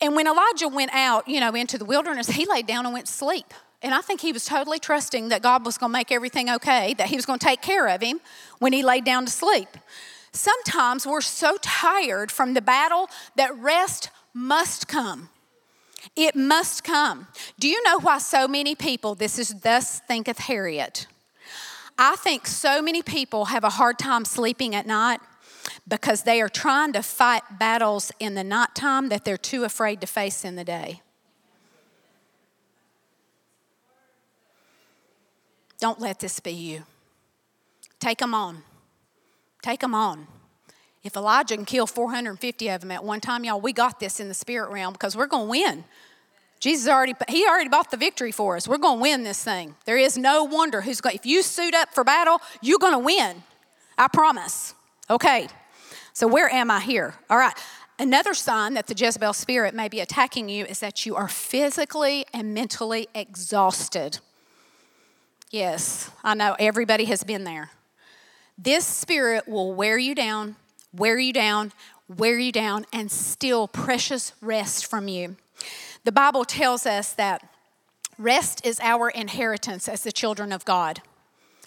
And 0.00 0.14
when 0.14 0.26
Elijah 0.26 0.68
went 0.68 0.92
out, 0.92 1.28
you 1.28 1.40
know, 1.40 1.54
into 1.54 1.78
the 1.78 1.84
wilderness, 1.84 2.28
he 2.28 2.46
laid 2.46 2.66
down 2.66 2.86
and 2.86 2.94
went 2.94 3.06
to 3.06 3.12
sleep. 3.12 3.52
And 3.82 3.94
I 3.94 4.00
think 4.00 4.20
he 4.20 4.32
was 4.32 4.44
totally 4.44 4.78
trusting 4.78 5.28
that 5.28 5.42
God 5.42 5.64
was 5.64 5.78
going 5.78 5.90
to 5.90 5.92
make 5.92 6.10
everything 6.10 6.50
okay, 6.50 6.94
that 6.94 7.08
he 7.08 7.16
was 7.16 7.26
going 7.26 7.38
to 7.38 7.46
take 7.46 7.62
care 7.62 7.86
of 7.88 8.00
him 8.00 8.20
when 8.58 8.72
he 8.72 8.82
laid 8.82 9.04
down 9.04 9.24
to 9.26 9.30
sleep. 9.30 9.68
Sometimes 10.32 11.06
we're 11.06 11.20
so 11.20 11.56
tired 11.62 12.30
from 12.30 12.54
the 12.54 12.60
battle 12.60 13.08
that 13.36 13.56
rest 13.56 14.10
must 14.34 14.88
come. 14.88 15.30
It 16.16 16.36
must 16.36 16.84
come. 16.84 17.28
Do 17.58 17.68
you 17.68 17.82
know 17.84 17.98
why 17.98 18.18
so 18.18 18.46
many 18.46 18.74
people, 18.74 19.14
this 19.14 19.38
is 19.38 19.60
thus 19.60 20.00
thinketh 20.00 20.38
Harriet. 20.38 21.06
I 21.98 22.14
think 22.16 22.46
so 22.46 22.80
many 22.80 23.02
people 23.02 23.46
have 23.46 23.64
a 23.64 23.70
hard 23.70 23.98
time 23.98 24.24
sleeping 24.24 24.74
at 24.74 24.86
night 24.86 25.20
because 25.88 26.22
they 26.22 26.40
are 26.40 26.48
trying 26.48 26.92
to 26.92 27.02
fight 27.02 27.42
battles 27.58 28.12
in 28.20 28.34
the 28.34 28.44
nighttime 28.44 29.08
that 29.08 29.24
they're 29.24 29.36
too 29.36 29.64
afraid 29.64 30.00
to 30.00 30.06
face 30.06 30.44
in 30.44 30.56
the 30.56 30.64
day. 30.64 31.02
Don't 35.80 36.00
let 36.00 36.18
this 36.18 36.40
be 36.40 36.50
you. 36.50 36.82
Take 38.00 38.18
them 38.18 38.34
on. 38.34 38.62
Take 39.62 39.80
them 39.80 39.94
on. 39.94 40.26
If 41.04 41.16
Elijah 41.16 41.54
can 41.54 41.64
kill 41.64 41.86
450 41.86 42.68
of 42.68 42.80
them 42.80 42.90
at 42.90 43.04
one 43.04 43.20
time, 43.20 43.44
y'all, 43.44 43.60
we 43.60 43.72
got 43.72 44.00
this 44.00 44.20
in 44.20 44.28
the 44.28 44.34
spirit 44.34 44.70
realm 44.70 44.92
because 44.92 45.16
we're 45.16 45.26
going 45.26 45.46
to 45.46 45.50
win. 45.50 45.84
Jesus 46.60 46.88
already, 46.88 47.14
he 47.28 47.46
already 47.46 47.68
bought 47.68 47.92
the 47.92 47.96
victory 47.96 48.32
for 48.32 48.56
us. 48.56 48.66
We're 48.66 48.78
going 48.78 48.98
to 48.98 49.02
win 49.02 49.22
this 49.22 49.42
thing. 49.42 49.76
There 49.84 49.96
is 49.96 50.18
no 50.18 50.42
wonder 50.42 50.80
who's 50.80 51.00
going, 51.00 51.14
if 51.14 51.24
you 51.24 51.42
suit 51.42 51.72
up 51.72 51.94
for 51.94 52.02
battle, 52.02 52.40
you're 52.60 52.80
going 52.80 52.94
to 52.94 52.98
win. 52.98 53.44
I 53.96 54.08
promise. 54.08 54.74
Okay. 55.08 55.48
So, 56.18 56.26
where 56.26 56.52
am 56.52 56.68
I 56.68 56.80
here? 56.80 57.14
All 57.30 57.38
right. 57.38 57.54
Another 57.96 58.34
sign 58.34 58.74
that 58.74 58.88
the 58.88 58.94
Jezebel 58.96 59.32
spirit 59.34 59.72
may 59.72 59.86
be 59.86 60.00
attacking 60.00 60.48
you 60.48 60.64
is 60.64 60.80
that 60.80 61.06
you 61.06 61.14
are 61.14 61.28
physically 61.28 62.26
and 62.34 62.52
mentally 62.52 63.08
exhausted. 63.14 64.18
Yes, 65.52 66.10
I 66.24 66.34
know 66.34 66.56
everybody 66.58 67.04
has 67.04 67.22
been 67.22 67.44
there. 67.44 67.70
This 68.58 68.84
spirit 68.84 69.46
will 69.46 69.72
wear 69.72 69.96
you 69.96 70.16
down, 70.16 70.56
wear 70.92 71.20
you 71.20 71.32
down, 71.32 71.70
wear 72.08 72.36
you 72.36 72.50
down, 72.50 72.84
and 72.92 73.12
steal 73.12 73.68
precious 73.68 74.32
rest 74.42 74.86
from 74.86 75.06
you. 75.06 75.36
The 76.02 76.10
Bible 76.10 76.44
tells 76.44 76.84
us 76.84 77.12
that 77.12 77.48
Rest 78.18 78.66
is 78.66 78.80
our 78.80 79.10
inheritance 79.10 79.88
as 79.88 80.02
the 80.02 80.10
children 80.10 80.50
of 80.50 80.64
God. 80.64 81.02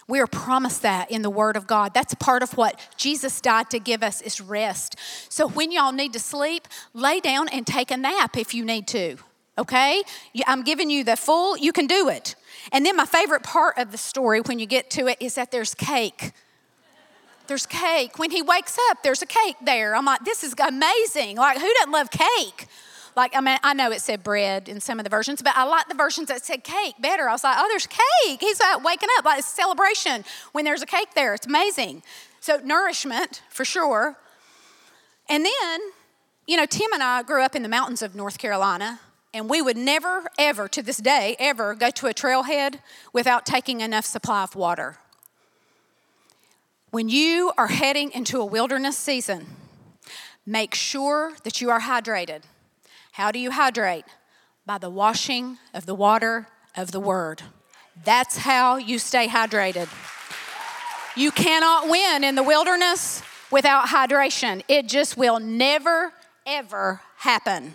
We 0.07 0.19
are 0.19 0.27
promised 0.27 0.81
that 0.81 1.11
in 1.11 1.21
the 1.21 1.29
Word 1.29 1.55
of 1.55 1.67
God. 1.67 1.93
That's 1.93 2.13
part 2.15 2.43
of 2.43 2.57
what 2.57 2.79
Jesus 2.97 3.39
died 3.39 3.69
to 3.69 3.79
give 3.79 4.03
us 4.03 4.21
is 4.21 4.41
rest. 4.41 4.95
So 5.29 5.47
when 5.47 5.71
y'all 5.71 5.91
need 5.91 6.13
to 6.13 6.19
sleep, 6.19 6.67
lay 6.93 7.19
down 7.19 7.47
and 7.49 7.65
take 7.65 7.91
a 7.91 7.97
nap 7.97 8.37
if 8.37 8.53
you 8.53 8.65
need 8.65 8.87
to. 8.87 9.17
Okay? 9.57 10.03
I'm 10.47 10.63
giving 10.63 10.89
you 10.89 11.03
the 11.03 11.15
full, 11.15 11.57
you 11.57 11.71
can 11.71 11.87
do 11.87 12.09
it. 12.09 12.35
And 12.71 12.85
then 12.85 12.95
my 12.95 13.05
favorite 13.05 13.43
part 13.43 13.77
of 13.77 13.91
the 13.91 13.97
story 13.97 14.41
when 14.41 14.59
you 14.59 14.65
get 14.65 14.89
to 14.91 15.07
it 15.07 15.17
is 15.19 15.35
that 15.35 15.51
there's 15.51 15.73
cake. 15.73 16.31
There's 17.47 17.65
cake. 17.65 18.17
When 18.17 18.31
he 18.31 18.41
wakes 18.41 18.77
up, 18.89 19.03
there's 19.03 19.21
a 19.21 19.25
cake 19.25 19.57
there. 19.63 19.95
I'm 19.95 20.05
like, 20.05 20.23
this 20.23 20.43
is 20.43 20.53
amazing. 20.57 21.37
Like, 21.37 21.57
who 21.57 21.71
doesn't 21.79 21.91
love 21.91 22.09
cake? 22.09 22.67
Like, 23.15 23.35
I 23.35 23.41
mean, 23.41 23.57
I 23.63 23.73
know 23.73 23.91
it 23.91 24.01
said 24.01 24.23
bread 24.23 24.69
in 24.69 24.79
some 24.79 24.99
of 24.99 25.03
the 25.03 25.09
versions, 25.09 25.41
but 25.41 25.55
I 25.55 25.63
like 25.63 25.87
the 25.87 25.95
versions 25.95 26.29
that 26.29 26.45
said 26.45 26.63
cake 26.63 26.95
better. 26.99 27.27
I 27.27 27.33
was 27.33 27.43
like, 27.43 27.57
oh, 27.59 27.67
there's 27.69 27.87
cake. 27.87 28.39
He's 28.39 28.59
like 28.59 28.83
waking 28.83 29.09
up, 29.17 29.25
like 29.25 29.39
it's 29.39 29.51
a 29.51 29.55
celebration 29.55 30.23
when 30.53 30.65
there's 30.65 30.81
a 30.81 30.85
cake 30.85 31.13
there. 31.13 31.33
It's 31.33 31.45
amazing. 31.45 32.03
So, 32.39 32.57
nourishment 32.63 33.41
for 33.49 33.65
sure. 33.65 34.17
And 35.29 35.45
then, 35.45 35.79
you 36.47 36.57
know, 36.57 36.65
Tim 36.65 36.91
and 36.93 37.03
I 37.03 37.23
grew 37.23 37.43
up 37.43 37.55
in 37.55 37.63
the 37.63 37.69
mountains 37.69 38.01
of 38.01 38.15
North 38.15 38.37
Carolina, 38.37 38.99
and 39.33 39.49
we 39.49 39.61
would 39.61 39.77
never, 39.77 40.23
ever, 40.37 40.67
to 40.69 40.81
this 40.81 40.97
day, 40.97 41.35
ever 41.39 41.75
go 41.75 41.89
to 41.89 42.07
a 42.07 42.13
trailhead 42.13 42.79
without 43.13 43.45
taking 43.45 43.81
enough 43.81 44.05
supply 44.05 44.43
of 44.43 44.55
water. 44.55 44.97
When 46.89 47.07
you 47.07 47.53
are 47.57 47.67
heading 47.67 48.11
into 48.11 48.41
a 48.41 48.45
wilderness 48.45 48.97
season, 48.97 49.45
make 50.45 50.75
sure 50.75 51.33
that 51.43 51.61
you 51.61 51.69
are 51.69 51.79
hydrated. 51.79 52.41
How 53.11 53.31
do 53.31 53.39
you 53.39 53.51
hydrate? 53.51 54.05
By 54.65 54.77
the 54.77 54.89
washing 54.89 55.57
of 55.73 55.85
the 55.85 55.95
water 55.95 56.47
of 56.75 56.91
the 56.91 56.99
Word. 56.99 57.41
That's 58.05 58.37
how 58.37 58.77
you 58.77 58.99
stay 58.99 59.27
hydrated. 59.27 59.89
You 61.17 61.31
cannot 61.31 61.89
win 61.89 62.23
in 62.23 62.35
the 62.35 62.43
wilderness 62.43 63.21
without 63.51 63.87
hydration. 63.87 64.63
It 64.69 64.87
just 64.87 65.17
will 65.17 65.39
never, 65.39 66.13
ever 66.45 67.01
happen. 67.17 67.73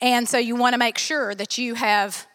And 0.00 0.28
so 0.28 0.38
you 0.38 0.54
want 0.54 0.74
to 0.74 0.78
make 0.78 0.98
sure 0.98 1.34
that 1.34 1.58
you 1.58 1.74
have 1.74 2.26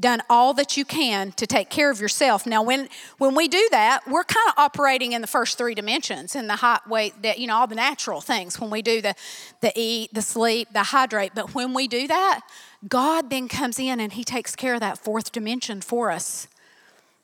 done 0.00 0.22
all 0.30 0.54
that 0.54 0.76
you 0.76 0.84
can 0.84 1.32
to 1.32 1.46
take 1.46 1.68
care 1.68 1.90
of 1.90 2.00
yourself. 2.00 2.46
Now, 2.46 2.62
when, 2.62 2.88
when 3.18 3.34
we 3.34 3.48
do 3.48 3.68
that, 3.70 4.00
we're 4.08 4.24
kind 4.24 4.48
of 4.48 4.54
operating 4.56 5.12
in 5.12 5.20
the 5.20 5.26
first 5.26 5.58
three 5.58 5.74
dimensions 5.74 6.34
in 6.34 6.46
the 6.46 6.56
height, 6.56 6.86
weight, 6.88 7.22
that, 7.22 7.38
you 7.38 7.46
know, 7.46 7.56
all 7.56 7.66
the 7.66 7.74
natural 7.74 8.20
things. 8.20 8.58
When 8.58 8.70
we 8.70 8.82
do 8.82 9.00
the, 9.00 9.14
the 9.60 9.72
eat, 9.76 10.12
the 10.14 10.22
sleep, 10.22 10.68
the 10.72 10.84
hydrate. 10.84 11.32
But 11.34 11.54
when 11.54 11.74
we 11.74 11.86
do 11.86 12.08
that, 12.08 12.40
God 12.88 13.30
then 13.30 13.48
comes 13.48 13.78
in 13.78 14.00
and 14.00 14.12
He 14.12 14.24
takes 14.24 14.56
care 14.56 14.74
of 14.74 14.80
that 14.80 14.98
fourth 14.98 15.32
dimension 15.32 15.80
for 15.80 16.10
us. 16.10 16.48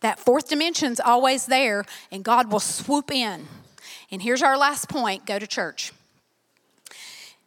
That 0.00 0.18
fourth 0.18 0.48
dimension's 0.48 1.00
always 1.00 1.46
there, 1.46 1.84
and 2.12 2.22
God 2.22 2.52
will 2.52 2.60
swoop 2.60 3.10
in. 3.10 3.46
And 4.10 4.22
here's 4.22 4.42
our 4.42 4.58
last 4.58 4.88
point 4.88 5.24
go 5.24 5.38
to 5.38 5.46
church. 5.46 5.92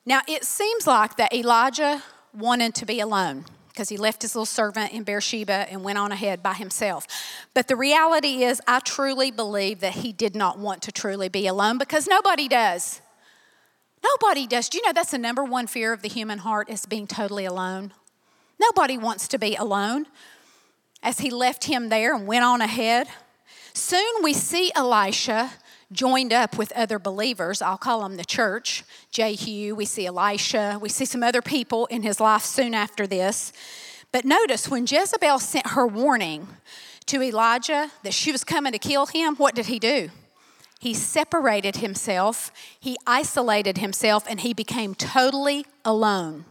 Now, 0.05 0.21
it 0.27 0.43
seems 0.43 0.87
like 0.87 1.17
that 1.17 1.33
Elijah 1.33 2.03
wanted 2.33 2.73
to 2.75 2.85
be 2.85 2.99
alone 2.99 3.45
because 3.79 3.87
he 3.87 3.95
left 3.95 4.23
his 4.23 4.35
little 4.35 4.45
servant 4.45 4.91
in 4.91 5.03
Beersheba 5.03 5.65
and 5.71 5.85
went 5.85 5.97
on 5.97 6.11
ahead 6.11 6.43
by 6.43 6.53
himself. 6.53 7.07
But 7.53 7.69
the 7.69 7.77
reality 7.77 8.43
is, 8.43 8.61
I 8.67 8.81
truly 8.81 9.31
believe 9.31 9.79
that 9.79 9.93
he 9.93 10.11
did 10.11 10.35
not 10.35 10.59
want 10.59 10.81
to 10.81 10.91
truly 10.91 11.29
be 11.29 11.47
alone 11.47 11.77
because 11.77 12.05
nobody 12.05 12.49
does. 12.49 12.99
Nobody 14.03 14.47
does. 14.47 14.67
Do 14.67 14.79
you 14.79 14.85
know 14.85 14.91
that's 14.91 15.11
the 15.11 15.17
number 15.17 15.45
one 15.45 15.65
fear 15.65 15.93
of 15.93 16.01
the 16.01 16.09
human 16.09 16.39
heart 16.39 16.69
is 16.69 16.85
being 16.85 17.07
totally 17.07 17.45
alone? 17.45 17.93
Nobody 18.59 18.97
wants 18.97 19.29
to 19.29 19.37
be 19.37 19.55
alone. 19.55 20.07
As 21.01 21.19
he 21.19 21.29
left 21.29 21.63
him 21.63 21.87
there 21.87 22.13
and 22.13 22.27
went 22.27 22.43
on 22.43 22.59
ahead, 22.59 23.07
soon 23.73 24.21
we 24.21 24.33
see 24.33 24.73
Elisha 24.75 25.51
joined 25.91 26.31
up 26.31 26.57
with 26.57 26.71
other 26.73 26.99
believers. 26.99 27.61
I'll 27.61 27.77
call 27.77 28.01
them 28.01 28.17
the 28.17 28.25
church. 28.25 28.83
Jehu, 29.11 29.75
we 29.75 29.85
see 29.85 30.05
Elisha, 30.05 30.77
we 30.81 30.89
see 30.89 31.05
some 31.05 31.23
other 31.23 31.41
people 31.41 31.85
in 31.87 32.03
his 32.03 32.19
life 32.19 32.43
soon 32.43 32.73
after 32.73 33.07
this. 33.07 33.51
But 34.11 34.25
notice 34.25 34.69
when 34.69 34.85
Jezebel 34.87 35.39
sent 35.39 35.67
her 35.67 35.87
warning 35.87 36.47
to 37.07 37.21
Elijah 37.21 37.91
that 38.03 38.13
she 38.13 38.31
was 38.31 38.43
coming 38.43 38.71
to 38.71 38.79
kill 38.79 39.07
him, 39.07 39.35
what 39.35 39.55
did 39.55 39.67
he 39.67 39.79
do? 39.79 40.09
He 40.79 40.93
separated 40.93 41.77
himself, 41.77 42.51
he 42.79 42.95
isolated 43.05 43.79
himself, 43.79 44.25
and 44.29 44.39
he 44.39 44.53
became 44.53 44.95
totally 44.95 45.65
alone. 45.83 46.45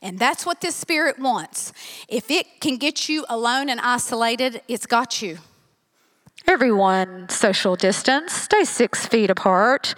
And 0.00 0.18
that's 0.18 0.46
what 0.46 0.60
this 0.60 0.74
spirit 0.74 1.18
wants. 1.18 1.72
If 2.08 2.30
it 2.30 2.60
can 2.60 2.76
get 2.76 3.08
you 3.08 3.24
alone 3.28 3.68
and 3.68 3.80
isolated, 3.80 4.62
it's 4.68 4.86
got 4.86 5.20
you. 5.20 5.38
Everyone 6.46 7.28
social 7.28 7.76
distance, 7.76 8.32
stay 8.32 8.64
six 8.64 9.06
feet 9.06 9.30
apart. 9.30 9.94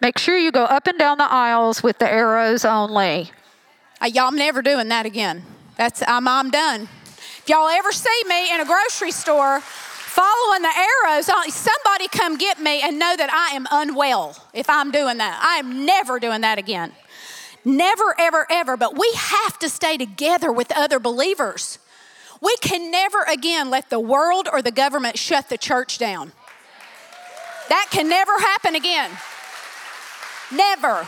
Make 0.00 0.18
sure 0.18 0.38
you 0.38 0.52
go 0.52 0.64
up 0.64 0.86
and 0.86 0.98
down 0.98 1.18
the 1.18 1.30
aisles 1.30 1.82
with 1.82 1.98
the 1.98 2.10
arrows 2.10 2.64
only. 2.64 3.32
Uh, 4.00 4.06
y'all, 4.06 4.28
I'm 4.28 4.36
never 4.36 4.62
doing 4.62 4.88
that 4.88 5.06
again. 5.06 5.42
That's 5.76 6.02
I'm, 6.06 6.28
I'm 6.28 6.50
done. 6.50 6.82
If 6.82 7.44
y'all 7.48 7.68
ever 7.68 7.90
see 7.90 8.22
me 8.28 8.54
in 8.54 8.60
a 8.60 8.64
grocery 8.64 9.10
store 9.10 9.60
following 9.60 10.62
the 10.62 10.72
arrows, 10.76 11.26
somebody 11.26 12.08
come 12.08 12.36
get 12.38 12.60
me 12.60 12.80
and 12.82 12.98
know 12.98 13.16
that 13.16 13.30
I 13.32 13.56
am 13.56 13.66
unwell 13.70 14.36
if 14.54 14.70
I'm 14.70 14.92
doing 14.92 15.18
that. 15.18 15.40
I 15.42 15.58
am 15.58 15.84
never 15.84 16.20
doing 16.20 16.42
that 16.42 16.58
again. 16.58 16.92
Never, 17.64 18.14
ever, 18.18 18.46
ever. 18.50 18.76
But 18.76 18.96
we 18.96 19.10
have 19.14 19.58
to 19.58 19.68
stay 19.68 19.96
together 19.96 20.52
with 20.52 20.70
other 20.76 21.00
believers. 21.00 21.78
We 22.40 22.56
can 22.58 22.90
never 22.90 23.22
again 23.22 23.70
let 23.70 23.90
the 23.90 24.00
world 24.00 24.48
or 24.52 24.62
the 24.62 24.70
government 24.70 25.18
shut 25.18 25.48
the 25.48 25.58
church 25.58 25.98
down. 25.98 26.32
That 27.68 27.88
can 27.90 28.08
never 28.08 28.32
happen 28.38 28.74
again. 28.74 29.10
Never. 30.52 31.06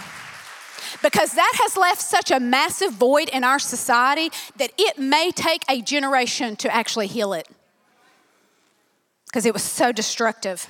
Because 1.03 1.33
that 1.33 1.53
has 1.63 1.77
left 1.77 2.03
such 2.03 2.31
a 2.31 2.41
massive 2.41 2.93
void 2.93 3.29
in 3.29 3.45
our 3.45 3.59
society 3.59 4.31
that 4.57 4.73
it 4.77 4.99
may 4.99 5.31
take 5.31 5.63
a 5.69 5.81
generation 5.81 6.57
to 6.57 6.75
actually 6.75 7.07
heal 7.07 7.33
it. 7.33 7.49
Because 9.27 9.47
it 9.47 9.53
was 9.53 9.63
so 9.63 9.93
destructive. 9.93 10.69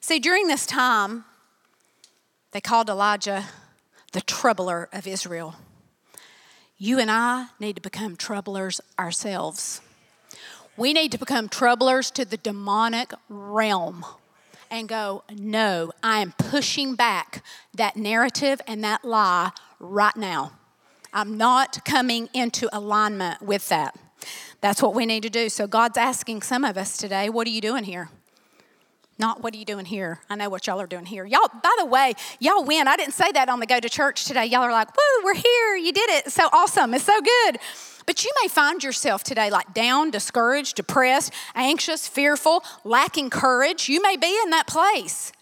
See, 0.00 0.18
during 0.18 0.46
this 0.46 0.66
time, 0.66 1.24
they 2.52 2.60
called 2.60 2.90
Elijah 2.90 3.44
the 4.12 4.20
troubler 4.20 4.88
of 4.92 5.06
Israel. 5.06 5.56
You 6.82 6.98
and 6.98 7.12
I 7.12 7.46
need 7.60 7.76
to 7.76 7.80
become 7.80 8.16
troublers 8.16 8.80
ourselves. 8.98 9.80
We 10.76 10.92
need 10.92 11.12
to 11.12 11.18
become 11.18 11.48
troublers 11.48 12.10
to 12.10 12.24
the 12.24 12.36
demonic 12.36 13.12
realm 13.28 14.04
and 14.68 14.88
go, 14.88 15.22
No, 15.32 15.92
I 16.02 16.18
am 16.18 16.32
pushing 16.32 16.96
back 16.96 17.44
that 17.72 17.96
narrative 17.96 18.60
and 18.66 18.82
that 18.82 19.04
lie 19.04 19.52
right 19.78 20.16
now. 20.16 20.54
I'm 21.12 21.36
not 21.36 21.84
coming 21.84 22.28
into 22.34 22.68
alignment 22.76 23.42
with 23.42 23.68
that. 23.68 23.96
That's 24.60 24.82
what 24.82 24.92
we 24.92 25.06
need 25.06 25.22
to 25.22 25.30
do. 25.30 25.48
So, 25.50 25.68
God's 25.68 25.96
asking 25.96 26.42
some 26.42 26.64
of 26.64 26.76
us 26.76 26.96
today, 26.96 27.30
What 27.30 27.46
are 27.46 27.50
you 27.50 27.60
doing 27.60 27.84
here? 27.84 28.08
Not 29.18 29.42
what 29.42 29.54
are 29.54 29.56
you 29.56 29.64
doing 29.64 29.84
here? 29.84 30.20
I 30.30 30.36
know 30.36 30.48
what 30.48 30.66
y'all 30.66 30.80
are 30.80 30.86
doing 30.86 31.04
here. 31.04 31.24
Y'all, 31.24 31.48
by 31.62 31.74
the 31.78 31.84
way, 31.84 32.14
y'all 32.40 32.64
win. 32.64 32.88
I 32.88 32.96
didn't 32.96 33.14
say 33.14 33.30
that 33.32 33.48
on 33.48 33.60
the 33.60 33.66
go 33.66 33.78
to 33.78 33.88
church 33.88 34.24
today. 34.24 34.46
Y'all 34.46 34.62
are 34.62 34.72
like, 34.72 34.88
woo, 34.88 35.24
we're 35.24 35.34
here. 35.34 35.76
You 35.76 35.92
did 35.92 36.10
it. 36.10 36.32
So 36.32 36.48
awesome. 36.52 36.94
It's 36.94 37.04
so 37.04 37.20
good. 37.20 37.58
But 38.06 38.24
you 38.24 38.32
may 38.42 38.48
find 38.48 38.82
yourself 38.82 39.22
today 39.22 39.50
like 39.50 39.74
down, 39.74 40.10
discouraged, 40.10 40.76
depressed, 40.76 41.32
anxious, 41.54 42.08
fearful, 42.08 42.64
lacking 42.84 43.30
courage. 43.30 43.88
You 43.88 44.02
may 44.02 44.16
be 44.16 44.36
in 44.42 44.50
that 44.50 44.66
place 44.66 45.32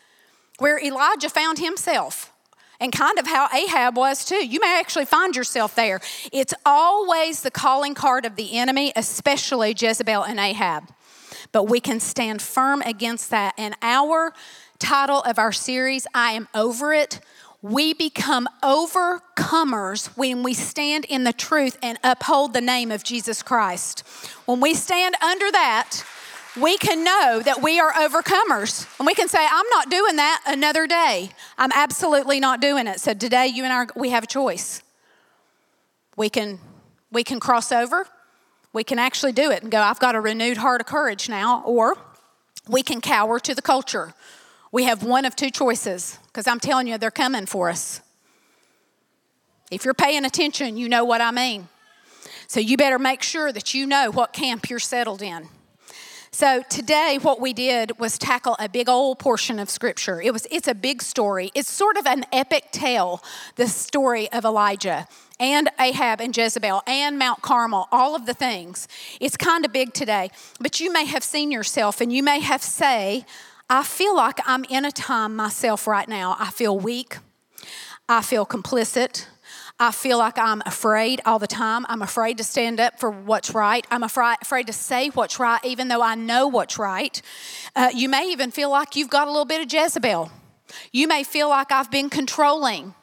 where 0.59 0.79
Elijah 0.79 1.31
found 1.31 1.59
himself 1.59 2.33
and 2.81 2.93
kind 2.93 3.19
of 3.19 3.27
how 3.27 3.49
Ahab 3.55 3.97
was 3.97 4.25
too. 4.25 4.47
You 4.47 4.61
may 4.61 4.79
actually 4.79 5.05
find 5.05 5.37
yourself 5.37 5.75
there. 5.75 6.01
It's 6.33 6.55
always 6.67 7.43
the 7.43 7.51
calling 7.51 7.95
card 7.95 8.27
of 8.27 8.37
the 8.37 8.59
enemy, 8.59 8.93
especially 8.97 9.75
Jezebel 9.79 10.25
and 10.25 10.39
Ahab 10.39 10.85
but 11.53 11.65
we 11.65 11.81
can 11.81 12.01
stand 12.01 12.43
firm 12.43 12.83
against 12.83 13.31
that. 13.31 13.55
And 13.59 13.75
our 13.83 14.33
title 14.79 15.21
of 15.23 15.39
our 15.39 15.53
series, 15.53 16.07
I 16.15 16.33
Am 16.33 16.49
Over 16.55 16.93
It, 16.93 17.21
we 17.63 17.93
become 17.93 18.49
overcomers 18.63 20.07
when 20.17 20.43
we 20.43 20.55
stand 20.55 21.05
in 21.05 21.25
the 21.25 21.33
truth 21.33 21.77
and 21.83 21.99
uphold 22.03 22.55
the 22.55 22.61
name 22.61 22.91
of 22.91 23.05
Jesus 23.05 23.43
Christ. 23.43 24.01
When 24.47 24.61
we 24.61 24.73
stand 24.73 25.15
under 25.23 25.51
that, 25.53 26.03
we 26.61 26.79
can 26.79 27.05
know 27.05 27.41
that 27.45 27.63
we 27.63 27.79
are 27.79 27.93
overcomers. 27.93 28.87
And 28.99 29.07
we 29.07 29.15
can 29.15 29.29
say, 29.29 29.47
I'm 29.49 29.69
not 29.71 29.91
doing 29.91 30.17
that 30.17 30.43
another 30.47 30.87
day. 30.87 31.31
I'm 31.59 31.71
absolutely 31.73 32.41
not 32.41 32.61
doing 32.61 32.87
it. 32.87 32.99
So 33.01 33.13
today 33.15 33.47
you 33.47 33.65
and 33.65 33.73
I 33.73 33.87
we 33.95 34.11
have 34.11 34.25
a 34.25 34.27
choice. 34.27 34.83
We 36.17 36.31
can 36.31 36.59
we 37.13 37.25
can 37.25 37.41
cross 37.41 37.71
over 37.71 38.07
we 38.73 38.85
can 38.85 38.99
actually 38.99 39.33
do 39.33 39.51
it 39.51 39.63
and 39.63 39.71
go, 39.71 39.81
I've 39.81 39.99
got 39.99 40.15
a 40.15 40.21
renewed 40.21 40.59
heart 40.59 40.81
of 40.81 40.87
courage 40.87 41.29
now, 41.29 41.63
or 41.65 41.97
we 42.69 42.83
can 42.83 43.01
cower 43.01 43.39
to 43.41 43.55
the 43.55 43.63
culture. 43.63 44.15
We 44.73 44.85
have 44.85 45.03
one 45.03 45.25
of 45.25 45.35
two 45.35 45.51
choices 45.51 46.19
because 46.27 46.47
I'm 46.47 46.61
telling 46.61 46.87
you, 46.87 46.97
they're 46.97 47.11
coming 47.11 47.47
for 47.47 47.69
us. 47.69 48.01
If 49.71 49.85
you're 49.85 49.95
paying 49.95 50.25
attention, 50.25 50.77
you 50.77 50.89
know 50.89 51.05
what 51.05 51.21
I 51.21 51.31
mean. 51.31 51.69
So 52.47 52.61
you 52.61 52.77
better 52.77 52.99
make 52.99 53.23
sure 53.23 53.53
that 53.53 53.75
you 53.75 53.87
know 53.87 54.11
what 54.11 54.33
camp 54.33 54.69
you're 54.69 54.79
settled 54.79 55.23
in. 55.23 55.49
So 56.41 56.63
today 56.71 57.19
what 57.21 57.39
we 57.39 57.53
did 57.53 57.99
was 57.99 58.17
tackle 58.17 58.57
a 58.59 58.67
big 58.67 58.89
old 58.89 59.19
portion 59.19 59.59
of 59.59 59.69
scripture. 59.69 60.23
It 60.23 60.33
was 60.33 60.47
it's 60.51 60.69
a 60.69 60.75
big 60.75 61.03
story. 61.03 61.51
It's 61.55 61.71
sort 61.71 61.99
of 61.99 62.07
an 62.07 62.25
epic 62.33 62.73
tale, 62.73 63.23
the 63.57 63.69
story 63.69 64.33
of 64.33 64.47
Elijah 64.47 65.07
and 65.39 65.69
Ahab 65.79 66.19
and 66.19 66.35
Jezebel 66.35 66.83
and 66.87 67.19
Mount 67.19 67.43
Carmel, 67.43 67.89
all 67.93 68.17
of 68.17 68.25
the 68.25 68.33
things. 68.33 68.89
It's 69.21 69.37
kind 69.37 69.67
of 69.67 69.73
big 69.75 69.93
today. 69.93 70.31
But 70.59 70.81
you 70.81 70.91
may 70.91 71.05
have 71.05 71.23
seen 71.23 71.51
yourself 71.51 72.01
and 72.01 72.11
you 72.11 72.23
may 72.23 72.41
have 72.41 72.63
say, 72.63 73.27
I 73.69 73.83
feel 73.83 74.17
like 74.17 74.41
I'm 74.47 74.65
in 74.65 74.87
a 74.87 74.93
time 74.93 75.37
myself 75.37 75.87
right 75.87 76.09
now. 76.09 76.37
I 76.41 76.51
feel 76.53 76.79
weak. 76.79 77.19
I 78.09 78.23
feel 78.23 78.47
complicit. 78.47 79.27
I 79.83 79.93
feel 79.93 80.19
like 80.19 80.37
I'm 80.37 80.63
afraid 80.67 81.23
all 81.25 81.39
the 81.39 81.47
time. 81.47 81.87
I'm 81.89 82.03
afraid 82.03 82.37
to 82.37 82.45
stand 82.45 82.79
up 82.79 83.01
for 83.01 83.11
what's 83.11 83.55
right. 83.55 83.87
I'm 83.91 84.03
afraid, 84.03 84.37
afraid 84.43 84.67
to 84.67 84.75
say 84.75 85.09
what's 85.09 85.41
right, 85.41 85.65
even 85.65 85.89
though 85.89 86.03
I 86.03 86.17
know 86.17 86.47
what's 86.49 86.79
right. 86.79 87.21
Uh, 87.75 87.89
you 87.95 88.07
may 88.07 88.31
even 88.31 88.51
feel 88.51 88.71
like 88.71 88.95
you've 88.95 89.09
got 89.09 89.27
a 89.27 89.31
little 89.31 89.47
bit 89.47 89.63
of 89.63 89.73
Jezebel. 89.73 90.31
You 90.93 91.09
may 91.09 91.25
feel 91.25 91.49
like 91.49 91.73
I've 91.73 91.91
been 91.91 92.11
controlling. 92.11 92.95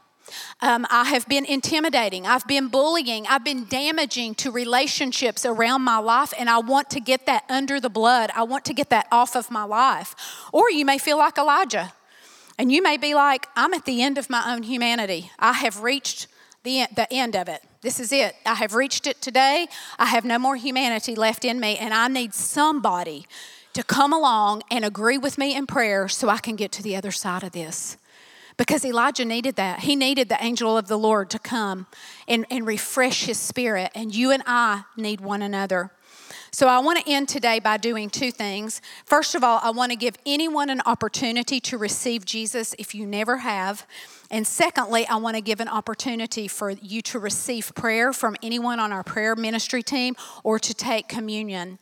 Um, 0.62 0.86
I 0.92 1.06
have 1.06 1.28
been 1.28 1.46
intimidating. 1.46 2.28
I've 2.28 2.46
been 2.46 2.68
bullying. 2.68 3.26
I've 3.26 3.44
been 3.44 3.66
damaging 3.66 4.36
to 4.36 4.52
relationships 4.52 5.48
around 5.48 5.82
my 5.82 5.98
life, 5.98 6.32
and 6.38 6.48
I 6.48 6.60
want 6.60 6.92
to 6.92 7.00
get 7.00 7.26
that 7.26 7.44
under 7.50 7.80
the 7.80 7.90
blood. 7.90 8.30
I 8.36 8.44
want 8.44 8.66
to 8.66 8.74
get 8.76 8.92
that 8.92 9.08
off 9.12 9.36
of 9.36 9.50
my 9.50 9.64
life. 9.64 10.16
Or 10.54 10.70
you 10.70 10.86
may 10.86 11.00
feel 11.00 11.18
like 11.18 11.40
Elijah, 11.40 11.94
and 12.60 12.72
you 12.72 12.84
may 12.84 12.98
be 12.98 13.16
like, 13.16 13.48
I'm 13.56 13.74
at 13.74 13.86
the 13.86 14.04
end 14.04 14.20
of 14.20 14.30
my 14.30 14.54
own 14.54 14.62
humanity. 14.62 15.32
I 15.40 15.54
have 15.54 15.82
reached 15.82 16.28
the, 16.68 16.86
the 16.94 17.12
end 17.14 17.36
of 17.36 17.48
it. 17.48 17.64
This 17.82 17.98
is 17.98 18.12
it. 18.12 18.36
I 18.46 18.56
have 18.56 18.74
reached 18.74 19.08
it 19.08 19.22
today. 19.22 19.68
I 19.98 20.08
have 20.08 20.26
no 20.26 20.38
more 20.38 20.58
humanity 20.58 21.16
left 21.16 21.46
in 21.46 21.62
me, 21.62 21.78
and 21.78 21.94
I 21.94 22.10
need 22.10 22.34
somebody 22.34 23.26
to 23.72 23.84
come 23.84 24.12
along 24.12 24.64
and 24.70 24.84
agree 24.84 25.18
with 25.18 25.38
me 25.38 25.56
in 25.56 25.66
prayer 25.66 26.10
so 26.10 26.28
I 26.28 26.40
can 26.40 26.58
get 26.58 26.74
to 26.74 26.84
the 26.84 26.98
other 26.98 27.12
side 27.12 27.44
of 27.44 27.54
this. 27.54 27.96
Because 28.58 28.84
Elijah 28.84 29.24
needed 29.24 29.56
that. 29.56 29.82
He 29.82 29.96
needed 29.96 30.28
the 30.28 30.44
angel 30.44 30.78
of 30.78 30.88
the 30.88 30.98
Lord 30.98 31.30
to 31.30 31.40
come 31.40 31.88
and, 32.28 32.46
and 32.52 32.68
refresh 32.68 33.24
his 33.24 33.40
spirit, 33.40 33.92
and 33.96 34.14
you 34.14 34.32
and 34.32 34.44
I 34.46 34.84
need 34.98 35.22
one 35.22 35.42
another. 35.42 35.92
So, 36.52 36.68
I 36.68 36.80
want 36.80 37.00
to 37.00 37.10
end 37.10 37.30
today 37.30 37.60
by 37.60 37.78
doing 37.78 38.10
two 38.10 38.32
things. 38.32 38.82
First 39.06 39.36
of 39.36 39.44
all, 39.44 39.60
I 39.64 39.70
want 39.70 39.92
to 39.92 39.96
give 39.96 40.16
anyone 40.26 40.70
an 40.70 40.82
opportunity 40.86 41.60
to 41.62 41.78
receive 41.78 42.26
Jesus 42.26 42.74
if 42.80 42.96
you 42.96 43.06
never 43.06 43.38
have. 43.38 43.86
And 44.30 44.46
secondly, 44.46 45.08
I 45.08 45.16
want 45.16 45.36
to 45.36 45.42
give 45.42 45.60
an 45.60 45.68
opportunity 45.68 46.48
for 46.48 46.72
you 46.72 47.02
to 47.04 47.20
receive 47.20 47.74
prayer 47.76 48.12
from 48.12 48.36
anyone 48.44 48.80
on 48.80 48.92
our 48.92 49.04
prayer 49.04 49.36
ministry 49.36 49.82
team 49.82 50.16
or 50.44 50.60
to 50.60 50.74
take 50.74 51.08
communion. 51.08 51.80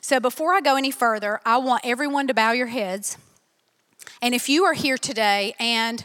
So 0.00 0.20
before 0.20 0.54
I 0.54 0.60
go 0.60 0.76
any 0.76 0.90
further, 0.90 1.40
I 1.44 1.56
want 1.58 1.82
everyone 1.84 2.26
to 2.28 2.34
bow 2.34 2.52
your 2.52 2.66
heads. 2.66 3.18
And 4.20 4.34
if 4.34 4.48
you 4.48 4.64
are 4.64 4.74
here 4.74 4.98
today 4.98 5.54
and 5.58 6.04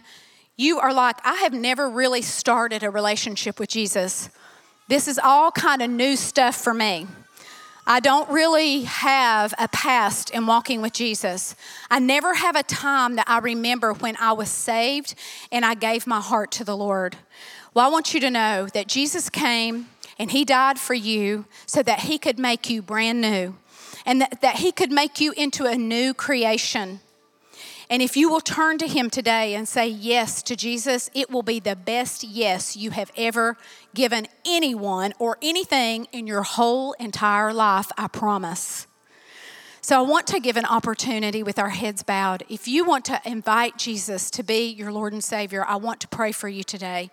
you 0.56 0.80
are 0.80 0.94
like, 0.94 1.18
I 1.26 1.36
have 1.36 1.54
never 1.54 1.90
really 1.90 2.22
started 2.22 2.84
a 2.84 2.90
relationship 2.90 3.60
with 3.60 3.70
Jesus, 3.70 4.30
this 4.88 5.08
is 5.08 5.20
all 5.20 5.52
kind 5.52 5.82
of 5.82 5.90
new 5.90 6.16
stuff 6.16 6.56
for 6.56 6.74
me. 6.74 7.08
I 7.92 8.00
don't 8.00 8.30
really 8.30 8.84
have 8.84 9.52
a 9.58 9.68
past 9.68 10.30
in 10.30 10.46
walking 10.46 10.80
with 10.80 10.94
Jesus. 10.94 11.56
I 11.90 11.98
never 11.98 12.36
have 12.36 12.56
a 12.56 12.62
time 12.62 13.16
that 13.16 13.28
I 13.28 13.40
remember 13.40 13.94
when 13.94 14.16
I 14.18 14.34
was 14.34 14.52
saved 14.52 15.16
and 15.52 15.66
I 15.66 15.74
gave 15.74 16.06
my 16.06 16.22
heart 16.22 16.52
to 16.52 16.64
the 16.64 16.78
Lord. 16.78 17.16
Well, 17.74 17.88
I 17.88 17.90
want 17.90 18.14
you 18.14 18.20
to 18.20 18.30
know 18.30 18.68
that 18.76 18.88
Jesus 18.88 19.28
came 19.32 19.88
and 20.20 20.30
He 20.30 20.46
died 20.46 20.78
for 20.78 20.94
you 20.94 21.46
so 21.66 21.82
that 21.82 22.02
He 22.02 22.20
could 22.20 22.38
make 22.38 22.70
you 22.70 22.84
brand 22.84 23.22
new 23.22 23.56
and 24.06 24.22
that, 24.22 24.40
that 24.42 24.58
He 24.58 24.72
could 24.72 24.92
make 24.92 25.20
you 25.20 25.32
into 25.32 25.66
a 25.66 25.76
new 25.76 26.14
creation. 26.14 27.00
And 27.90 28.04
if 28.04 28.16
you 28.16 28.30
will 28.30 28.42
turn 28.42 28.78
to 28.78 28.88
Him 28.88 29.10
today 29.10 29.56
and 29.56 29.68
say 29.68 29.88
yes 29.88 30.44
to 30.44 30.56
Jesus, 30.56 31.10
it 31.16 31.32
will 31.32 31.42
be 31.42 31.60
the 31.60 31.76
best 31.76 32.24
yes 32.24 32.78
you 32.78 32.92
have 32.92 33.12
ever 33.18 33.58
given 33.96 34.28
anyone 34.46 35.14
or 35.18 35.40
anything 35.42 36.06
in 36.12 36.28
your 36.28 36.44
whole 36.44 36.94
entire 36.94 37.52
life, 37.52 37.92
I 37.98 38.08
promise. 38.08 38.86
So 39.82 39.98
I 39.98 40.02
want 40.02 40.28
to 40.28 40.40
give 40.40 40.56
an 40.56 40.66
opportunity 40.66 41.42
with 41.42 41.58
our 41.58 41.70
heads 41.70 42.04
bowed. 42.04 42.44
If 42.48 42.68
you 42.68 42.86
want 42.86 43.06
to 43.06 43.20
invite 43.26 43.78
Jesus 43.78 44.30
to 44.32 44.44
be 44.44 44.68
your 44.68 44.92
Lord 44.92 45.14
and 45.14 45.24
Savior, 45.24 45.66
I 45.66 45.78
want 45.78 46.00
to 46.02 46.08
pray 46.08 46.32
for 46.32 46.48
you 46.48 46.64
today. 46.64 47.10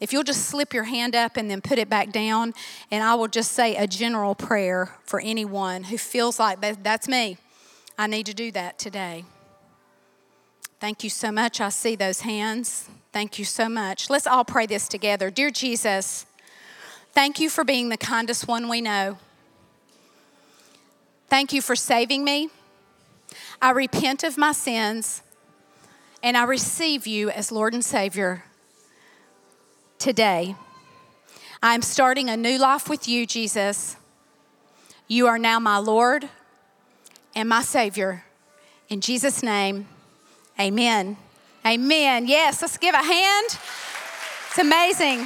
If 0.00 0.12
you'll 0.12 0.24
just 0.24 0.46
slip 0.46 0.74
your 0.74 0.84
hand 0.84 1.14
up 1.14 1.36
and 1.36 1.48
then 1.48 1.60
put 1.60 1.78
it 1.78 1.88
back 1.88 2.10
down, 2.10 2.54
and 2.90 3.04
I 3.04 3.14
will 3.14 3.28
just 3.28 3.52
say 3.52 3.76
a 3.76 3.86
general 3.86 4.34
prayer 4.34 4.96
for 5.04 5.20
anyone 5.20 5.84
who 5.84 5.98
feels 5.98 6.40
like 6.40 6.60
that, 6.62 6.82
that's 6.82 7.06
me. 7.06 7.36
I 7.96 8.08
need 8.08 8.26
to 8.26 8.34
do 8.34 8.50
that 8.50 8.80
today. 8.80 9.24
Thank 10.80 11.02
you 11.02 11.10
so 11.10 11.32
much. 11.32 11.60
I 11.60 11.70
see 11.70 11.96
those 11.96 12.20
hands. 12.20 12.88
Thank 13.12 13.36
you 13.36 13.44
so 13.44 13.68
much. 13.68 14.08
Let's 14.08 14.28
all 14.28 14.44
pray 14.44 14.64
this 14.64 14.86
together. 14.86 15.28
Dear 15.28 15.50
Jesus, 15.50 16.24
thank 17.12 17.40
you 17.40 17.50
for 17.50 17.64
being 17.64 17.88
the 17.88 17.96
kindest 17.96 18.46
one 18.46 18.68
we 18.68 18.80
know. 18.80 19.18
Thank 21.28 21.52
you 21.52 21.60
for 21.62 21.74
saving 21.74 22.22
me. 22.22 22.50
I 23.60 23.70
repent 23.70 24.22
of 24.22 24.38
my 24.38 24.52
sins 24.52 25.22
and 26.22 26.36
I 26.36 26.44
receive 26.44 27.08
you 27.08 27.28
as 27.28 27.50
Lord 27.50 27.74
and 27.74 27.84
Savior 27.84 28.44
today. 29.98 30.54
I'm 31.60 31.82
starting 31.82 32.30
a 32.30 32.36
new 32.36 32.56
life 32.56 32.88
with 32.88 33.08
you, 33.08 33.26
Jesus. 33.26 33.96
You 35.08 35.26
are 35.26 35.38
now 35.38 35.58
my 35.58 35.78
Lord 35.78 36.28
and 37.34 37.48
my 37.48 37.62
Savior. 37.62 38.24
In 38.88 39.00
Jesus' 39.00 39.42
name, 39.42 39.88
Amen. 40.60 41.16
Amen. 41.64 42.26
Yes, 42.26 42.62
let's 42.62 42.78
give 42.78 42.94
a 42.94 42.98
hand. 42.98 43.58
It's 44.48 44.58
amazing. 44.58 45.24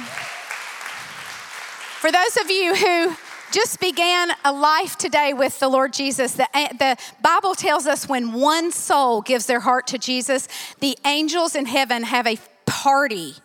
For 1.99 2.11
those 2.11 2.37
of 2.37 2.51
you 2.51 2.75
who 2.75 3.15
just 3.53 3.79
began 3.79 4.31
a 4.43 4.51
life 4.51 4.97
today 4.97 5.31
with 5.31 5.59
the 5.59 5.67
Lord 5.67 5.93
Jesus. 5.93 6.33
The, 6.33 6.47
the 6.53 6.97
Bible 7.21 7.53
tells 7.53 7.85
us 7.85 8.09
when 8.09 8.33
one 8.33 8.71
soul 8.71 9.21
gives 9.21 9.45
their 9.45 9.59
heart 9.59 9.85
to 9.87 9.99
Jesus, 9.99 10.47
the 10.79 10.97
angels 11.05 11.55
in 11.55 11.67
heaven 11.67 12.01
have 12.03 12.25
a 12.25 12.37
party. 12.65 13.35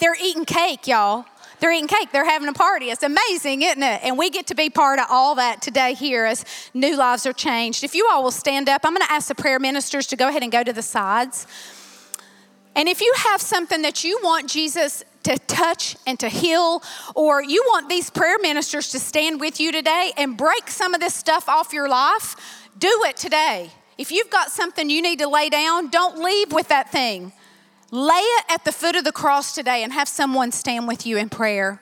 They're 0.00 0.16
eating 0.20 0.44
cake, 0.44 0.88
y'all. 0.88 1.24
They're 1.64 1.72
eating 1.72 1.88
cake. 1.88 2.12
They're 2.12 2.26
having 2.26 2.48
a 2.48 2.52
party. 2.52 2.90
It's 2.90 3.02
amazing, 3.02 3.62
isn't 3.62 3.82
it? 3.82 4.00
And 4.04 4.18
we 4.18 4.28
get 4.28 4.48
to 4.48 4.54
be 4.54 4.68
part 4.68 4.98
of 4.98 5.06
all 5.08 5.36
that 5.36 5.62
today 5.62 5.94
here 5.94 6.26
as 6.26 6.44
new 6.74 6.94
lives 6.94 7.24
are 7.24 7.32
changed. 7.32 7.82
If 7.82 7.94
you 7.94 8.06
all 8.12 8.22
will 8.22 8.30
stand 8.30 8.68
up, 8.68 8.82
I'm 8.84 8.92
going 8.92 9.06
to 9.06 9.10
ask 9.10 9.28
the 9.28 9.34
prayer 9.34 9.58
ministers 9.58 10.06
to 10.08 10.16
go 10.16 10.28
ahead 10.28 10.42
and 10.42 10.52
go 10.52 10.62
to 10.62 10.74
the 10.74 10.82
sides. 10.82 11.46
And 12.76 12.86
if 12.86 13.00
you 13.00 13.10
have 13.16 13.40
something 13.40 13.80
that 13.80 14.04
you 14.04 14.20
want 14.22 14.50
Jesus 14.50 15.04
to 15.22 15.38
touch 15.38 15.96
and 16.06 16.20
to 16.20 16.28
heal, 16.28 16.82
or 17.14 17.42
you 17.42 17.64
want 17.68 17.88
these 17.88 18.10
prayer 18.10 18.36
ministers 18.42 18.90
to 18.90 18.98
stand 18.98 19.40
with 19.40 19.58
you 19.58 19.72
today 19.72 20.12
and 20.18 20.36
break 20.36 20.68
some 20.68 20.92
of 20.92 21.00
this 21.00 21.14
stuff 21.14 21.48
off 21.48 21.72
your 21.72 21.88
life, 21.88 22.36
do 22.76 23.04
it 23.06 23.16
today. 23.16 23.70
If 23.96 24.12
you've 24.12 24.28
got 24.28 24.50
something 24.50 24.90
you 24.90 25.00
need 25.00 25.20
to 25.20 25.28
lay 25.28 25.48
down, 25.48 25.88
don't 25.88 26.18
leave 26.18 26.52
with 26.52 26.68
that 26.68 26.92
thing. 26.92 27.32
Lay 27.94 28.12
it 28.16 28.44
at 28.48 28.64
the 28.64 28.72
foot 28.72 28.96
of 28.96 29.04
the 29.04 29.12
cross 29.12 29.54
today 29.54 29.84
and 29.84 29.92
have 29.92 30.08
someone 30.08 30.50
stand 30.50 30.88
with 30.88 31.06
you 31.06 31.16
in 31.16 31.28
prayer. 31.28 31.80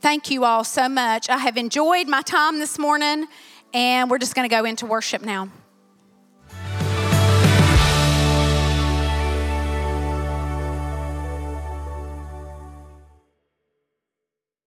Thank 0.00 0.30
you 0.30 0.46
all 0.46 0.64
so 0.64 0.88
much. 0.88 1.28
I 1.28 1.36
have 1.36 1.58
enjoyed 1.58 2.08
my 2.08 2.22
time 2.22 2.58
this 2.58 2.78
morning, 2.78 3.26
and 3.74 4.10
we're 4.10 4.16
just 4.16 4.34
going 4.34 4.48
to 4.48 4.56
go 4.56 4.64
into 4.64 4.86
worship 4.86 5.20
now. 5.20 5.50